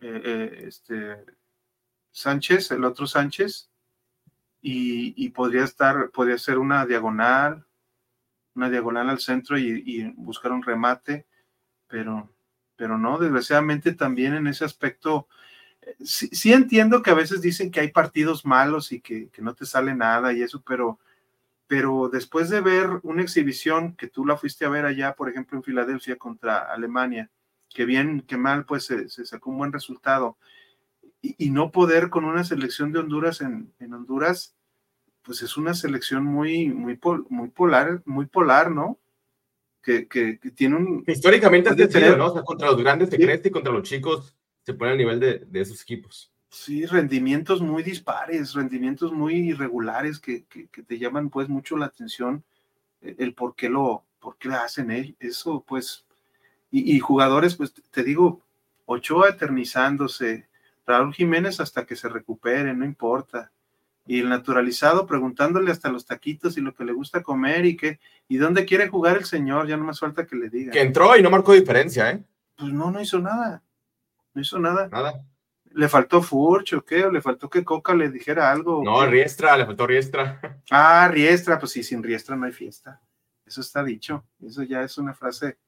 eh, 0.00 0.22
eh, 0.24 0.64
este 0.66 1.24
Sánchez, 2.12 2.70
el 2.70 2.84
otro 2.84 3.06
Sánchez, 3.06 3.70
y, 4.60 5.28
podría 5.30 5.64
estar, 5.64 6.10
podría 6.10 6.38
ser 6.38 6.58
una 6.58 6.86
diagonal, 6.86 7.66
una 8.54 8.70
diagonal 8.70 9.10
al 9.10 9.18
centro 9.18 9.58
y, 9.58 10.12
buscar 10.16 10.52
un 10.52 10.62
remate, 10.62 11.26
pero, 11.88 12.30
pero 12.76 12.96
no, 12.96 13.18
desgraciadamente 13.18 13.92
también 13.94 14.34
en 14.34 14.46
ese 14.46 14.64
aspecto, 14.64 15.26
eh, 15.82 15.96
sí, 16.04 16.52
entiendo 16.52 17.02
que 17.02 17.10
a 17.10 17.14
veces 17.14 17.42
dicen 17.42 17.70
que 17.72 17.80
hay 17.80 17.90
partidos 17.90 18.44
malos 18.46 18.92
y 18.92 19.00
que, 19.00 19.30
no 19.38 19.54
te 19.54 19.66
sale 19.66 19.94
nada 19.94 20.32
y 20.32 20.42
eso, 20.42 20.62
pero, 20.64 21.00
pero 21.66 22.08
después 22.08 22.48
de 22.48 22.60
ver 22.60 23.00
una 23.02 23.22
exhibición 23.22 23.96
que 23.96 24.06
tú 24.06 24.24
la 24.24 24.36
fuiste 24.36 24.64
a 24.64 24.68
ver 24.68 24.84
allá, 24.86 25.14
por 25.16 25.28
ejemplo, 25.28 25.58
en 25.58 25.64
Filadelfia 25.64 26.16
contra 26.16 26.72
Alemania, 26.72 27.30
que 27.68 27.84
bien, 27.84 28.20
que 28.20 28.36
mal, 28.36 28.64
pues 28.64 28.84
se 28.84 29.26
sacó 29.26 29.50
un 29.50 29.58
buen 29.58 29.72
resultado 29.72 30.36
y, 31.22 31.50
no 31.50 31.70
poder 31.70 32.10
con 32.10 32.24
una 32.24 32.42
selección 32.42 32.92
de 32.92 32.98
Honduras 32.98 33.40
en, 33.40 33.72
Honduras, 33.80 34.56
pues 35.22 35.40
es 35.42 35.56
una 35.56 35.72
selección 35.72 36.24
muy, 36.24 36.68
muy, 36.68 36.98
muy 37.28 37.48
polar, 37.48 38.02
muy 38.04 38.26
polar, 38.26 38.72
¿no? 38.72 38.98
Que, 39.80 40.06
tiene 40.54 40.76
un... 40.76 41.04
Históricamente 41.06 41.70
es 41.70 41.92
de 41.92 42.16
¿no? 42.16 42.26
O 42.26 42.34
sea, 42.34 42.42
contra 42.42 42.68
los 42.70 42.76
grandes 42.76 43.08
se 43.08 43.16
crece 43.16 43.48
y 43.48 43.50
contra 43.52 43.72
los 43.72 43.84
chicos 43.84 44.36
se 44.64 44.74
pone 44.74 44.92
al 44.92 44.98
nivel 44.98 45.20
de, 45.20 45.46
esos 45.60 45.80
equipos. 45.82 46.32
Sí, 46.50 46.86
rendimientos 46.86 47.62
muy 47.62 47.82
dispares, 47.82 48.52
rendimientos 48.54 49.12
muy 49.12 49.34
irregulares 49.36 50.18
que, 50.18 50.44
te 50.44 50.98
llaman 50.98 51.30
pues 51.30 51.48
mucho 51.48 51.76
la 51.76 51.86
atención, 51.86 52.44
e, 53.00 53.14
el 53.18 53.32
por 53.32 53.54
qué 53.54 53.68
lo, 53.68 54.04
por 54.18 54.36
qué 54.38 54.48
hacen 54.50 55.16
eso, 55.20 55.64
pues, 55.66 56.04
y, 56.70 56.94
y, 56.96 57.00
jugadores, 57.00 57.54
pues 57.54 57.72
te 57.72 58.02
digo, 58.02 58.42
Ochoa 58.86 59.30
eternizándose, 59.30 60.48
Raúl 60.86 61.14
Jiménez 61.14 61.60
hasta 61.60 61.86
que 61.86 61.96
se 61.96 62.08
recupere, 62.08 62.74
no 62.74 62.84
importa. 62.84 63.52
Y 64.06 64.20
el 64.20 64.28
naturalizado 64.28 65.06
preguntándole 65.06 65.70
hasta 65.70 65.90
los 65.90 66.06
taquitos 66.06 66.58
y 66.58 66.60
lo 66.60 66.74
que 66.74 66.84
le 66.84 66.92
gusta 66.92 67.22
comer 67.22 67.64
y 67.64 67.76
qué, 67.76 68.00
y 68.28 68.36
dónde 68.36 68.64
quiere 68.64 68.88
jugar 68.88 69.16
el 69.16 69.24
señor, 69.24 69.68
ya 69.68 69.76
no 69.76 69.84
más 69.84 70.00
falta 70.00 70.26
que 70.26 70.36
le 70.36 70.48
diga. 70.48 70.72
Que 70.72 70.80
entró 70.80 71.16
y 71.16 71.22
no 71.22 71.30
marcó 71.30 71.52
diferencia, 71.52 72.10
¿eh? 72.10 72.24
Pues 72.56 72.72
no, 72.72 72.90
no 72.90 73.00
hizo 73.00 73.20
nada. 73.20 73.62
No 74.34 74.42
hizo 74.42 74.58
nada. 74.58 74.88
Nada. 74.88 75.24
¿Le 75.74 75.88
faltó 75.88 76.20
Furch 76.20 76.74
o 76.74 76.84
qué? 76.84 77.04
¿O 77.04 77.10
le 77.10 77.22
faltó 77.22 77.48
que 77.48 77.64
Coca 77.64 77.94
le 77.94 78.10
dijera 78.10 78.50
algo? 78.50 78.82
No, 78.84 79.06
Riestra, 79.06 79.56
le 79.56 79.66
faltó 79.66 79.86
Riestra. 79.86 80.40
Ah, 80.70 81.08
Riestra, 81.10 81.58
pues 81.58 81.72
sí, 81.72 81.82
sin 81.82 82.02
Riestra 82.02 82.36
no 82.36 82.46
hay 82.46 82.52
fiesta. 82.52 83.00
Eso 83.46 83.60
está 83.60 83.84
dicho. 83.84 84.24
Eso 84.44 84.62
ya 84.62 84.82
es 84.82 84.98
una 84.98 85.14
frase. 85.14 85.58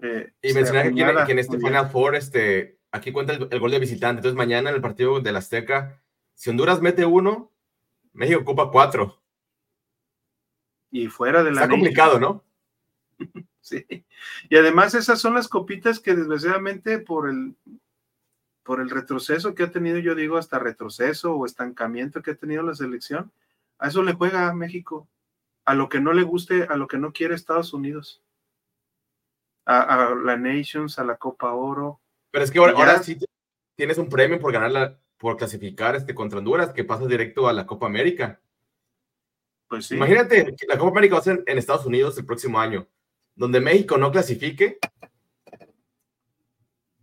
Eh, 0.00 0.32
y 0.42 0.52
mencionar 0.52 0.84
que, 0.88 1.26
que, 1.26 1.32
en 1.32 1.38
este 1.38 1.58
Final 1.58 1.88
Four, 1.90 2.14
este, 2.14 2.77
aquí 2.90 3.12
cuenta 3.12 3.34
el, 3.34 3.48
el, 3.50 3.60
gol 3.60 3.70
de 3.70 3.78
visitante. 3.78 4.20
Entonces, 4.20 4.36
mañana 4.36 4.70
en 4.70 4.76
el 4.76 4.82
partido 4.82 5.20
del 5.20 5.36
Azteca, 5.36 6.00
si 6.34 6.50
Honduras 6.50 6.80
mete 6.80 7.06
uno, 7.06 7.52
México 8.12 8.40
ocupa 8.40 8.70
cuatro. 8.70 9.20
Y 10.90 11.08
fuera 11.08 11.42
de 11.42 11.52
la. 11.52 11.62
Está 11.62 11.70
complicado, 11.70 12.18
¿no? 12.18 12.44
sí. 13.60 13.84
Y 14.48 14.56
además, 14.56 14.94
esas 14.94 15.20
son 15.20 15.34
las 15.34 15.48
copitas 15.48 16.00
que 16.00 16.14
desgraciadamente 16.14 16.98
por 16.98 17.28
el 17.28 17.54
por 18.68 18.82
el 18.82 18.90
retroceso 18.90 19.54
que 19.54 19.62
ha 19.62 19.70
tenido, 19.70 19.96
yo 19.96 20.14
digo, 20.14 20.36
hasta 20.36 20.58
retroceso 20.58 21.34
o 21.34 21.46
estancamiento 21.46 22.20
que 22.20 22.32
ha 22.32 22.34
tenido 22.34 22.62
la 22.62 22.74
selección, 22.74 23.32
a 23.78 23.88
eso 23.88 24.02
le 24.02 24.12
juega 24.12 24.46
a 24.46 24.52
México, 24.52 25.08
a 25.64 25.74
lo 25.74 25.88
que 25.88 26.00
no 26.00 26.12
le 26.12 26.22
guste, 26.22 26.64
a 26.64 26.76
lo 26.76 26.86
que 26.86 26.98
no 26.98 27.14
quiere 27.14 27.34
Estados 27.34 27.72
Unidos, 27.72 28.22
a, 29.64 30.14
la 30.22 30.36
Nations, 30.36 30.98
a 30.98 31.04
la 31.04 31.16
Copa 31.16 31.54
Oro. 31.54 32.02
Pero 32.30 32.44
es 32.44 32.50
que 32.50 32.58
ahora, 32.58 33.02
sí 33.02 33.18
tienes 33.76 33.98
un 33.98 34.08
premio 34.08 34.38
por 34.38 34.52
ganar 34.52 34.98
por 35.16 35.36
clasificar 35.36 35.96
este 35.96 36.14
contra 36.14 36.38
Honduras, 36.38 36.72
que 36.72 36.84
pasa 36.84 37.06
directo 37.06 37.48
a 37.48 37.52
la 37.52 37.66
Copa 37.66 37.86
América. 37.86 38.40
Pues 39.68 39.86
sí. 39.86 39.96
Imagínate 39.96 40.54
la 40.66 40.78
Copa 40.78 40.90
América 40.90 41.14
va 41.16 41.20
a 41.20 41.24
ser 41.24 41.42
en 41.46 41.58
Estados 41.58 41.86
Unidos 41.86 42.16
el 42.18 42.26
próximo 42.26 42.60
año, 42.60 42.86
donde 43.34 43.60
México 43.60 43.98
no 43.98 44.12
clasifique, 44.12 44.78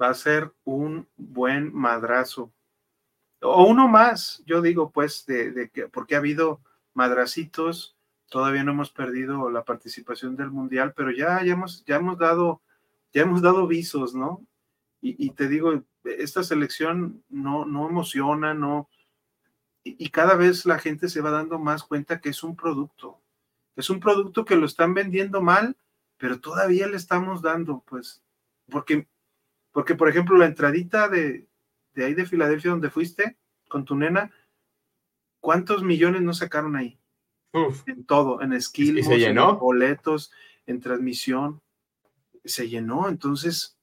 va 0.02 0.10
a 0.10 0.14
ser 0.14 0.52
un 0.64 1.08
buen 1.16 1.74
madrazo. 1.74 2.52
O 3.42 3.66
uno 3.66 3.88
más, 3.88 4.42
yo 4.46 4.62
digo, 4.62 4.92
pues, 4.92 5.26
de, 5.26 5.70
que, 5.74 5.88
porque 5.88 6.16
ha 6.16 6.20
habido 6.20 6.62
madracitos, 6.94 7.96
todavía 8.30 8.64
no 8.64 8.72
hemos 8.72 8.92
perdido 8.92 9.50
la 9.50 9.64
participación 9.64 10.36
del 10.36 10.52
Mundial, 10.52 10.94
pero 10.96 11.12
ya, 11.12 11.44
ya, 11.44 11.54
hemos, 11.54 11.84
ya 11.86 11.98
hemos 11.98 12.18
dado, 12.18 12.62
ya 13.14 13.22
hemos 13.22 13.42
dado 13.42 13.68
visos, 13.68 14.16
¿no? 14.16 14.46
Y, 15.08 15.30
te 15.32 15.48
digo, 15.48 15.84
esta 16.04 16.44
selección 16.44 17.24
no, 17.30 17.66
no 17.66 17.88
emociona, 17.88 18.56
no, 18.56 18.90
y, 19.84 20.04
y 20.04 20.10
cada 20.10 20.36
vez 20.36 20.66
la 20.66 20.80
gente 20.80 21.10
se 21.10 21.22
va 21.22 21.30
dando 21.30 21.60
más 21.60 21.84
cuenta 21.84 22.20
que 22.20 22.30
es 22.30 22.42
un 22.42 22.56
producto, 22.56 23.22
es 23.76 23.92
un 23.92 24.00
producto 24.00 24.46
que 24.46 24.56
lo 24.56 24.66
están 24.66 24.96
vendiendo 24.96 25.44
mal, 25.44 25.78
pero 26.18 26.40
todavía 26.40 26.88
le 26.88 26.98
estamos 26.98 27.44
dando, 27.44 27.84
pues, 27.88 28.24
porque 28.68 29.08
porque, 29.76 29.94
por 29.94 30.08
ejemplo, 30.08 30.38
la 30.38 30.46
entradita 30.46 31.10
de, 31.10 31.50
ahí 31.98 32.14
de 32.14 32.26
Filadelfia 32.26 32.72
donde 32.72 32.90
fuiste 32.90 33.36
con 33.68 33.84
tu 33.84 33.94
nena, 33.98 34.32
¿cuántos 35.42 35.84
millones 35.84 36.22
no 36.22 36.34
sacaron 36.34 36.78
ahí? 36.78 36.98
En 37.86 38.06
todo, 38.06 38.42
en 38.42 38.54
esquí, 38.54 38.98
en 38.98 39.36
boletos, 39.60 40.32
en 40.66 40.80
transmisión. 40.80 41.62
Se 42.46 42.70
llenó, 42.70 43.10
entonces, 43.10 43.78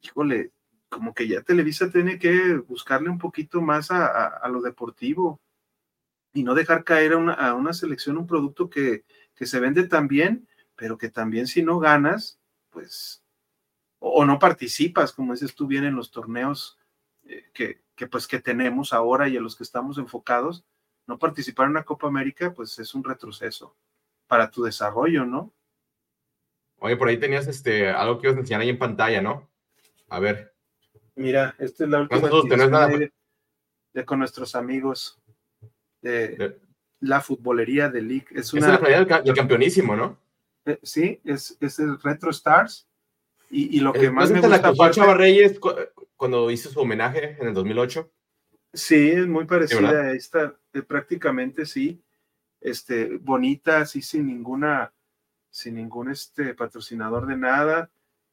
híjole, 0.00 0.52
como 0.88 1.14
que 1.14 1.28
ya 1.28 1.42
Televisa 1.42 1.90
tiene 1.90 2.18
que 2.18 2.56
buscarle 2.56 3.10
un 3.10 3.18
poquito 3.18 3.60
más 3.60 3.90
a, 3.90 4.46
lo 4.48 4.62
deportivo 4.62 5.40
y 6.32 6.42
no 6.42 6.54
dejar 6.54 6.84
caer 6.84 7.14
a 7.14 7.54
una, 7.54 7.72
selección 7.72 8.18
un 8.18 8.26
producto 8.26 8.70
que, 8.70 9.04
que 9.34 9.46
se 9.46 9.60
vende 9.60 9.88
tan 9.88 10.08
bien, 10.08 10.48
pero 10.76 10.98
que 10.98 11.08
también 11.08 11.46
si 11.46 11.62
no 11.62 11.78
ganas, 11.78 12.38
pues 12.70 13.22
o, 13.98 14.24
no 14.24 14.38
participas, 14.38 15.12
como 15.12 15.32
dices 15.32 15.54
tú 15.54 15.66
bien, 15.66 15.84
en 15.84 15.96
los 15.96 16.10
torneos 16.10 16.78
eh, 17.24 17.44
que, 17.52 18.06
pues 18.06 18.26
que 18.26 18.40
tenemos 18.40 18.92
ahora 18.92 19.28
y 19.28 19.36
en 19.36 19.42
los 19.42 19.56
que 19.56 19.64
estamos 19.64 19.98
enfocados, 19.98 20.64
no 21.06 21.18
participar 21.18 21.64
en 21.64 21.72
una 21.72 21.84
Copa 21.84 22.06
América, 22.06 22.52
pues 22.52 22.78
es 22.78 22.94
un 22.94 23.04
retroceso 23.04 23.76
para 24.26 24.50
tu 24.50 24.62
desarrollo, 24.62 25.24
¿no? 25.24 25.52
Oye, 26.78 26.96
por 26.96 27.08
ahí 27.08 27.18
tenías 27.18 27.46
este 27.46 27.88
algo 27.88 28.18
que 28.18 28.26
ibas 28.26 28.36
a 28.36 28.40
enseñar 28.40 28.60
ahí 28.60 28.68
en 28.68 28.78
pantalla, 28.78 29.22
¿no? 29.22 29.48
A 30.08 30.20
ver. 30.20 30.55
Mira, 31.16 31.54
esta 31.58 31.84
es 31.84 31.90
la 31.90 32.00
última 32.02 32.88
de, 32.88 34.04
con 34.04 34.18
nuestros 34.18 34.54
amigos 34.54 35.18
de, 36.02 36.58
la 37.00 37.20
futbolería 37.20 37.88
de 37.88 38.02
League. 38.02 38.26
Es 38.30 38.52
una 38.52 38.74
es 38.74 38.80
la 38.80 38.88
del, 38.88 39.24
del 39.24 39.34
campeonísimo, 39.34 39.96
¿no? 39.96 40.18
Eh, 40.66 40.78
sí, 40.82 41.20
es, 41.24 41.56
es 41.60 41.78
el 41.78 42.00
Retro 42.00 42.30
Stars 42.30 42.86
y, 43.50 43.80
lo 43.80 43.92
que 43.92 44.10
más 44.10 44.30
me 44.30 44.40
gusta... 44.40 44.72
La 44.72 44.90
Chava 44.90 45.14
Reyes 45.14 45.58
cuando 46.16 46.50
hizo 46.50 46.70
su 46.70 46.80
homenaje 46.80 47.36
en 47.40 47.48
el 47.48 47.54
2008? 47.54 48.10
Sí, 48.72 49.10
es 49.10 49.26
muy 49.26 49.44
parecida 49.44 50.02
a 50.02 50.12
esta, 50.12 50.54
eh, 50.72 50.82
prácticamente 50.82 51.64
sí. 51.64 52.02
Este, 52.60 53.18
bonita, 53.18 53.80
así 53.80 54.02
sin 54.02 54.26
ninguna, 54.26 54.92
sin 55.50 55.76
ningún 55.76 56.10
este, 56.10 56.54
patrocinador 56.54 57.26
de 57.26 57.36
nada. 57.36 57.90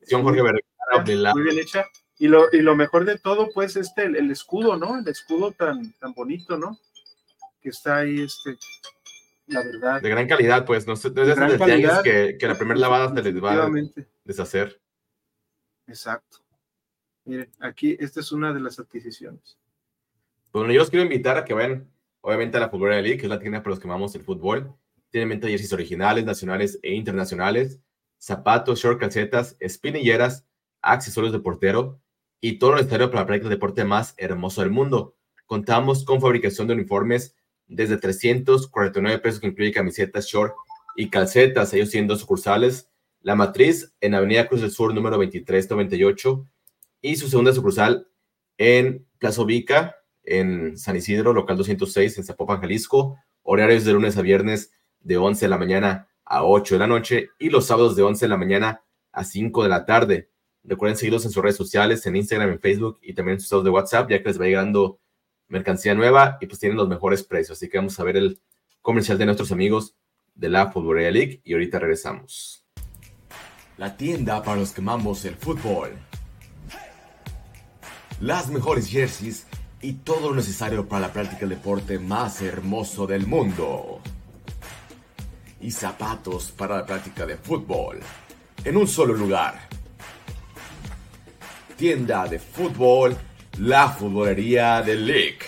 Jorge 0.09 0.41
muy 0.41 1.43
bien 1.43 1.59
hecha. 1.59 1.85
Y 2.23 2.29
lo, 2.29 2.45
y 2.53 2.61
lo 2.61 2.73
mejor 2.73 3.03
de 3.03 3.17
todo, 3.17 3.49
pues, 3.53 3.75
este, 3.75 4.03
el, 4.03 4.31
escudo, 4.31 4.77
¿no? 4.77 4.97
El 4.97 5.05
escudo 5.09 5.51
tan, 5.51 5.91
tan 5.99 6.13
bonito, 6.13 6.57
¿no? 6.57 6.79
Que 7.61 7.67
está 7.67 7.97
ahí, 7.97 8.21
este, 8.21 8.57
la 9.47 9.61
verdad. 9.61 10.01
De 10.01 10.07
gran 10.07 10.25
calidad, 10.25 10.65
pues, 10.65 10.87
no, 10.87 10.95
de, 10.95 11.21
esas 11.21 11.57
calidad, 11.57 12.01
que, 12.01 12.37
que 12.39 12.47
la 12.47 12.57
primera 12.57 12.79
lavada 12.79 13.13
se 13.13 13.29
les 13.29 13.43
va 13.43 13.65
a 13.65 13.69
deshacer. 14.23 14.79
Exacto. 15.85 16.37
Miren, 17.25 17.51
aquí 17.59 17.97
esta 17.99 18.21
es 18.21 18.31
una 18.31 18.53
de 18.53 18.61
las 18.61 18.79
adquisiciones. 18.79 19.57
Bueno, 20.53 20.71
yo 20.71 20.79
los 20.79 20.89
quiero 20.89 21.03
invitar 21.03 21.35
a 21.37 21.43
que 21.43 21.53
vayan, 21.53 21.91
obviamente, 22.21 22.55
a 22.55 22.61
la 22.61 22.69
Fútbol 22.69 22.91
League, 22.91 23.17
que 23.17 23.23
es 23.23 23.29
la 23.29 23.39
tienda 23.39 23.61
para 23.61 23.71
los 23.71 23.81
que 23.81 23.87
amamos 23.89 24.15
el 24.15 24.23
fútbol. 24.23 24.73
Tienen 25.09 25.27
venta 25.27 25.49
jerseys 25.49 25.73
originales, 25.73 26.23
nacionales 26.23 26.79
e 26.83 26.93
internacionales, 26.93 27.81
zapatos, 28.17 28.79
short, 28.79 28.97
calcetas, 28.97 29.57
espinilleras, 29.59 30.45
accesorios 30.81 31.33
de 31.33 31.39
portero 31.39 31.99
y 32.43 32.59
todo 32.59 32.71
lo 32.71 32.77
necesario 32.77 33.09
para 33.09 33.21
la 33.21 33.27
práctica 33.27 33.47
deporte 33.47 33.85
más 33.85 34.15
hermoso 34.17 34.59
del 34.59 34.69
mundo. 34.69 35.15
Contamos 35.45 36.03
con 36.03 36.19
fabricación 36.19 36.67
de 36.67 36.73
uniformes 36.73 37.37
desde 37.67 37.95
349 37.95 39.19
pesos, 39.19 39.39
que 39.39 39.47
incluye 39.47 39.71
camisetas, 39.71 40.25
short 40.25 40.53
y 40.97 41.09
calcetas. 41.09 41.73
Ellos 41.73 41.89
tienen 41.89 42.09
dos 42.09 42.19
sucursales 42.19 42.89
la 43.21 43.35
Matriz 43.35 43.95
en 44.01 44.13
Avenida 44.13 44.49
Cruz 44.49 44.59
del 44.59 44.71
Sur 44.71 44.93
número 44.93 45.15
2398 45.15 46.45
y 46.99 47.15
su 47.15 47.29
segunda 47.29 47.53
sucursal 47.53 48.09
en 48.57 49.07
Plaza 49.19 49.45
Vica 49.45 49.95
en 50.25 50.77
San 50.77 50.97
Isidro, 50.97 51.31
local 51.31 51.55
206 51.55 52.17
en 52.17 52.25
Zapopan, 52.25 52.59
Jalisco, 52.59 53.17
horarios 53.41 53.85
de 53.85 53.93
lunes 53.93 54.17
a 54.17 54.21
viernes 54.21 54.73
de 54.99 55.15
11 55.15 55.45
de 55.45 55.49
la 55.49 55.57
mañana 55.57 56.09
a 56.25 56.43
8 56.43 56.75
de 56.75 56.79
la 56.79 56.87
noche 56.87 57.29
y 57.39 57.49
los 57.49 57.67
sábados 57.67 57.95
de 57.95 58.03
11 58.03 58.25
de 58.25 58.29
la 58.29 58.37
mañana 58.37 58.83
a 59.13 59.23
5 59.23 59.63
de 59.63 59.69
la 59.69 59.85
tarde. 59.85 60.32
Recuerden 60.63 60.97
seguirlos 60.97 61.25
en 61.25 61.31
sus 61.31 61.43
redes 61.43 61.57
sociales, 61.57 62.05
en 62.05 62.15
Instagram, 62.15 62.51
en 62.51 62.59
Facebook 62.59 62.99
y 63.01 63.13
también 63.13 63.33
en 63.33 63.39
sus 63.39 63.45
estados 63.45 63.65
de 63.65 63.71
WhatsApp, 63.71 64.09
ya 64.09 64.19
que 64.21 64.29
les 64.29 64.39
va 64.39 64.45
llegando 64.45 64.99
mercancía 65.47 65.93
nueva 65.93 66.37
y 66.41 66.47
pues 66.47 66.59
tienen 66.59 66.77
los 66.77 66.87
mejores 66.87 67.23
precios. 67.23 67.57
Así 67.57 67.69
que 67.69 67.77
vamos 67.77 67.99
a 67.99 68.03
ver 68.03 68.17
el 68.17 68.41
comercial 68.81 69.17
de 69.17 69.25
nuestros 69.25 69.51
amigos 69.51 69.95
de 70.35 70.49
la 70.49 70.71
Football 70.71 71.13
League 71.13 71.41
y 71.43 71.53
ahorita 71.53 71.79
regresamos 71.79 72.63
la 73.77 73.97
tienda 73.97 74.43
para 74.43 74.59
los 74.59 74.71
que 74.71 74.81
amamos 74.81 75.25
el 75.25 75.35
fútbol. 75.35 75.91
Las 78.19 78.49
mejores 78.49 78.87
jerseys 78.87 79.45
y 79.81 79.93
todo 79.93 80.29
lo 80.29 80.35
necesario 80.35 80.87
para 80.87 81.07
la 81.07 81.13
práctica 81.13 81.41
del 81.41 81.57
deporte 81.57 81.99
más 81.99 82.41
hermoso 82.41 83.07
del 83.07 83.27
mundo. 83.27 83.99
Y 85.59 85.71
zapatos 85.71 86.51
para 86.51 86.77
la 86.77 86.85
práctica 86.85 87.25
de 87.25 87.37
fútbol. 87.37 87.99
En 88.63 88.77
un 88.77 88.87
solo 88.87 89.13
lugar. 89.13 89.72
Tienda 91.83 92.25
de 92.29 92.39
fútbol, 92.39 93.13
la 93.59 93.89
futbolería 93.89 94.81
de 94.81 94.95
League. 94.95 95.39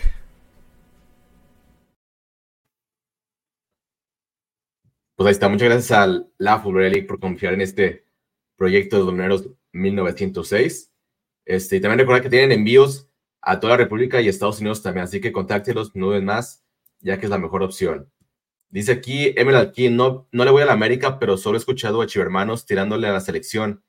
Pues 5.16 5.28
ahí 5.28 5.32
está, 5.32 5.48
muchas 5.48 5.70
gracias 5.70 5.92
a 5.98 6.26
la 6.38 6.60
Futbolería 6.60 6.92
League 6.92 7.08
por 7.08 7.22
confiar 7.22 7.54
en 7.54 7.62
este 7.62 8.06
proyecto 8.58 8.98
de 8.98 9.04
Domineros 9.04 9.50
1906. 9.72 10.92
Este, 11.46 11.78
y 11.78 11.80
también 11.80 12.00
recordar 12.00 12.22
que 12.22 12.30
tienen 12.30 12.52
envíos 12.52 13.08
a 13.40 13.62
toda 13.62 13.78
la 13.78 13.84
República 13.86 14.20
y 14.20 14.28
Estados 14.28 14.60
Unidos 14.60 14.84
también, 14.84 15.06
así 15.06 15.22
que 15.22 15.32
contáctelos, 15.32 15.96
no 15.96 16.10
ven 16.10 16.26
más, 16.26 16.66
ya 17.00 17.18
que 17.18 17.28
es 17.28 17.30
la 17.30 17.38
mejor 17.38 17.64
opción. 17.64 18.12
Dice 18.70 18.92
aquí 18.92 19.34
Emerald 19.38 19.70
aquí 19.70 19.88
no, 19.88 20.28
no 20.34 20.44
le 20.44 20.52
voy 20.52 20.64
a 20.64 20.66
la 20.66 20.74
América, 20.74 21.18
pero 21.18 21.38
solo 21.38 21.56
he 21.56 21.60
escuchado 21.60 22.02
a 22.02 22.08
Chivermanos 22.08 22.66
tirándole 22.66 23.08
a 23.08 23.14
la 23.14 23.22
selección. 23.22 23.85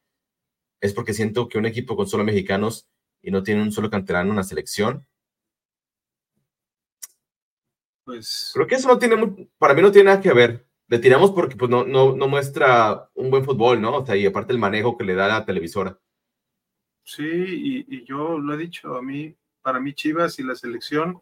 Es 0.81 0.93
porque 0.93 1.15
siento 1.15 1.49
que 1.49 1.59
un 1.59 1.67
equipo 1.67 1.97
con 1.97 2.07
solo 2.07 2.25
mexicanos 2.25 2.87
y 3.23 3.31
no 3.31 3.43
tiene 3.43 3.63
un 3.63 3.73
solo 3.73 3.91
canterano 3.91 4.31
en 4.31 4.37
la 4.37 4.43
selección. 4.43 5.07
Pues. 8.05 8.53
Creo 8.55 8.67
que 8.67 8.77
eso 8.77 8.89
no 8.89 8.99
tiene, 8.99 9.49
para 9.59 9.75
mí 9.75 9.83
no 9.83 9.91
tiene 9.91 10.11
nada 10.11 10.21
que 10.21 10.33
ver. 10.33 10.67
Le 10.89 10.99
tiramos 10.99 11.33
porque 11.33 11.57
pues, 11.57 11.71
no, 11.71 11.85
no, 11.85 12.15
no 12.15 12.29
muestra 12.29 13.11
un 13.15 13.31
buen 13.31 13.45
fútbol, 13.45 13.81
¿no? 13.81 13.97
O 13.99 14.07
sea, 14.07 14.17
y 14.17 14.27
aparte 14.27 14.53
el 14.53 14.59
manejo 14.59 14.97
que 14.97 15.05
le 15.05 15.15
da 15.15 15.27
la 15.27 15.45
televisora. 15.45 15.99
Sí, 17.03 17.25
y, 17.25 17.97
y 17.97 18.05
yo 18.05 18.39
lo 18.39 18.55
he 18.55 18.57
dicho, 18.57 18.97
a 18.97 19.03
mí, 19.03 19.35
para 19.63 19.81
mí 19.81 19.95
Chivas 19.95 20.39
y 20.39 20.43
la 20.43 20.55
selección 20.55 21.21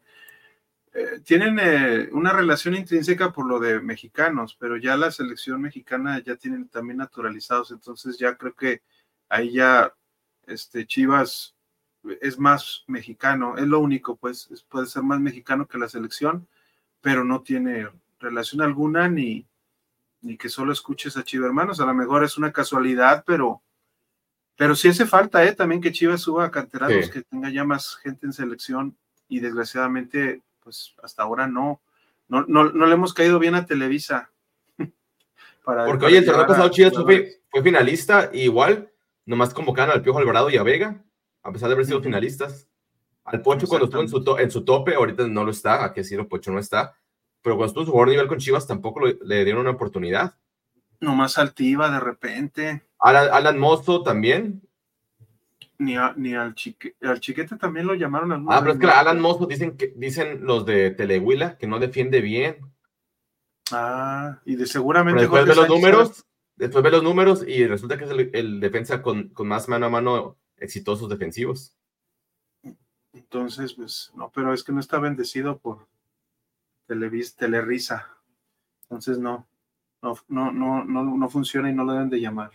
eh, 0.97 1.19
tienen 1.25 1.59
eh, 1.61 2.09
una 2.13 2.33
relación 2.33 2.77
intrínseca 2.77 3.33
por 3.33 3.47
lo 3.47 3.59
de 3.59 3.81
mexicanos, 3.81 4.57
pero 4.59 4.77
ya 4.77 4.97
la 4.97 5.11
selección 5.11 5.61
mexicana 5.61 6.23
ya 6.23 6.37
tienen 6.37 6.69
también 6.69 6.99
naturalizados, 6.99 7.73
entonces 7.73 8.17
ya 8.17 8.37
creo 8.37 8.55
que 8.55 8.83
ahí 9.29 9.53
ya 9.53 9.93
este, 10.47 10.87
Chivas 10.87 11.55
es 12.21 12.39
más 12.39 12.85
mexicano, 12.87 13.57
es 13.57 13.67
lo 13.67 13.81
único, 13.81 14.17
pues 14.17 14.49
puede 14.69 14.87
ser 14.87 15.03
más 15.03 15.21
mexicano 15.21 15.67
que 15.67 15.79
la 15.79 15.89
selección, 15.89 16.47
pero 17.01 17.25
no 17.25 17.43
tiene 17.43 17.89
relación 18.19 18.61
alguna 18.61 19.09
ni, 19.09 19.47
ni 20.21 20.37
que 20.37 20.49
solo 20.49 20.73
escuches 20.73 21.17
a 21.17 21.25
Chivas 21.25 21.47
hermanos, 21.47 21.81
a 21.81 21.87
lo 21.87 21.95
mejor 21.95 22.25
es 22.25 22.37
una 22.37 22.53
casualidad, 22.53 23.25
pero, 23.27 23.63
pero 24.57 24.75
sí 24.75 24.89
hace 24.89 25.07
falta 25.07 25.45
¿eh? 25.45 25.55
también 25.55 25.81
que 25.81 25.93
Chivas 25.93 26.21
suba 26.21 26.45
a 26.45 26.51
canteranos, 26.51 27.09
que 27.11 27.23
tenga 27.23 27.51
ya 27.51 27.65
más 27.65 27.97
gente 27.97 28.27
en 28.27 28.33
selección 28.33 28.97
y 29.29 29.41
desgraciadamente 29.41 30.43
pues 30.61 30.95
hasta 31.03 31.23
ahora 31.23 31.47
no, 31.47 31.81
no, 32.29 32.45
no, 32.49 32.73
no 32.73 32.87
le 32.87 32.95
hemos 32.95 33.13
caído 33.13 33.39
bien 33.39 33.55
a 33.55 33.67
Televisa. 33.67 34.31
para, 35.65 35.85
Porque 35.85 36.07
oye, 36.07 36.19
el 36.19 36.25
torneo 36.25 36.47
pasado 36.47 36.71
Chivas 36.71 36.95
fue, 36.95 37.41
fue, 37.51 37.63
finalista, 37.63 38.31
igual, 38.33 38.91
nomás 39.27 39.55
convocaron 39.55 39.95
al 39.95 40.03
Piojo 40.03 40.19
Alvarado 40.19 40.51
y 40.51 40.57
a 40.57 40.63
Vega, 40.63 41.03
a 41.43 41.53
pesar 41.53 41.69
de 41.69 41.75
haber 41.75 41.87
sido 41.87 42.03
finalistas. 42.03 42.69
Al 43.25 43.41
Pocho 43.41 43.67
cuando 43.67 43.87
estuvo 43.87 44.03
en 44.03 44.09
su, 44.09 44.37
en 44.39 44.51
su 44.51 44.65
tope, 44.65 44.95
ahorita 44.95 45.27
no 45.29 45.45
lo 45.45 45.51
está, 45.51 45.85
a 45.85 45.93
que 45.93 46.03
decir, 46.03 46.21
el 46.21 46.27
Pocho 46.27 46.53
no 46.53 46.59
está, 46.59 46.95
pero 47.43 47.57
cuando 47.57 47.69
estuvo 47.69 47.83
en 47.83 47.87
su 47.87 47.93
mejor 47.93 48.09
nivel 48.09 48.27
con 48.27 48.39
Chivas 48.39 48.67
tampoco 48.67 49.01
le 49.07 49.45
dieron 49.45 49.63
una 49.63 49.71
oportunidad. 49.71 50.37
Nomás 51.01 51.39
altiva 51.39 51.91
de 51.91 52.01
repente. 52.01 52.83
Alan, 52.99 53.29
Alan 53.33 53.59
Mozo 53.59 54.03
también, 54.03 54.63
ni, 55.79 55.97
ni 56.17 56.35
al, 56.35 56.55
chique, 56.55 56.97
al 57.03 57.21
chiquete 57.21 57.57
también 57.57 57.87
lo 57.87 57.95
llamaron 57.95 58.33
al 58.33 58.45
Ah, 58.49 58.61
pero 58.61 58.73
es 58.73 58.79
que 58.79 58.87
Alan 58.87 59.21
Mozo 59.21 59.47
dicen 59.47 59.77
que 59.77 59.93
dicen 59.97 60.45
los 60.45 60.65
de 60.65 60.91
Telehuila 60.91 61.59
que 61.59 61.67
no 61.67 61.79
defiende 61.79 62.21
bien. 62.21 62.59
Ah, 63.73 64.39
y 64.45 64.57
de 64.57 64.67
seguramente. 64.67 65.23
después 65.23 65.47
de 65.47 65.55
los 65.55 65.69
números, 65.69 66.25
después 66.57 66.85
ve 66.85 66.91
los 66.91 67.03
números 67.03 67.45
y 67.47 67.67
resulta 67.67 67.99
que 67.99 68.05
es 68.05 68.11
el, 68.11 68.61
defensa 68.61 69.03
con, 69.03 69.29
con, 69.31 69.49
más 69.49 69.69
mano 69.69 69.87
a 69.87 69.91
mano 69.91 70.37
exitosos 70.57 71.09
defensivos. 71.09 71.77
Entonces, 73.13 73.75
pues, 73.75 74.13
no, 74.15 74.31
pero 74.35 74.53
es 74.53 74.65
que 74.65 74.73
no 74.73 74.81
está 74.81 74.99
bendecido 74.99 75.59
por 75.59 75.87
Televis, 76.87 77.37
Telerisa. 77.37 78.09
Entonces 78.83 79.19
no, 79.19 79.47
no, 80.03 80.15
no, 80.29 80.53
no, 80.53 80.85
no, 80.85 81.17
no 81.17 81.29
funciona 81.29 81.71
y 81.71 81.75
no 81.75 81.85
lo 81.85 81.93
deben 81.93 82.11
de 82.11 82.21
llamar. 82.21 82.51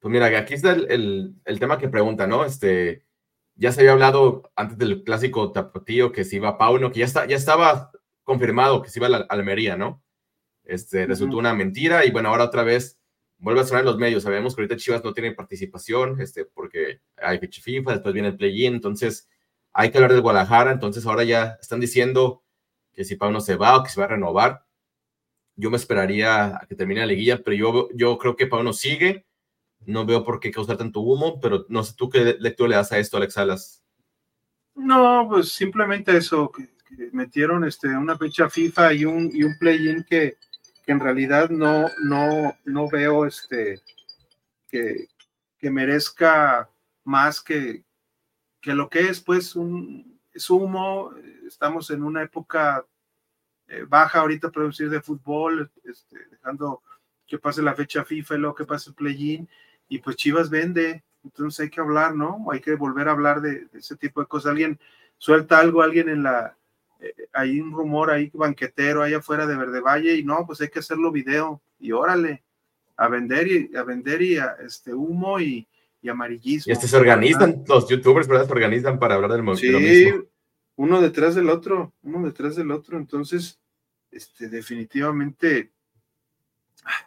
Pues 0.00 0.12
mira, 0.12 0.26
aquí 0.38 0.54
está 0.54 0.72
el, 0.72 1.36
tema 1.60 1.78
que 1.78 1.88
pregunta, 1.88 2.26
¿no? 2.26 2.44
Este, 2.44 3.04
ya 3.54 3.72
se 3.72 3.80
había 3.80 3.92
hablado 3.92 4.50
antes 4.56 4.76
del 4.78 5.04
clásico 5.04 5.52
tapatío 5.52 6.12
que 6.12 6.24
se 6.24 6.36
iba 6.36 6.58
Pauno, 6.58 6.90
que 6.90 7.00
ya, 7.00 7.04
está, 7.04 7.26
ya 7.26 7.36
estaba 7.36 7.90
confirmado 8.24 8.82
que 8.82 8.90
se 8.90 8.98
iba 8.98 9.06
a 9.06 9.10
la 9.10 9.18
Almería, 9.28 9.76
¿no? 9.76 10.01
Este, 10.72 11.06
resultó 11.06 11.36
una 11.36 11.52
mentira 11.52 12.06
y 12.06 12.10
bueno, 12.10 12.30
ahora 12.30 12.44
otra 12.44 12.62
vez 12.62 12.98
vuelve 13.36 13.60
a 13.60 13.64
sonar 13.64 13.82
en 13.82 13.86
los 13.86 13.98
medios. 13.98 14.22
Sabemos 14.22 14.54
que 14.54 14.62
ahorita 14.62 14.76
Chivas 14.76 15.04
no 15.04 15.12
tiene 15.12 15.32
participación, 15.32 16.20
este, 16.20 16.46
porque 16.46 17.02
hay 17.16 17.38
fecha 17.38 17.60
FIFA, 17.60 17.92
después 17.92 18.14
viene 18.14 18.28
el 18.28 18.36
play-in, 18.36 18.74
entonces 18.74 19.28
hay 19.72 19.90
que 19.90 19.98
hablar 19.98 20.12
del 20.12 20.22
Guadalajara, 20.22 20.72
entonces 20.72 21.04
ahora 21.04 21.24
ya 21.24 21.58
están 21.60 21.80
diciendo 21.80 22.42
que 22.94 23.04
si 23.04 23.16
Pauno 23.16 23.40
se 23.40 23.56
va 23.56 23.76
o 23.76 23.82
que 23.82 23.90
se 23.90 24.00
va 24.00 24.06
a 24.06 24.10
renovar. 24.10 24.64
Yo 25.56 25.70
me 25.70 25.76
esperaría 25.76 26.56
a 26.56 26.66
que 26.66 26.74
termine 26.74 27.00
la 27.00 27.06
liguilla, 27.06 27.42
pero 27.42 27.54
yo, 27.54 27.88
yo 27.94 28.16
creo 28.16 28.36
que 28.36 28.46
Pauno 28.46 28.72
sigue 28.72 29.26
no 29.86 30.06
veo 30.06 30.24
por 30.24 30.40
qué 30.40 30.50
causar 30.50 30.76
tanto 30.76 31.00
humo, 31.00 31.40
pero 31.40 31.66
no 31.68 31.82
sé 31.82 31.94
tú 31.96 32.08
qué 32.08 32.36
lectura 32.38 32.68
le 32.68 32.76
das 32.76 32.92
a 32.92 32.98
esto, 32.98 33.16
Alex 33.16 33.34
Salas. 33.34 33.82
No, 34.74 35.26
pues 35.28 35.50
simplemente 35.50 36.16
eso, 36.16 36.50
que, 36.50 36.68
metieron 37.12 37.64
este, 37.64 37.88
una 37.88 38.16
fecha 38.16 38.48
FIFA 38.48 38.92
y 38.94 39.04
un, 39.04 39.30
y 39.32 39.42
un 39.42 39.56
play-in 39.58 40.04
que, 40.08 40.36
que, 40.84 40.92
en 40.92 41.00
realidad 41.00 41.50
no, 41.50 41.86
no, 42.02 42.56
no 42.64 42.88
veo 42.88 43.26
este, 43.26 43.80
que, 44.68 45.08
que 45.58 45.70
merezca 45.70 46.68
más 47.04 47.40
que, 47.40 47.84
que 48.60 48.74
lo 48.74 48.88
que 48.88 49.00
es, 49.08 49.20
pues, 49.20 49.56
un 49.56 50.20
es 50.32 50.48
humo. 50.50 51.12
Estamos 51.46 51.90
en 51.90 52.02
una 52.02 52.22
época 52.22 52.84
eh, 53.68 53.84
baja 53.88 54.20
ahorita, 54.20 54.50
producir 54.50 54.90
de 54.90 55.00
fútbol, 55.00 55.70
este, 55.84 56.18
dejando 56.30 56.82
que 57.26 57.38
pase 57.38 57.62
la 57.62 57.74
fecha 57.74 58.04
FIFA 58.04 58.34
y 58.34 58.38
luego 58.38 58.54
que 58.54 58.64
pase 58.64 58.90
el 58.90 58.96
play-in 58.96 59.48
y 59.88 59.98
pues 59.98 60.16
Chivas 60.16 60.50
vende, 60.50 61.04
entonces 61.24 61.60
hay 61.60 61.70
que 61.70 61.80
hablar, 61.80 62.14
¿no? 62.14 62.46
Hay 62.50 62.60
que 62.60 62.74
volver 62.74 63.08
a 63.08 63.12
hablar 63.12 63.40
de, 63.40 63.68
ese 63.74 63.96
tipo 63.96 64.20
de 64.20 64.26
cosas. 64.26 64.50
Alguien 64.52 64.78
suelta 65.18 65.58
algo, 65.58 65.82
alguien 65.82 66.08
en 66.08 66.22
la, 66.22 66.56
eh, 67.02 67.14
hay 67.32 67.60
un 67.60 67.72
rumor 67.72 68.10
ahí 68.10 68.30
banquetero 68.32 69.02
ahí 69.02 69.14
afuera 69.14 69.46
de 69.46 69.56
Verde 69.56 69.80
Valle 69.80 70.14
y 70.14 70.24
no, 70.24 70.46
pues 70.46 70.60
hay 70.60 70.68
que 70.68 70.78
hacerlo 70.78 71.10
video 71.10 71.60
y 71.80 71.90
órale, 71.90 72.44
a 72.96 73.08
vender 73.08 73.48
y 73.48 73.76
a 73.76 73.82
vender 73.82 74.22
y 74.22 74.38
a, 74.38 74.56
este 74.64 74.94
humo 74.94 75.40
y, 75.40 75.66
y 76.00 76.08
amarillismo. 76.08 76.70
Y 76.70 76.72
este 76.72 76.86
se 76.86 76.96
organizan, 76.96 77.64
los 77.66 77.88
youtubers, 77.88 78.28
¿verdad? 78.28 78.46
Se 78.46 78.52
organizan 78.52 78.98
para 79.00 79.16
hablar 79.16 79.32
del 79.32 79.42
movimiento. 79.42 79.78
Sí, 79.78 80.28
uno 80.76 81.00
detrás 81.00 81.34
del 81.34 81.50
otro, 81.50 81.92
uno 82.02 82.24
detrás 82.24 82.54
del 82.56 82.70
otro, 82.70 82.96
entonces, 82.96 83.58
este, 84.10 84.48
definitivamente 84.48 85.72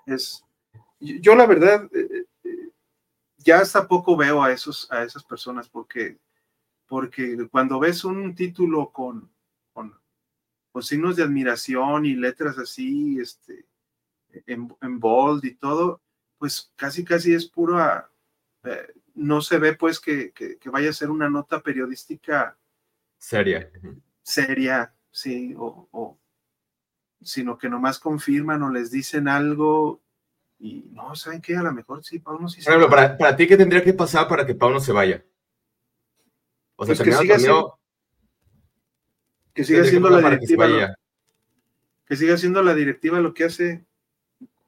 es, 0.06 0.44
yo 1.00 1.36
la 1.36 1.46
verdad, 1.46 1.90
eh, 1.94 2.26
ya 3.38 3.60
hasta 3.60 3.88
poco 3.88 4.18
veo 4.18 4.44
a, 4.44 4.52
esos, 4.52 4.92
a 4.92 5.04
esas 5.04 5.24
personas 5.24 5.70
porque, 5.70 6.18
porque 6.88 7.48
cuando 7.50 7.80
ves 7.80 8.04
un 8.04 8.36
título 8.36 8.92
con, 8.92 9.30
signos 10.82 11.16
de 11.16 11.24
admiración 11.24 12.06
y 12.06 12.16
letras 12.16 12.58
así, 12.58 13.20
este, 13.20 13.66
en, 14.46 14.76
en 14.82 15.00
bold 15.00 15.46
y 15.46 15.56
todo, 15.56 16.02
pues 16.38 16.72
casi 16.76 17.04
casi 17.04 17.34
es 17.34 17.46
puro, 17.46 17.80
eh, 18.64 18.94
no 19.16 19.42
se 19.42 19.58
ve 19.58 19.76
pues 19.76 20.00
que, 20.00 20.32
que, 20.32 20.58
vaya 20.70 20.90
a 20.90 20.94
ser 20.94 21.10
una 21.10 21.30
nota 21.30 21.62
periodística 21.62 22.58
seria. 23.18 23.72
Seria, 24.22 24.94
sí, 25.12 25.54
o, 25.58 25.88
o, 25.92 26.20
sino 27.22 27.58
que 27.58 27.70
nomás 27.70 28.00
confirman 28.00 28.62
o 28.64 28.70
les 28.70 28.92
dicen 28.92 29.28
algo 29.28 30.02
y 30.60 30.90
no, 30.92 31.16
¿saben 31.16 31.42
qué? 31.42 31.56
A 31.56 31.64
lo 31.64 31.72
mejor 31.72 32.04
sí, 32.04 32.20
Pauno 32.20 32.48
sí 32.50 32.62
se 32.62 32.72
Por 32.72 32.90
para, 32.90 33.18
para, 33.18 33.36
ti, 33.36 33.48
¿qué 33.48 33.58
tendría 33.58 33.84
que 33.84 33.94
pasar 33.94 34.28
para 34.28 34.46
que 34.46 34.56
Pauno 34.56 34.80
se 34.80 34.92
vaya? 34.92 35.24
O 36.76 36.86
sea, 36.86 36.96
pues 36.96 37.08
que, 37.08 37.16
siga 37.16 37.38
que 39.56 39.64
siga 39.64 39.84
siendo 39.86 40.10
la 40.12 40.30
directiva. 40.30 40.68
Lo, 40.68 40.88
que 42.06 42.16
siga 42.16 42.38
siendo 42.38 42.62
la 42.62 42.76
directiva 42.76 43.20
lo 43.20 43.34
que 43.34 43.46
hace. 43.46 43.84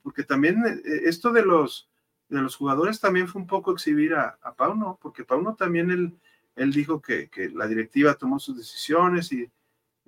Porque 0.01 0.23
también 0.23 0.65
eh, 0.65 1.01
esto 1.05 1.31
de 1.31 1.43
los, 1.43 1.87
de 2.29 2.41
los 2.41 2.55
jugadores 2.55 2.99
también 2.99 3.27
fue 3.27 3.41
un 3.41 3.47
poco 3.47 3.71
exhibir 3.71 4.15
a, 4.15 4.39
a 4.41 4.55
Pauno, 4.55 4.97
porque 4.99 5.23
Pauno 5.23 5.53
también 5.53 5.91
él, 5.91 6.13
él 6.55 6.71
dijo 6.71 7.01
que, 7.01 7.29
que 7.29 7.49
la 7.49 7.67
directiva 7.67 8.15
tomó 8.15 8.39
sus 8.39 8.57
decisiones 8.57 9.31
y 9.31 9.51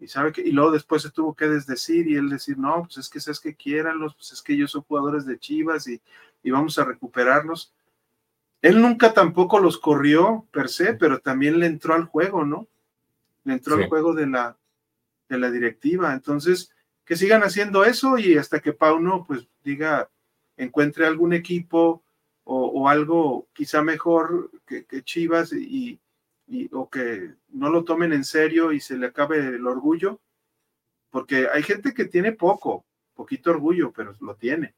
y 0.02 0.08
sabe 0.08 0.32
que, 0.32 0.42
y 0.42 0.52
luego 0.52 0.72
después 0.72 1.02
se 1.02 1.12
tuvo 1.12 1.36
que 1.36 1.48
desdecir 1.48 2.08
y 2.08 2.16
él 2.16 2.30
decir, 2.30 2.58
no, 2.58 2.84
pues 2.84 2.98
es 2.98 3.10
que 3.10 3.20
es 3.20 3.40
que 3.40 3.56
quieranlos, 3.56 4.16
pues 4.16 4.32
es 4.32 4.42
que 4.42 4.54
ellos 4.54 4.72
son 4.72 4.84
jugadores 4.84 5.26
de 5.26 5.38
Chivas 5.38 5.88
y, 5.88 6.02
y 6.42 6.52
vamos 6.52 6.80
a 6.80 6.86
recuperarlos. 6.86 7.74
Él 8.62 8.82
nunca 8.82 9.14
tampoco 9.14 9.60
los 9.60 9.78
corrió 9.78 10.48
per 10.52 10.70
se, 10.70 10.94
pero 10.94 11.20
también 11.20 11.60
le 11.60 11.66
entró 11.66 11.94
al 11.94 12.06
juego, 12.06 12.46
¿no? 12.46 12.68
Le 13.44 13.54
entró 13.54 13.76
al 13.76 13.88
juego 13.88 14.14
de 14.14 14.28
la, 14.28 14.58
de 15.30 15.38
la 15.38 15.52
directiva. 15.52 16.14
Entonces, 16.14 16.74
que 17.06 17.16
sigan 17.16 17.44
haciendo 17.44 17.86
eso 17.86 18.18
y 18.18 18.38
hasta 18.38 18.60
que 18.60 18.74
Pauno, 18.74 19.24
pues 19.26 19.48
diga, 19.64 20.10
encuentre 20.58 21.06
algún 21.06 21.34
equipo 21.34 22.04
o, 22.44 22.90
algo 22.90 23.48
quizá 23.54 23.84
mejor 23.84 24.50
que, 24.66 25.04
Chivas 25.04 25.54
y, 25.54 26.00
o 26.72 26.90
que 26.90 27.36
no 27.50 27.70
lo 27.70 27.84
tomen 27.84 28.12
en 28.12 28.24
serio 28.24 28.72
y 28.72 28.80
se 28.80 28.98
le 28.98 29.06
acabe 29.08 29.38
el 29.38 29.68
orgullo, 29.68 30.20
porque 31.12 31.48
hay 31.54 31.62
gente 31.62 31.94
que 31.94 32.06
tiene 32.06 32.32
poco, 32.32 32.86
poquito 33.14 33.52
orgullo, 33.52 33.92
pero 33.92 34.16
lo 34.20 34.36
tiene. 34.36 34.74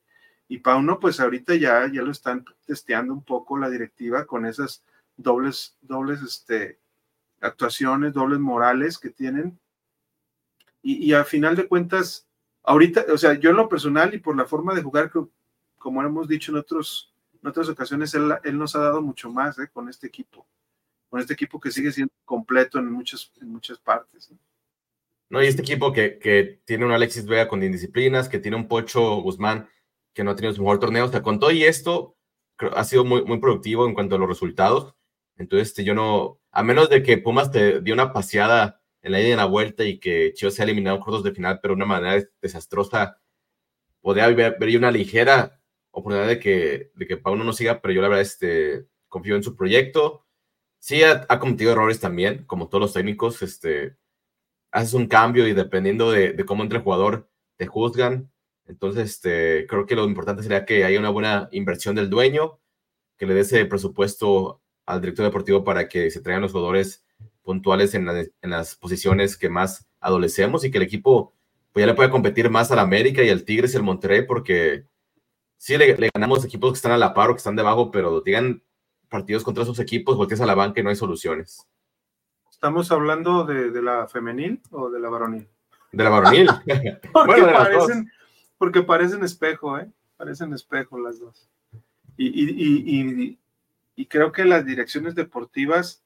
Y 0.49 0.58
Pauno, 0.58 0.99
pues 0.99 1.22
ahorita 1.22 1.56
ya, 1.56 1.89
ya 1.89 2.02
lo 2.02 2.12
están 2.12 2.43
testeando 2.66 3.14
un 3.14 3.24
poco 3.24 3.58
la 3.58 3.70
directiva 3.70 4.26
con 4.26 4.45
esas 4.45 4.84
dobles, 5.16 5.78
dobles 5.80 6.22
este, 6.22 6.78
actuaciones, 7.39 8.14
dobles 8.14 8.39
morales 8.39 8.97
que 8.97 9.10
tienen. 9.10 9.60
Y, 10.82 11.09
y 11.09 11.13
a 11.13 11.23
final 11.23 11.55
de 11.55 11.67
cuentas, 11.67 12.27
ahorita, 12.63 13.05
o 13.13 13.17
sea, 13.17 13.34
yo 13.34 13.51
en 13.51 13.57
lo 13.57 13.69
personal 13.69 14.13
y 14.13 14.19
por 14.19 14.36
la 14.36 14.45
forma 14.45 14.73
de 14.73 14.82
jugar, 14.82 15.11
como 15.77 16.01
hemos 16.03 16.27
dicho 16.27 16.51
en, 16.51 16.57
otros, 16.57 17.13
en 17.41 17.49
otras 17.49 17.69
ocasiones, 17.69 18.13
él, 18.13 18.34
él 18.43 18.57
nos 18.57 18.75
ha 18.75 18.79
dado 18.79 19.01
mucho 19.01 19.32
más 19.32 19.57
¿eh? 19.59 19.69
con 19.71 19.89
este 19.89 20.07
equipo 20.07 20.45
con 21.11 21.19
este 21.19 21.34
equipo 21.34 21.59
que 21.59 21.71
sigue 21.71 21.91
siendo 21.91 22.13
completo 22.23 22.79
en 22.79 22.89
muchas, 22.89 23.34
en 23.41 23.49
muchas 23.49 23.77
partes. 23.77 24.32
No, 25.29 25.43
y 25.43 25.47
este 25.47 25.61
equipo 25.61 25.91
que, 25.91 26.17
que 26.17 26.61
tiene 26.63 26.86
un 26.86 26.93
Alexis 26.93 27.25
Vega 27.25 27.49
con 27.49 27.61
indisciplinas, 27.61 28.29
que 28.29 28.39
tiene 28.39 28.55
un 28.55 28.69
Pocho 28.69 29.17
Guzmán 29.17 29.67
que 30.13 30.23
no 30.23 30.32
ha 30.32 30.36
tenido 30.36 30.53
su 30.53 30.61
mejor 30.61 30.79
torneo, 30.79 31.05
o 31.05 31.09
sea, 31.09 31.21
con 31.21 31.39
todo 31.39 31.51
y 31.51 31.63
esto, 31.63 32.15
ha 32.75 32.84
sido 32.86 33.03
muy, 33.03 33.23
muy 33.25 33.39
productivo 33.39 33.86
en 33.86 33.93
cuanto 33.93 34.15
a 34.15 34.19
los 34.19 34.29
resultados. 34.29 34.95
Entonces, 35.38 35.69
este, 35.69 35.84
yo 35.84 35.93
no, 35.93 36.39
a 36.51 36.63
menos 36.63 36.89
de 36.89 37.03
que 37.03 37.17
Pumas 37.17 37.51
te 37.51 37.82
dio 37.82 37.93
una 37.93 38.13
paseada 38.13 38.80
en 39.02 39.12
la 39.12 39.20
ida 39.20 39.30
y 39.30 39.32
en 39.32 39.38
la 39.38 39.45
vuelta 39.45 39.84
y 39.84 39.99
que 39.99 40.34
Chivas 40.34 40.56
se 40.56 40.62
ha 40.62 40.66
eliminado 40.66 40.97
en 40.97 41.04
cortos 41.04 41.24
de 41.24 41.32
final, 41.34 41.60
pero 41.62 41.74
de 41.74 41.78
una 41.78 41.86
manera 41.86 42.24
desastrosa, 42.41 43.20
podría 44.02 44.26
haber, 44.26 44.58
una 44.78 44.91
ligera 44.91 45.62
oportunidad 45.91 46.28
de 46.28 46.39
que, 46.39 46.91
de 46.95 47.08
que 47.08 47.18
Pauno 47.18 47.43
no 47.43 47.54
siga, 47.54 47.82
pero 47.82 47.93
yo 47.93 48.02
la 48.02 48.10
verdad 48.10 48.22
este, 48.22 48.88
confío 49.10 49.36
en 49.36 49.43
su 49.43 49.56
proyecto. 49.56 50.26
Sí 50.80 51.04
ha, 51.04 51.26
ha 51.30 51.39
cometido 51.39 51.72
errores 51.74 51.99
también, 51.99 52.45
como 52.45 52.70
todos 52.70 52.82
los 52.82 52.93
técnicos, 52.93 53.41
este, 53.41 53.97
haces 54.72 54.93
un 54.93 55.08
cambio 55.08 55.47
y 55.47 55.54
dependiendo 55.54 56.12
de, 56.12 56.36
cómo 56.45 56.64
entre 56.64 56.78
el 56.80 56.84
jugador, 56.84 57.30
te 57.58 57.68
juzgan. 57.68 58.32
Entonces, 58.66 59.12
este, 59.12 59.68
creo 59.68 59.86
que 59.86 59.95
lo 59.95 60.06
importante 60.06 60.43
sería 60.43 60.66
que 60.66 60.86
haya 60.86 60.99
una 60.99 61.10
buena 61.10 61.49
inversión 61.52 61.95
del 61.95 62.10
dueño, 62.10 62.60
que 63.18 63.26
le 63.26 63.34
dé 63.34 63.41
ese 63.41 63.66
presupuesto 63.66 64.62
al 64.86 65.02
director 65.02 65.26
deportivo 65.26 65.64
para 65.64 65.88
que 65.88 66.10
se 66.10 66.22
traigan 66.22 66.41
los 66.41 66.54
jugadores 66.54 67.06
puntuales 67.43 67.93
en, 67.95 68.05
las 68.41 68.75
posiciones 68.75 69.37
que 69.37 69.49
más 69.49 69.87
adolecemos 69.99 70.63
y 70.63 70.71
que 70.71 70.77
el 70.77 70.83
equipo 70.83 71.33
pues, 71.71 71.83
ya 71.83 71.87
le 71.87 71.93
pueda 71.93 72.09
competir 72.09 72.49
más 72.49 72.71
al 72.71 72.79
América 72.79 73.23
y 73.23 73.29
al 73.29 73.43
Tigres 73.43 73.73
y 73.73 73.77
al 73.77 73.83
Monterrey, 73.83 74.25
porque 74.25 74.85
sí 75.57 75.77
le, 75.77 76.09
ganamos 76.13 76.43
equipos 76.43 76.71
que 76.71 76.75
están 76.77 76.91
a 76.91 76.97
la 76.97 77.13
par 77.13 77.29
o 77.29 77.33
que 77.33 77.39
están 77.39 77.55
debajo, 77.55 77.91
pero 77.91 78.21
digan 78.21 78.63
partidos 79.09 79.43
contra 79.43 79.63
esos 79.63 79.79
equipos, 79.79 80.17
volteas 80.17 80.41
a 80.41 80.45
la 80.45 80.55
banca 80.55 80.79
y 80.79 80.83
no 80.83 80.89
hay 80.89 80.95
soluciones. 80.95 81.67
¿Estamos 82.49 82.91
hablando 82.91 83.43
de, 83.43 83.81
la 83.81 84.07
femenil 84.07 84.61
o 84.71 84.89
de 84.89 84.99
la 84.99 85.09
varonil? 85.09 85.47
De 85.91 86.03
la 86.03 86.09
varonil. 86.09 86.47
porque, 87.13 87.41
parecen, 87.41 88.11
porque 88.57 88.81
parecen 88.83 89.23
espejo, 89.23 89.77
¿eh? 89.79 89.89
Parecen 90.17 90.53
espejo 90.53 90.99
las 90.99 91.19
dos. 91.19 91.49
Y, 92.17 93.37
creo 94.09 94.31
que 94.31 94.45
las 94.45 94.65
direcciones 94.65 95.15
deportivas 95.15 96.03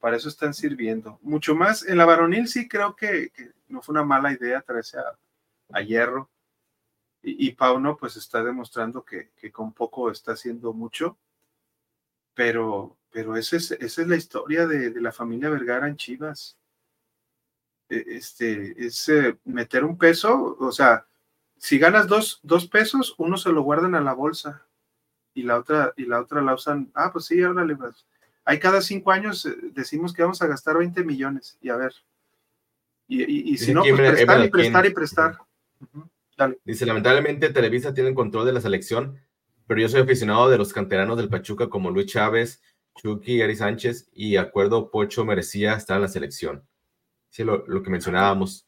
para 0.00 0.16
eso 0.16 0.28
están 0.28 0.54
sirviendo. 0.54 1.18
Mucho 1.22 1.54
más, 1.54 1.86
en 1.86 1.98
la 1.98 2.04
varonil 2.04 2.48
sí 2.48 2.68
creo 2.68 2.96
que, 2.96 3.32
no 3.68 3.82
fue 3.82 3.92
una 3.94 4.04
mala 4.04 4.32
idea 4.32 4.62
traerse 4.62 4.98
a, 4.98 5.80
Hierro. 5.80 6.30
Y, 7.22 7.50
Pauno 7.52 7.96
pues 7.96 8.16
está 8.16 8.44
demostrando 8.44 9.04
que, 9.04 9.30
con 9.52 9.72
poco 9.72 10.10
está 10.10 10.32
haciendo 10.32 10.72
mucho. 10.72 11.18
Pero 12.34 12.96
pero 13.16 13.34
esa 13.34 13.56
es, 13.56 13.70
esa 13.70 14.02
es 14.02 14.08
la 14.08 14.16
historia 14.16 14.66
de, 14.66 15.00
la 15.00 15.10
familia 15.10 15.48
Vergara 15.48 15.88
en 15.88 15.96
Chivas. 15.96 16.58
E, 17.88 18.04
este, 18.08 18.74
es 18.86 19.08
eh, 19.08 19.38
meter 19.44 19.84
un 19.84 19.96
peso, 19.96 20.54
o 20.60 20.70
sea, 20.70 21.06
si 21.56 21.78
ganas 21.78 22.08
dos, 22.08 22.40
dos, 22.42 22.66
pesos, 22.66 23.14
uno 23.16 23.38
se 23.38 23.52
lo 23.52 23.62
guardan 23.62 23.94
a 23.94 24.02
la 24.02 24.12
bolsa 24.12 24.66
y 25.32 25.44
la 25.44 25.58
otra, 25.58 25.94
y 25.96 26.04
la 26.04 26.20
otra 26.20 26.42
la 26.42 26.52
usan, 26.52 26.90
ah, 26.94 27.10
pues 27.10 27.24
sí, 27.24 27.42
órale, 27.42 27.74
pues. 27.74 28.04
Hay 28.46 28.60
cada 28.60 28.80
cinco 28.80 29.10
años 29.10 29.44
eh, 29.44 29.54
decimos 29.72 30.12
que 30.12 30.22
vamos 30.22 30.40
a 30.40 30.46
gastar 30.46 30.78
20 30.78 31.04
millones, 31.04 31.58
y 31.60 31.68
a 31.68 31.76
ver. 31.76 31.92
Y, 33.08 33.56
si 33.58 33.74
no, 33.74 33.82
pues 33.82 33.94
prestar 33.94 34.44
y 34.44 34.48
prestar 34.48 34.86
y 34.86 34.90
prestar. 34.90 35.38
Dice, 36.64 36.86
lamentablemente 36.86 37.50
Televisa 37.50 37.94
tiene 37.94 38.10
el 38.10 38.14
control 38.14 38.46
de 38.46 38.52
la 38.52 38.60
selección, 38.60 39.20
pero 39.66 39.80
yo 39.80 39.88
soy 39.88 40.00
aficionado 40.00 40.48
de 40.48 40.58
los 40.58 40.72
canteranos 40.72 41.16
del 41.16 41.28
Pachuca 41.28 41.68
como 41.68 41.90
Luis 41.90 42.06
Chávez, 42.06 42.62
Chucky, 42.96 43.42
Ari 43.42 43.56
Sánchez 43.56 44.08
y 44.12 44.36
acuerdo 44.36 44.90
Pocho 44.90 45.24
merecía 45.24 45.74
estar 45.74 45.96
en 45.96 46.02
la 46.02 46.08
selección. 46.08 46.66
Sí, 47.30 47.44
lo, 47.44 47.64
que 47.82 47.90
mencionábamos. 47.90 48.66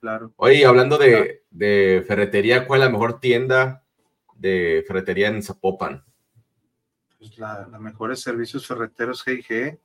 Claro. 0.00 0.32
Oye, 0.36 0.64
hablando 0.64 0.98
de, 0.98 2.04
ferretería, 2.06 2.66
¿cuál 2.66 2.80
es 2.80 2.86
la 2.86 2.92
mejor 2.92 3.20
tienda 3.20 3.84
de 4.34 4.84
ferretería 4.86 5.28
en 5.28 5.42
Zapopan? 5.42 6.04
Pues 7.22 7.38
la, 7.38 7.68
mejores 7.78 8.20
servicios 8.20 8.66
ferreteros 8.66 9.22
GIG. 9.22 9.78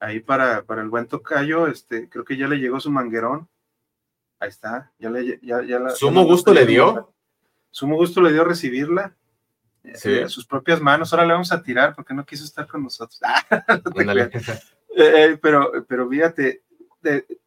Ahí 0.00 0.20
para, 0.20 0.64
para 0.64 0.82
el 0.82 0.90
buen 0.90 1.06
tocayo, 1.06 1.66
este, 1.66 2.10
creo 2.10 2.26
que 2.26 2.36
ya 2.36 2.46
le 2.46 2.58
llegó 2.58 2.78
su 2.78 2.90
manguerón. 2.90 3.48
Ahí 4.38 4.50
está. 4.50 4.92
Ya 4.98 5.08
le, 5.08 5.40
ya, 5.40 5.62
ya 5.62 5.88
¿Sumo 5.90 6.24
gusto 6.24 6.52
le 6.52 6.66
dio? 6.66 7.14
Sumo 7.70 7.96
gusto 7.96 8.20
le 8.20 8.32
dio 8.32 8.44
recibirla 8.44 9.16
a 9.82 10.28
sus 10.28 10.46
propias 10.46 10.82
manos. 10.82 11.10
Ahora 11.10 11.24
le 11.24 11.32
vamos 11.32 11.52
a 11.52 11.62
tirar 11.62 11.94
porque 11.94 12.12
no 12.12 12.26
quiso 12.26 12.44
estar 12.44 12.66
con 12.66 12.82
nosotros. 12.82 13.18
Eh, 14.96 15.24
eh, 15.24 15.38
pero, 15.42 15.84
pero 15.88 16.08
fíjate, 16.08 16.62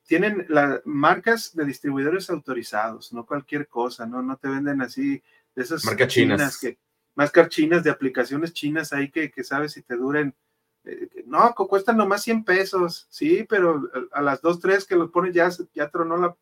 tienen 0.06 0.46
las 0.50 0.82
marcas 0.84 1.56
de 1.56 1.64
distribuidores 1.64 2.30
autorizados, 2.30 3.14
no 3.14 3.26
cualquier 3.26 3.70
cosa, 3.70 4.06
no, 4.06 4.22
no 4.22 4.36
te 4.36 4.50
venden 4.50 4.82
así 4.82 5.24
de 5.56 5.64
esas 5.64 5.86
marcas 5.86 6.10
chinas. 6.10 6.58
que 6.58 6.78
marcas 7.18 7.50
chinas 7.50 7.84
de 7.84 7.90
aplicaciones 7.90 8.54
chinas 8.54 8.94
ahí 8.94 9.10
que, 9.10 9.32
que 9.32 9.44
sabes 9.44 9.74
si 9.74 9.82
te 9.82 9.96
duren. 9.96 10.36
Eh, 10.84 11.24
no, 11.26 11.54
cuestan 11.56 11.98
nomás 11.98 12.22
100 12.22 12.44
pesos, 12.46 13.08
sí, 13.10 13.44
pero 13.50 13.90
a, 14.12 14.22
las 14.22 14.40
2, 14.42 14.60
3 14.60 14.86
que 14.86 14.96
los 14.96 15.10
pones 15.10 15.34
ya, 15.34 15.50
ya 15.74 15.90
tronó 15.90 16.16
la 16.16 16.36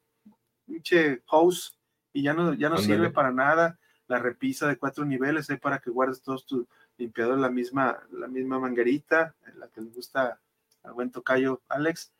pinche 0.67 1.21
house 1.27 1.79
y 2.11 2.23
ya 2.23 2.33
no, 2.33 2.53
ya 2.53 2.69
no 2.69 2.77
sirve 2.77 3.09
para 3.09 3.31
nada 3.31 3.79
la 4.07 4.19
repisa 4.19 4.67
de 4.67 4.77
cuatro 4.77 5.05
niveles 5.05 5.49
ahí 5.49 5.57
para 5.57 5.79
que 5.79 5.89
guardes 5.89 6.21
todos 6.21 6.45
tus 6.45 6.67
limpiadores, 6.97 7.39
la 7.39 7.49
misma, 7.49 7.97
la 8.11 8.27
misma 8.27 8.59
manguerita, 8.59 9.33
la 9.55 9.67
que 9.69 9.81
le 9.81 9.89
gusta 9.89 10.39
al 10.83 10.93
buen 10.93 11.09
tocayo 11.09 11.61
Alex. 11.69 12.11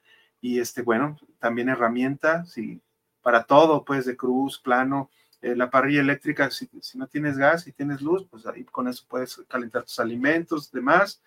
Y 0.41 0.60
este, 0.60 0.82
bueno, 0.82 1.18
también 1.39 1.70
herramienta, 1.70 2.45
sí, 2.45 2.82
para 3.22 3.43
todo, 3.43 3.84
pues 3.84 4.06
de 4.06 4.16
cruz, 4.16 4.60
plano, 4.60 5.12
eh, 5.41 5.55
la 5.55 5.69
parrilla 5.69 6.01
eléctrica, 6.01 6.49
si, 6.49 6.69
no 6.95 7.07
tienes 7.07 7.38
gas 7.38 7.67
y 7.67 7.71
tienes 7.71 8.01
luz, 8.01 8.25
pues 8.29 8.45
ahí 8.45 8.63
con 8.63 8.88
eso 8.88 9.05
puedes 9.07 9.41
calentar 9.47 9.83
tus 9.83 9.99
alimentos, 9.99 10.71
demás, 10.71 11.21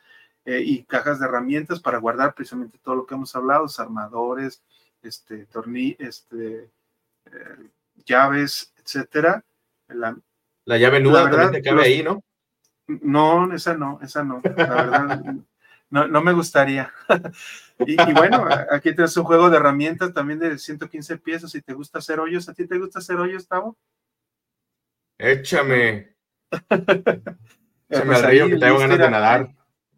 eh, 0.45 0.61
y 0.65 0.85
cajas 0.85 1.21
de 1.21 1.27
herramientas 1.27 1.81
para 1.81 1.99
guardar 1.99 2.35
precisamente 2.35 2.79
todo 2.83 2.97
lo 2.97 3.07
que 3.07 3.15
hemos 3.15 3.35
hablado, 3.37 3.67
armadores, 3.79 4.63
este, 5.03 5.47
tornillos, 5.47 6.01
este, 6.01 6.71
eh, 7.27 7.71
llaves, 8.05 8.73
etcétera. 8.83 9.45
La, 9.89 10.17
la 10.65 10.79
llave 10.79 11.01
nuda 11.01 11.31
también 11.31 11.53
te 11.53 11.63
cabe 11.63 11.83
ahí, 11.85 12.03
¿no? 12.03 12.23
No, 12.87 13.53
esa 13.53 13.75
no, 13.75 14.01
esa 14.03 14.25
no. 14.25 14.41
La 14.45 14.75
verdad, 14.75 15.23
no, 15.91 16.21
me 16.23 16.33
gustaría. 16.33 16.93
y, 17.79 17.97
bueno, 18.13 18.47
aquí 18.71 18.95
tienes 18.95 19.17
un 19.17 19.25
juego 19.25 19.49
de 19.49 19.57
herramientas 19.57 20.13
también 20.13 20.39
de 20.39 20.59
115 20.59 21.19
piezas. 21.19 21.51
Si 21.51 21.63
te 21.63 21.73
gusta 21.73 21.99
hacer 21.99 22.21
hoyos, 22.21 22.49
¿a 22.49 22.55
ti 22.55 22.67
te 22.67 22.79
gusta 22.79 22.99
hacer 22.99 23.17
hoyos, 23.17 23.47
Tavo? 23.47 23.77
Échame. 25.19 26.17
Échame 27.89 28.15
al 28.15 28.23
río 28.23 28.49
que 28.49 28.57
tengo 28.57 28.79
ganas 28.79 28.99
de 28.99 29.11
nadar. 29.11 29.55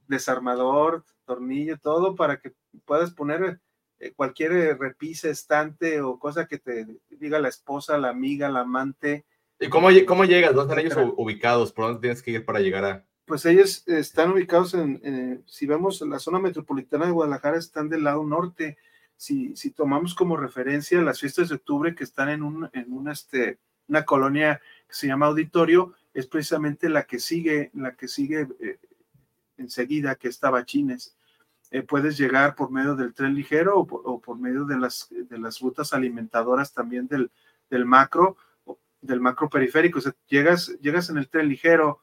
Desarmador, 0.08 1.04
tornillo, 1.24 1.78
todo 1.78 2.16
para 2.16 2.40
que 2.40 2.52
puedas 2.84 3.12
poner 3.12 3.60
eh, 4.00 4.12
cualquier 4.16 4.52
eh, 4.52 4.74
repisa, 4.74 5.28
estante 5.28 6.00
o 6.00 6.18
cosa 6.18 6.46
que 6.46 6.58
te 6.58 6.86
diga 7.10 7.38
la 7.38 7.48
esposa, 7.48 7.98
la 7.98 8.08
amiga, 8.08 8.48
la 8.48 8.60
amante, 8.60 9.24
¿Y 9.60 9.68
cómo, 9.68 9.88
cómo 10.06 10.24
llegas? 10.24 10.54
¿Dónde 10.54 10.74
están 10.74 11.02
ellos 11.02 11.14
ubicados? 11.18 11.70
¿Por 11.72 11.84
dónde 11.84 12.00
tienes 12.00 12.22
que 12.22 12.30
ir 12.30 12.44
para 12.44 12.60
llegar 12.60 12.84
a...? 12.84 13.04
Pues 13.26 13.44
ellos 13.44 13.86
están 13.86 14.32
ubicados 14.32 14.72
en, 14.74 15.44
si 15.46 15.66
vemos 15.66 16.00
la 16.00 16.18
zona 16.18 16.38
metropolitana 16.38 17.04
de 17.06 17.12
Guadalajara, 17.12 17.58
están 17.58 17.88
del 17.88 18.02
lado 18.02 18.24
norte. 18.24 18.78
Si, 19.16 19.54
si 19.54 19.70
tomamos 19.70 20.14
como 20.14 20.36
referencia 20.36 21.00
las 21.02 21.20
fiestas 21.20 21.50
de 21.50 21.56
octubre 21.56 21.94
que 21.94 22.04
están 22.04 22.30
en, 22.30 22.42
un, 22.42 22.70
en 22.72 22.90
una, 22.90 23.12
este, 23.12 23.58
una 23.86 24.04
colonia 24.04 24.62
se 24.90 25.06
llama 25.06 25.26
Auditorio, 25.26 25.94
es 26.12 26.26
precisamente 26.26 26.88
la 26.88 27.04
que 27.04 27.18
sigue, 27.18 27.70
la 27.74 27.94
que 27.94 28.08
sigue 28.08 28.48
eh, 28.60 28.78
enseguida, 29.56 30.16
que 30.16 30.28
es 30.28 30.40
Tabachines. 30.40 31.16
Eh, 31.70 31.82
puedes 31.82 32.16
llegar 32.18 32.56
por 32.56 32.70
medio 32.70 32.96
del 32.96 33.14
tren 33.14 33.34
ligero 33.34 33.78
o 33.78 34.20
por, 34.20 34.38
medio 34.38 34.64
de 34.64 34.78
las, 34.78 35.08
de 35.10 35.38
las 35.38 35.60
rutas 35.60 35.92
alimentadoras 35.92 36.72
también 36.72 37.06
del, 37.06 37.30
del 37.70 37.84
macro 37.84 38.36
del 39.00 39.20
macro 39.20 39.48
periférico. 39.48 39.98
O 39.98 40.02
sea, 40.02 40.14
llegas, 40.28 40.68
llegas 40.80 41.10
en 41.10 41.18
el 41.18 41.28
tren 41.28 41.48
ligero 41.48 42.00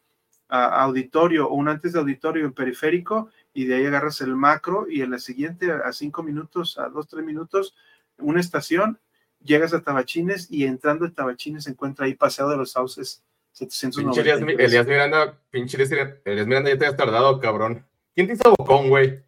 a 0.49 0.81
auditorio 0.83 1.47
o 1.49 1.55
un 1.55 1.67
antes 1.67 1.93
de 1.93 1.99
auditorio 1.99 2.45
en 2.45 2.53
periférico 2.53 3.29
y 3.53 3.65
de 3.65 3.75
ahí 3.75 3.85
agarras 3.85 4.21
el 4.21 4.35
macro 4.35 4.87
y 4.89 5.01
en 5.01 5.11
la 5.11 5.19
siguiente 5.19 5.71
a 5.71 5.91
cinco 5.91 6.23
minutos, 6.23 6.77
a 6.77 6.87
dos, 6.89 7.07
tres 7.07 7.25
minutos, 7.25 7.75
una 8.17 8.39
estación, 8.39 8.99
llegas 9.43 9.73
a 9.73 9.81
Tabachines 9.81 10.47
y 10.51 10.65
entrando 10.65 11.05
en 11.05 11.13
Tabachines 11.13 11.63
se 11.65 11.71
encuentra 11.71 12.05
ahí 12.05 12.13
Paseo 12.13 12.49
de 12.49 12.57
los 12.57 12.71
Sauces 12.71 13.23
790. 13.51 14.45
Pinche 14.45 14.65
Elías, 14.65 14.87
Miranda, 14.87 15.39
pinche 15.49 15.77
Elías 15.77 16.47
Miranda 16.47 16.69
ya 16.69 16.77
te 16.77 16.85
has 16.85 16.97
tardado, 16.97 17.39
cabrón. 17.39 17.85
¿Quién 18.13 18.27
te 18.27 18.33
hizo 18.33 18.55
bocón, 18.57 18.89
güey? 18.89 19.23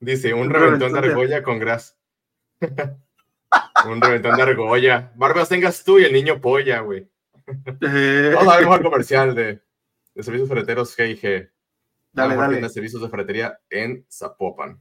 Dice, 0.00 0.34
un, 0.34 0.50
reventón, 0.50 0.92
de 0.92 0.98
argolla 0.98 1.42
con 1.42 1.58
gras. 1.58 1.96
Un 3.86 4.00
reventón 4.00 4.36
de 4.36 4.42
argolla. 4.42 5.12
Barbas 5.14 5.48
tengas 5.48 5.84
tú 5.84 5.98
y 5.98 6.04
el 6.04 6.12
niño 6.12 6.40
polla, 6.40 6.80
güey. 6.80 7.08
Eh. 7.80 8.32
Vamos 8.34 8.52
a 8.52 8.58
ver 8.58 8.66
un 8.66 8.82
comercial 8.82 9.34
de, 9.34 9.60
de 10.14 10.22
servicios 10.22 10.48
ferreteros 10.48 10.96
G&G. 10.96 11.50
Dale, 12.12 12.36
dale. 12.36 12.60
De 12.60 12.68
servicios 12.68 13.02
de 13.02 13.08
ferretería 13.08 13.58
en 13.70 14.04
Zapopan. 14.10 14.80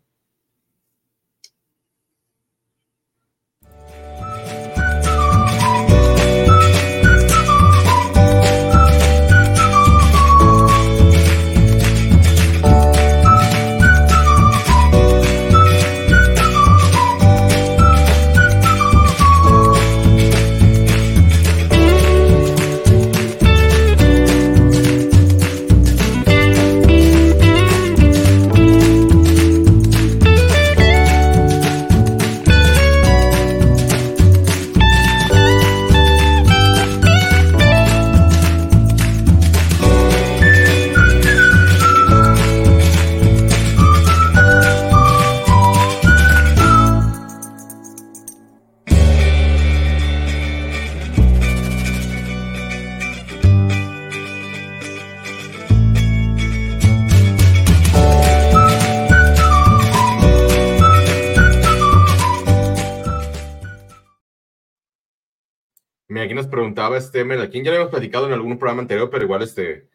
Nos 66.34 66.48
preguntaba 66.48 66.98
este 66.98 67.24
Merlaquín, 67.24 67.64
ya 67.64 67.72
lo 67.72 67.78
hemos 67.78 67.90
platicado 67.90 68.28
en 68.28 68.34
algún 68.34 68.58
programa 68.58 68.82
anterior, 68.82 69.10
pero 69.10 69.24
igual 69.24 69.42
este, 69.42 69.90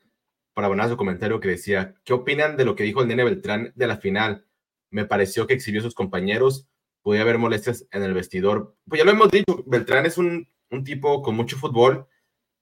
para 0.55 0.67
abonar 0.67 0.89
su 0.89 0.97
comentario 0.97 1.41
que 1.41 1.49
decía, 1.49 1.95
¿qué 2.05 2.13
opinan 2.13 2.57
de 2.57 2.65
lo 2.65 2.75
que 2.75 2.85
dijo 2.85 3.01
el 3.03 3.09
nene 3.09 3.25
Beltrán 3.25 3.73
de 3.75 3.87
la 3.87 3.97
final? 3.97 4.47
Me 4.91 5.05
pareció 5.05 5.47
que 5.47 5.55
exhibió 5.55 5.81
a 5.81 5.85
sus 5.85 5.95
compañeros, 5.95 6.69
podía 7.03 7.23
haber 7.23 7.39
molestias 7.39 7.87
en 7.91 8.03
el 8.03 8.15
vestidor. 8.15 8.77
Pues 8.89 8.99
ya 8.99 9.05
lo 9.05 9.13
hemos 9.13 9.31
dicho, 9.31 9.63
Beltrán 9.67 10.07
es 10.07 10.19
un, 10.19 10.49
un 10.71 10.85
tipo 10.85 11.23
con 11.23 11.35
mucho 11.37 11.57
fútbol, 11.57 12.07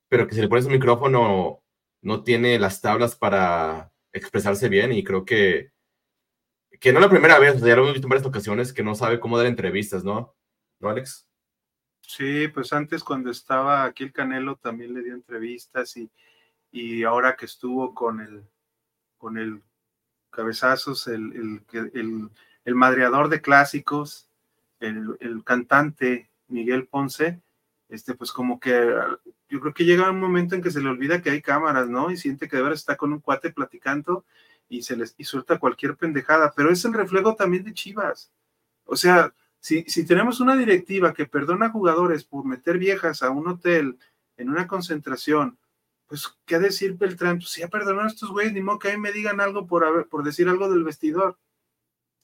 pero 0.09 0.27
que 0.27 0.35
si 0.35 0.41
le 0.41 0.49
pones 0.49 0.67
un 0.67 0.73
micrófono 0.73 1.63
no 2.03 2.23
tiene 2.23 2.59
las 2.59 2.81
tablas 2.81 3.17
para 3.17 3.93
expresarse 4.13 4.69
bien 4.69 4.93
y 4.93 5.03
creo 5.03 5.25
que, 5.25 5.73
que 6.81 6.93
no 6.93 7.01
la 7.01 7.11
primera 7.11 7.39
vez, 7.39 7.61
ya 7.61 7.75
lo 7.77 7.83
hemos 7.83 7.95
visto 7.95 8.07
en 8.07 8.11
varias 8.11 8.27
ocasiones, 8.27 8.73
que 8.73 8.83
no 8.83 8.95
sabe 8.95 9.21
cómo 9.21 9.39
dar 9.39 9.47
entrevistas, 9.47 10.05
¿no? 10.05 10.37
¿No, 10.81 10.89
Alex? 10.89 11.26
Sí, 12.07 12.47
pues 12.49 12.73
antes 12.73 13.03
cuando 13.03 13.31
estaba 13.31 13.85
aquí 13.85 14.05
el 14.05 14.13
Canelo 14.13 14.57
también 14.57 14.95
le 14.95 15.03
dio 15.03 15.13
entrevistas 15.13 15.97
y, 15.97 16.09
y 16.71 17.03
ahora 17.03 17.37
que 17.37 17.47
estuvo 17.47 17.95
con 17.95 18.21
el, 18.21 18.45
con 19.19 19.37
el 19.39 19.63
cabezazos, 20.31 21.09
el, 21.09 21.63
el, 21.73 22.31
el, 22.65 22.75
madreador 22.77 23.29
de 23.29 23.41
clásicos, 23.41 24.31
el, 24.79 25.17
el, 25.21 25.43
cantante 25.43 26.31
Miguel 26.47 26.87
Ponce, 26.87 27.43
este, 27.89 28.15
pues 28.15 28.31
como 28.33 28.61
que 28.61 28.95
yo 29.49 29.61
creo 29.61 29.75
que 29.75 29.85
llega 29.85 30.11
un 30.11 30.21
momento 30.21 30.55
en 30.55 30.63
que 30.63 30.71
se 30.71 30.81
le 30.81 30.89
olvida 30.89 31.23
que 31.23 31.31
hay 31.31 31.43
cámaras, 31.43 31.89
¿no? 31.89 32.11
Y 32.13 32.17
siente 32.17 32.49
que 32.49 32.57
de 32.57 32.63
verdad 32.63 32.77
está 32.77 32.97
con 32.97 33.13
un 33.13 33.21
cuate 33.21 33.51
platicando 33.51 34.25
y 34.69 34.83
se 34.83 34.97
les 34.97 35.15
y 35.19 35.25
suelta 35.25 35.59
cualquier 35.59 35.97
pendejada, 35.97 36.53
pero 36.55 36.71
es 36.71 36.85
el 36.85 36.95
reflejo 36.95 37.35
también 37.35 37.65
de 37.65 37.75
Chivas. 37.75 38.31
O 38.85 38.97
sea, 38.97 39.33
si, 39.67 40.07
tenemos 40.07 40.39
una 40.39 40.57
directiva 40.57 41.13
que 41.13 41.27
perdona 41.27 41.67
a 41.67 41.71
jugadores 41.71 42.23
por 42.23 42.45
meter 42.45 42.79
viejas 42.79 43.23
a 43.25 43.31
un 43.31 43.49
hotel 43.49 43.99
en 44.37 44.49
una 44.49 44.69
concentración, 44.69 45.59
pues, 46.07 46.33
¿qué 46.45 46.61
decir 46.61 46.95
Beltrán? 46.95 47.39
Pues 47.39 47.57
ya 47.57 47.67
perdonaron 47.67 48.05
a 48.07 48.11
estos 48.13 48.31
güeyes, 48.31 48.53
ni 48.53 48.61
modo 48.61 48.79
que 48.79 48.91
a 48.91 48.93
mí 48.93 48.99
me 48.99 49.11
digan 49.11 49.41
algo 49.41 49.67
por, 49.67 50.09
por 50.09 50.23
decir 50.23 50.49
algo 50.49 50.71
del 50.71 50.85
vestidor. 50.85 51.37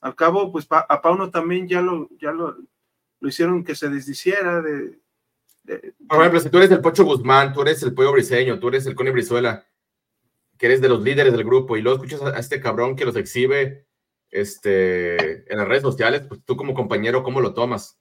Al 0.00 0.14
cabo, 0.14 0.52
pues 0.52 0.68
a 0.70 1.02
Pauno 1.02 1.30
también 1.30 1.66
ya 1.66 1.80
lo, 1.80 2.08
ya 2.20 2.30
lo, 2.30 2.58
hicieron 3.20 3.64
que 3.64 3.74
se 3.74 3.88
desdiciera 3.88 4.62
de, 4.62 5.00
Por 6.08 6.20
ejemplo, 6.20 6.40
si 6.40 6.48
tú 6.48 6.58
eres 6.58 6.70
el 6.70 6.80
Pocho 6.80 7.04
Guzmán, 7.04 7.52
tú 7.52 7.62
eres 7.62 7.82
el 7.82 7.92
Pollo 7.92 8.12
Briseño, 8.12 8.60
tú 8.60 8.68
eres 8.68 8.86
el 8.86 8.94
Cone 8.94 9.10
Brizuela, 9.10 9.66
que 10.58 10.66
eres 10.66 10.80
de 10.80 10.88
los 10.88 11.02
líderes 11.02 11.32
del 11.32 11.44
grupo, 11.44 11.76
y 11.76 11.82
luego 11.82 12.04
escuchas 12.04 12.22
a 12.22 12.38
este 12.38 12.60
cabrón 12.60 12.94
que 12.94 13.04
los 13.04 13.16
exhibe 13.16 13.88
este, 14.32 15.52
en 15.52 15.58
las 15.58 15.68
redes 15.68 15.82
sociales, 15.82 16.22
pues 16.26 16.40
tú 16.44 16.56
como 16.56 16.74
compañero, 16.74 17.22
¿cómo 17.22 17.40
lo 17.40 17.52
tomas? 17.52 18.00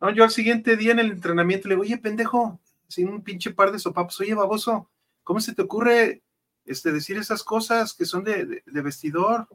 No, 0.00 0.10
yo 0.10 0.22
al 0.22 0.30
siguiente 0.30 0.76
día 0.76 0.92
en 0.92 1.00
el 1.00 1.10
entrenamiento 1.10 1.68
le 1.68 1.74
digo, 1.74 1.82
oye, 1.82 1.98
pendejo, 1.98 2.60
sin 2.86 3.08
un 3.08 3.22
pinche 3.22 3.52
par 3.52 3.72
de 3.72 3.80
sopapos, 3.80 4.20
oye, 4.20 4.34
baboso, 4.34 4.88
¿cómo 5.24 5.40
se 5.40 5.54
te 5.54 5.62
ocurre 5.62 6.22
este, 6.64 6.92
decir 6.92 7.18
esas 7.18 7.42
cosas 7.42 7.92
que 7.92 8.06
son 8.06 8.22
de, 8.22 8.62
vestidor? 8.66 9.48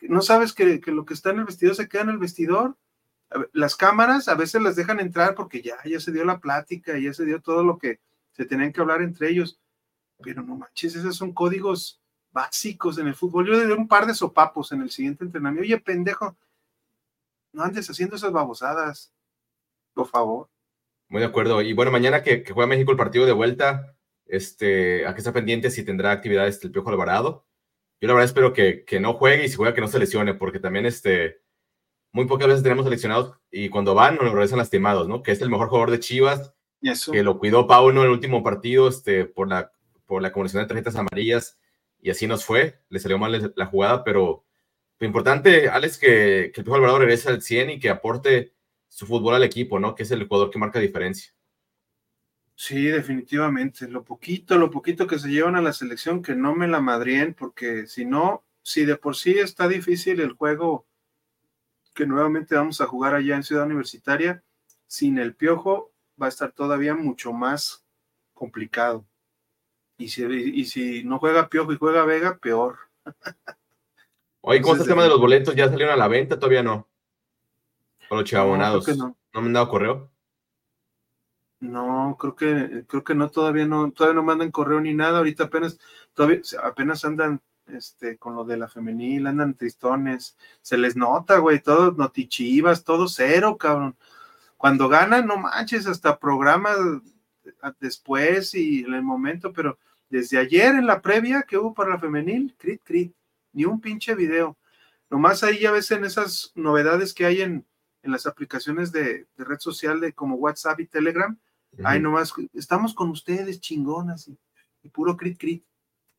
¿No 0.00 0.22
sabes 0.22 0.52
que, 0.52 0.80
lo 0.86 1.04
que 1.04 1.14
está 1.14 1.30
en 1.30 1.40
el 1.40 1.44
vestidor 1.44 1.74
se 1.74 1.88
queda 1.88 2.02
en 2.02 2.10
el 2.10 2.18
vestidor? 2.18 2.78
Las 3.52 3.74
cámaras 3.74 4.28
a 4.28 4.36
veces 4.36 4.62
las 4.62 4.76
dejan 4.76 5.00
entrar 5.00 5.34
porque 5.34 5.60
ya, 5.60 5.76
ya 5.84 5.98
se 5.98 6.12
dio 6.12 6.24
la 6.24 6.38
plática, 6.38 6.96
ya 6.98 7.12
se 7.12 7.24
dio 7.24 7.40
todo 7.40 7.64
lo 7.64 7.78
que 7.78 8.00
se 8.32 8.44
tenían 8.44 8.72
que 8.72 8.80
hablar 8.80 9.02
entre 9.02 9.28
ellos. 9.28 9.60
Pero 10.22 10.42
no 10.42 10.56
manches, 10.56 10.94
esos 10.94 11.16
son 11.16 11.32
códigos 11.32 11.99
básicos 12.32 12.98
en 12.98 13.08
el 13.08 13.14
fútbol. 13.14 13.46
Yo 13.46 13.52
le 13.54 13.64
doy 13.64 13.72
un 13.72 13.88
par 13.88 14.06
de 14.06 14.14
sopapos 14.14 14.72
en 14.72 14.82
el 14.82 14.90
siguiente 14.90 15.24
entrenamiento. 15.24 15.66
Oye, 15.66 15.80
pendejo, 15.80 16.36
no 17.52 17.62
andes 17.62 17.88
haciendo 17.90 18.16
esas 18.16 18.32
babosadas, 18.32 19.12
por 19.94 20.06
favor. 20.06 20.48
Muy 21.08 21.20
de 21.20 21.26
acuerdo. 21.26 21.60
Y 21.62 21.72
bueno, 21.72 21.90
mañana 21.90 22.22
que, 22.22 22.44
juega 22.44 22.68
México 22.68 22.92
el 22.92 22.96
partido 22.96 23.26
de 23.26 23.32
vuelta, 23.32 23.96
este, 24.26 25.06
a 25.06 25.14
que 25.14 25.20
está 25.20 25.32
pendiente 25.32 25.70
si 25.70 25.84
tendrá 25.84 26.12
actividades 26.12 26.62
el 26.62 26.70
Piojo 26.70 26.90
Alvarado. 26.90 27.44
Yo 28.00 28.08
la 28.08 28.14
verdad 28.14 28.28
espero 28.28 28.52
que, 28.52 28.84
que, 28.84 29.00
no 29.00 29.14
juegue 29.14 29.44
y 29.44 29.48
si 29.48 29.56
juega 29.56 29.74
que 29.74 29.80
no 29.80 29.88
se 29.88 29.98
lesione, 29.98 30.34
porque 30.34 30.60
también 30.60 30.86
este, 30.86 31.42
muy 32.12 32.26
pocas 32.26 32.48
veces 32.48 32.62
tenemos 32.62 32.84
seleccionados 32.84 33.36
y 33.50 33.68
cuando 33.68 33.94
van 33.94 34.16
nos 34.16 34.32
regresan 34.32 34.58
lastimados, 34.58 35.08
¿no? 35.08 35.22
Que 35.22 35.32
es 35.32 35.42
el 35.42 35.50
mejor 35.50 35.68
jugador 35.68 35.90
de 35.90 36.00
Chivas, 36.00 36.54
que 37.12 37.22
lo 37.22 37.38
cuidó 37.38 37.66
Pauno 37.66 38.00
en 38.00 38.06
el 38.06 38.12
último 38.12 38.42
partido 38.42 38.88
este, 38.88 39.26
por, 39.26 39.48
la, 39.48 39.72
por 40.06 40.22
la 40.22 40.28
acumulación 40.28 40.62
de 40.62 40.68
tarjetas 40.68 40.96
amarillas 40.96 41.59
y 42.02 42.10
así 42.10 42.26
nos 42.26 42.44
fue, 42.44 42.80
le 42.88 42.98
salió 42.98 43.18
mal 43.18 43.52
la 43.54 43.66
jugada, 43.66 44.04
pero 44.04 44.44
lo 44.98 45.06
importante, 45.06 45.68
Alex, 45.68 45.98
que, 45.98 46.50
que 46.54 46.60
el 46.60 46.64
Piojo 46.64 46.76
Alvarado 46.76 46.98
regrese 46.98 47.28
al 47.28 47.42
100 47.42 47.70
y 47.70 47.80
que 47.80 47.88
aporte 47.88 48.54
su 48.88 49.06
fútbol 49.06 49.34
al 49.34 49.44
equipo, 49.44 49.78
¿no? 49.78 49.94
Que 49.94 50.02
es 50.02 50.10
el 50.10 50.26
jugador 50.26 50.50
que 50.50 50.58
marca 50.58 50.78
diferencia. 50.78 51.32
Sí, 52.54 52.84
definitivamente. 52.84 53.88
Lo 53.88 54.04
poquito, 54.04 54.58
lo 54.58 54.70
poquito 54.70 55.06
que 55.06 55.18
se 55.18 55.28
llevan 55.28 55.56
a 55.56 55.62
la 55.62 55.72
selección, 55.72 56.22
que 56.22 56.34
no 56.34 56.54
me 56.54 56.68
la 56.68 56.82
madrien, 56.82 57.32
porque 57.32 57.86
si 57.86 58.04
no, 58.04 58.44
si 58.62 58.84
de 58.84 58.96
por 58.96 59.16
sí 59.16 59.38
está 59.38 59.66
difícil 59.66 60.20
el 60.20 60.32
juego 60.32 60.86
que 61.94 62.04
nuevamente 62.06 62.54
vamos 62.54 62.82
a 62.82 62.86
jugar 62.86 63.14
allá 63.14 63.36
en 63.36 63.44
Ciudad 63.44 63.64
Universitaria, 63.64 64.44
sin 64.86 65.18
el 65.18 65.34
piojo 65.34 65.92
va 66.20 66.26
a 66.26 66.28
estar 66.28 66.52
todavía 66.52 66.94
mucho 66.94 67.32
más 67.32 67.86
complicado. 68.34 69.06
Y 70.00 70.08
si, 70.08 70.24
y 70.24 70.64
si 70.64 71.04
no 71.04 71.18
juega 71.18 71.50
Piojo 71.50 71.74
y 71.74 71.76
juega 71.76 72.06
Vega, 72.06 72.38
peor. 72.38 72.78
Oye, 74.40 74.62
¿cómo 74.62 74.72
está 74.72 74.84
el 74.84 74.88
tema 74.88 75.02
de 75.02 75.10
los 75.10 75.20
boletos? 75.20 75.54
¿Ya 75.54 75.68
salieron 75.68 75.92
a 75.92 75.98
la 75.98 76.08
venta? 76.08 76.38
Todavía 76.38 76.62
no. 76.62 76.88
Con 78.08 78.18
los 78.18 78.26
chivabonados. 78.26 78.88
No, 78.96 79.14
no. 79.34 79.40
me 79.42 79.48
han 79.48 79.52
dado 79.52 79.68
correo? 79.68 80.10
No, 81.60 82.16
creo 82.18 82.34
que, 82.34 82.84
creo 82.86 83.04
que 83.04 83.14
no, 83.14 83.30
todavía 83.30 83.66
no, 83.66 83.92
todavía 83.92 84.14
no 84.14 84.22
mandan 84.22 84.50
correo 84.50 84.80
ni 84.80 84.94
nada. 84.94 85.18
Ahorita 85.18 85.44
apenas, 85.44 85.78
todavía, 86.14 86.40
apenas 86.62 87.04
andan 87.04 87.42
este, 87.66 88.16
con 88.16 88.34
lo 88.34 88.44
de 88.44 88.56
la 88.56 88.68
femenil, 88.68 89.26
andan 89.26 89.52
tristones. 89.52 90.34
Se 90.62 90.78
les 90.78 90.96
nota, 90.96 91.36
güey, 91.40 91.60
todo 91.60 91.92
notichivas, 91.92 92.84
todo 92.84 93.06
cero, 93.06 93.58
cabrón. 93.58 93.94
Cuando 94.56 94.88
ganan, 94.88 95.26
no 95.26 95.36
manches, 95.36 95.86
hasta 95.86 96.18
programas 96.18 96.78
después 97.80 98.54
y 98.54 98.80
en 98.84 98.94
el 98.94 99.02
momento, 99.02 99.52
pero 99.52 99.78
desde 100.10 100.38
ayer 100.38 100.74
en 100.74 100.86
la 100.86 101.00
previa 101.00 101.42
que 101.42 101.56
hubo 101.56 101.72
para 101.72 101.90
la 101.90 101.98
femenil, 101.98 102.54
crit, 102.58 102.82
crit, 102.84 103.14
ni 103.52 103.64
un 103.64 103.80
pinche 103.80 104.14
video. 104.14 104.58
Nomás 105.08 105.42
ahí 105.42 105.60
ya 105.60 105.70
ves 105.70 105.90
en 105.92 106.04
esas 106.04 106.52
novedades 106.54 107.14
que 107.14 107.24
hay 107.24 107.40
en, 107.40 107.66
en 108.02 108.12
las 108.12 108.26
aplicaciones 108.26 108.92
de, 108.92 109.26
red 109.36 109.58
social 109.58 110.00
de 110.00 110.12
como 110.12 110.36
WhatsApp 110.36 110.80
y 110.80 110.86
Telegram. 110.86 111.38
Ahí 111.84 112.00
nomás, 112.00 112.34
estamos 112.52 112.94
con 112.94 113.10
ustedes, 113.10 113.60
chingonas, 113.60 114.28
y, 114.28 114.88
puro 114.88 115.16
crit, 115.16 115.38
crit. 115.38 115.64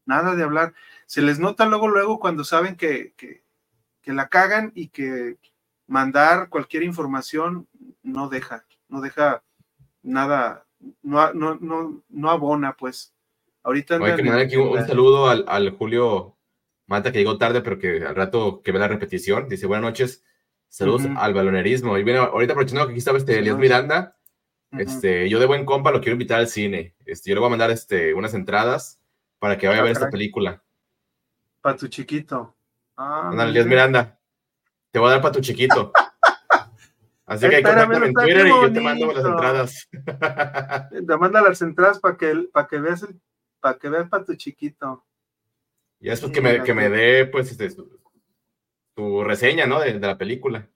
Nada 0.05 0.35
de 0.35 0.43
hablar. 0.43 0.73
Se 1.05 1.21
les 1.21 1.39
nota 1.39 1.65
luego, 1.65 1.87
luego 1.87 2.19
cuando 2.19 2.43
saben 2.43 2.75
que, 2.75 3.13
que, 3.17 3.43
que 4.01 4.13
la 4.13 4.29
cagan 4.29 4.71
y 4.73 4.87
que 4.87 5.37
mandar 5.87 6.49
cualquier 6.49 6.83
información 6.83 7.67
no 8.01 8.29
deja, 8.29 8.65
no 8.87 9.01
deja 9.01 9.43
nada, 10.01 10.65
no, 11.01 11.33
no, 11.33 11.55
no, 11.55 12.01
no 12.09 12.31
abona, 12.31 12.75
pues. 12.77 13.13
Ahorita 13.63 13.95
Hay 13.95 14.15
que 14.15 14.23
mandar 14.23 14.45
aquí 14.45 14.57
un, 14.57 14.85
saludo 14.85 15.29
al, 15.29 15.45
al, 15.47 15.71
Julio 15.71 16.37
Mata 16.87 17.11
que 17.11 17.19
llegó 17.19 17.37
tarde, 17.37 17.61
pero 17.61 17.77
que 17.77 18.03
al 18.05 18.15
rato 18.15 18.61
que 18.61 18.71
ve 18.71 18.79
la 18.79 18.87
repetición. 18.87 19.47
Dice, 19.47 19.67
buenas 19.67 19.83
noches, 19.83 20.23
saludos 20.67 21.07
al 21.15 21.33
balonerismo. 21.33 21.97
Y 21.97 22.03
viene 22.03 22.19
ahorita 22.19 22.53
aprovechando 22.53 22.85
que 22.85 22.91
aquí 22.91 22.99
estaba 22.99 23.17
este 23.17 23.39
Elias 23.39 23.57
Miranda, 23.57 24.17
este, 24.71 25.29
yo 25.29 25.39
de 25.39 25.45
buen 25.45 25.65
compa 25.65 25.91
lo 25.91 26.01
quiero 26.01 26.13
invitar 26.13 26.39
al 26.39 26.47
cine. 26.47 26.95
Este, 27.05 27.29
yo 27.29 27.35
le 27.35 27.39
voy 27.39 27.47
a 27.47 27.51
mandar 27.51 27.71
este, 27.71 28.13
unas 28.13 28.33
entradas 28.33 28.99
para 29.39 29.57
que 29.57 29.67
vaya 29.67 29.81
a 29.81 29.83
ver 29.83 29.91
esta 29.91 30.09
película. 30.09 30.63
Para 31.61 31.77
tu 31.77 31.87
chiquito. 31.87 32.55
Ah, 32.97 33.31
Elias 33.47 33.65
Miranda. 33.65 34.19
Te 34.91 34.99
voy 34.99 35.09
a 35.09 35.11
dar 35.13 35.21
para 35.21 35.33
tu 35.33 35.41
chiquito. 35.41 35.91
Así 37.25 37.47
que 37.47 37.63
contáctame 37.63 38.07
en 38.07 38.13
Twitter 38.13 38.47
y 38.47 38.49
yo 38.49 38.73
te 38.73 38.81
mando 38.81 39.13
las 39.13 39.25
entradas. 39.25 39.89
Te 40.89 41.17
manda 41.17 41.41
las 41.41 41.61
entradas 41.61 41.99
para 41.99 42.17
que, 42.17 42.49
para 42.51 42.67
que 42.67 42.79
veas 42.79 43.03
el 43.03 43.19
para 43.61 43.77
que 43.77 43.89
veas 43.89 44.09
para 44.09 44.25
tu 44.25 44.35
chiquito. 44.35 45.05
Y 45.99 46.09
eso 46.09 46.25
es 46.25 46.31
que 46.31 46.41
me, 46.41 46.63
que 46.63 46.73
me 46.73 46.89
dé, 46.89 47.27
pues, 47.27 47.51
este, 47.51 47.69
tu, 48.95 49.23
reseña, 49.23 49.67
¿no? 49.67 49.79
De, 49.79 49.97
la 49.99 50.17
película. 50.17 50.67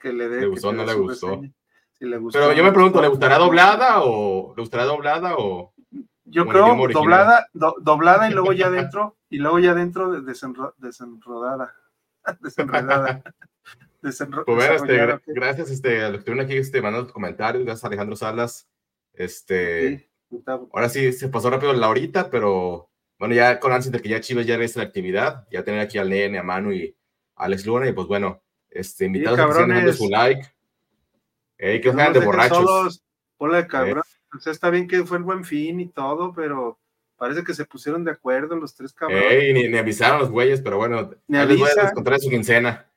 Que 0.00 0.12
le 0.12 0.28
dé. 0.28 0.40
¿Le 0.42 0.46
gustó 0.46 0.68
o 0.68 0.72
no 0.72 0.84
le 0.84 0.94
gustó? 0.94 1.42
le 1.98 2.16
gustó? 2.16 2.38
Pero 2.38 2.52
yo 2.52 2.64
me 2.64 2.72
pregunto, 2.72 3.02
¿le 3.02 3.08
gustará 3.08 3.36
doblada 3.36 4.02
o 4.02 4.54
le 4.56 4.62
gustará 4.62 4.84
doblada 4.84 5.34
o? 5.36 5.74
Yo 6.24 6.46
creo 6.46 6.76
doblada, 6.88 7.48
doblada 7.52 8.30
y 8.30 8.32
luego 8.32 8.52
ya 8.52 8.70
dentro, 8.70 9.16
y 9.28 9.38
luego 9.38 9.58
ya 9.58 9.74
dentro 9.74 10.20
desenrodada. 10.22 11.74
desenredada. 12.40 13.22
pues 14.00 14.20
este, 14.20 15.20
gracias 15.26 15.70
este, 15.70 16.02
a 16.02 16.08
los 16.08 16.12
que 16.12 16.18
estuvieron 16.18 16.46
aquí 16.46 16.56
este, 16.56 16.80
mandando 16.80 17.12
comentarios, 17.12 17.64
gracias 17.64 17.84
a 17.84 17.88
Alejandro 17.88 18.16
Salas. 18.16 18.68
Este, 19.12 20.09
ahora 20.72 20.88
sí 20.88 21.12
se 21.12 21.28
pasó 21.28 21.50
rápido 21.50 21.72
la 21.72 21.88
horita, 21.88 22.30
pero 22.30 22.90
bueno, 23.18 23.34
ya 23.34 23.60
con 23.60 23.72
antes 23.72 23.92
de 23.92 24.00
que 24.00 24.08
ya 24.08 24.20
Chivas 24.20 24.46
ya 24.46 24.54
regrese 24.54 24.78
la 24.78 24.86
actividad, 24.86 25.46
ya 25.50 25.62
tener 25.64 25.80
aquí 25.80 25.98
al 25.98 26.08
Nene, 26.08 26.38
a 26.38 26.42
Manu 26.42 26.72
y 26.72 26.96
a 27.36 27.44
Alex 27.44 27.66
Luna, 27.66 27.88
y 27.88 27.92
pues 27.92 28.06
bueno, 28.06 28.42
este, 28.70 29.06
invitados 29.06 29.38
a 29.38 29.66
que 29.66 29.92
su 29.92 30.08
like. 30.08 30.48
que 31.58 31.82
sean 31.82 32.12
de 32.12 32.20
borrachos. 32.20 33.02
Hola, 33.36 33.66
cabrón. 33.66 34.02
O 34.34 34.38
sea, 34.38 34.52
está 34.52 34.70
bien 34.70 34.86
que 34.86 35.04
fue 35.04 35.18
el 35.18 35.24
buen 35.24 35.44
fin 35.44 35.80
y 35.80 35.88
todo, 35.88 36.32
pero 36.32 36.78
parece 37.16 37.42
que 37.42 37.52
se 37.52 37.64
pusieron 37.64 38.04
de 38.04 38.12
acuerdo 38.12 38.56
los 38.56 38.74
tres 38.74 38.92
cabrones. 38.92 39.24
Ey, 39.30 39.52
ni, 39.52 39.68
ni 39.68 39.76
avisaron 39.76 40.20
los 40.20 40.30
güeyes, 40.30 40.62
pero 40.62 40.76
bueno, 40.76 41.10
Ni 41.26 41.38
les 41.38 41.58
voy 41.58 41.68
a 41.76 41.82
descontar 41.82 42.18
su 42.20 42.30
quincena. 42.30 42.90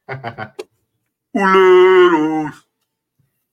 ¡Culeros! 1.31 2.69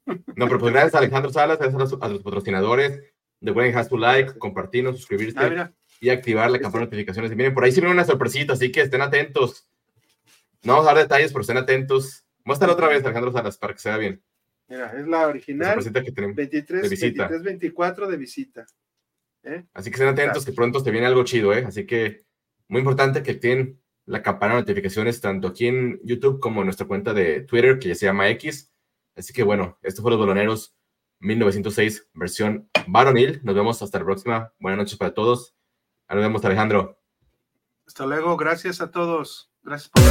No, 0.05 0.47
pero 0.47 0.59
pues 0.59 0.73
gracias 0.73 0.95
a 0.95 0.99
Alejandro 0.99 1.33
Salas, 1.33 1.59
gracias 1.59 1.77
a 1.77 1.79
los, 1.79 2.03
a 2.03 2.09
los 2.09 2.23
patrocinadores. 2.23 3.01
De 3.41 3.51
Wedding 3.53 3.75
Has 3.77 3.89
to 3.89 3.97
like, 3.97 4.39
compartirnos, 4.39 4.97
suscribirse 4.97 5.39
Ah, 5.39 5.73
y 6.01 6.11
activar 6.11 6.51
la 6.51 6.59
campana 6.59 6.85
de 6.85 6.91
notificaciones. 6.91 7.33
Y 7.33 7.37
miren, 7.37 7.55
por 7.55 7.65
ahí 7.65 7.73
sí 7.73 7.81
viene 7.81 7.95
una 7.95 8.05
sorpresita, 8.05 8.53
así 8.55 8.71
que 8.71 8.81
estén 8.83 9.03
atentos. 9.03 9.69
No 10.63 10.75
vamos 10.75 10.89
a 10.89 10.95
dar 10.95 11.03
detalles, 11.03 11.33
pero 11.33 11.41
estén 11.43 11.57
atentos. 11.57 12.25
Muéstrala 12.45 12.75
otra 12.75 12.89
vez, 12.89 13.05
Alejandro 13.05 13.33
Salas, 13.33 13.57
para 13.59 13.73
que 13.75 13.81
se 13.81 13.89
vea 13.89 13.99
bien. 13.99 14.23
mira, 14.69 14.87
es 14.99 15.07
la 15.07 15.21
La 15.23 15.27
original, 15.29 15.67
sorpresita 15.69 16.03
que 16.03 16.13
tenemos. 16.13 16.37
23, 16.37 16.83
de 16.83 16.89
visita. 16.89 17.23
23, 17.29 17.43
24 17.43 18.07
de 18.09 18.17
visita. 18.17 18.67
¿eh? 19.43 19.65
Así 19.75 19.91
que 19.91 19.95
estén 19.95 20.09
atentos, 20.09 20.45
que 20.45 20.53
pronto 20.53 20.83
te 20.83 20.91
viene 20.91 21.07
algo 21.07 21.25
chido, 21.25 21.53
¿eh? 21.55 21.65
Así 21.67 21.87
que 21.87 22.23
muy 22.69 22.81
importante 22.81 23.23
que 23.23 23.33
activen 23.33 23.81
la 24.07 24.23
campana 24.23 24.55
de 24.55 24.61
notificaciones 24.61 25.21
tanto 25.21 25.49
aquí 25.49 25.67
en 25.67 26.01
YouTube 26.03 26.41
como 26.41 26.61
en 26.61 26.67
nuestra 26.67 26.87
cuenta 26.87 27.13
de 27.15 27.43
Twitter, 27.43 27.79
que 27.79 27.89
ya 27.89 27.95
se 27.95 28.07
llama 28.07 28.29
X. 28.31 28.73
Así 29.17 29.33
que 29.33 29.43
bueno, 29.43 29.79
esto 29.83 30.03
fue 30.03 30.11
Los 30.11 30.21
Boloneros 30.21 30.75
1906, 31.21 32.09
versión 32.15 32.69
varonil. 32.87 33.41
Nos 33.43 33.55
vemos 33.55 33.81
hasta 33.83 33.99
la 33.99 34.05
próxima. 34.05 34.53
Buenas 34.59 34.79
noches 34.79 34.99
para 34.99 35.15
todos. 35.15 35.55
Nos 36.09 36.19
vemos, 36.19 36.45
Alejandro. 36.45 36.99
Hasta 37.87 38.07
luego, 38.07 38.37
gracias 38.37 38.81
a 38.81 38.91
todos. 38.91 39.53
Gracias 39.63 39.91
por. 39.91 40.03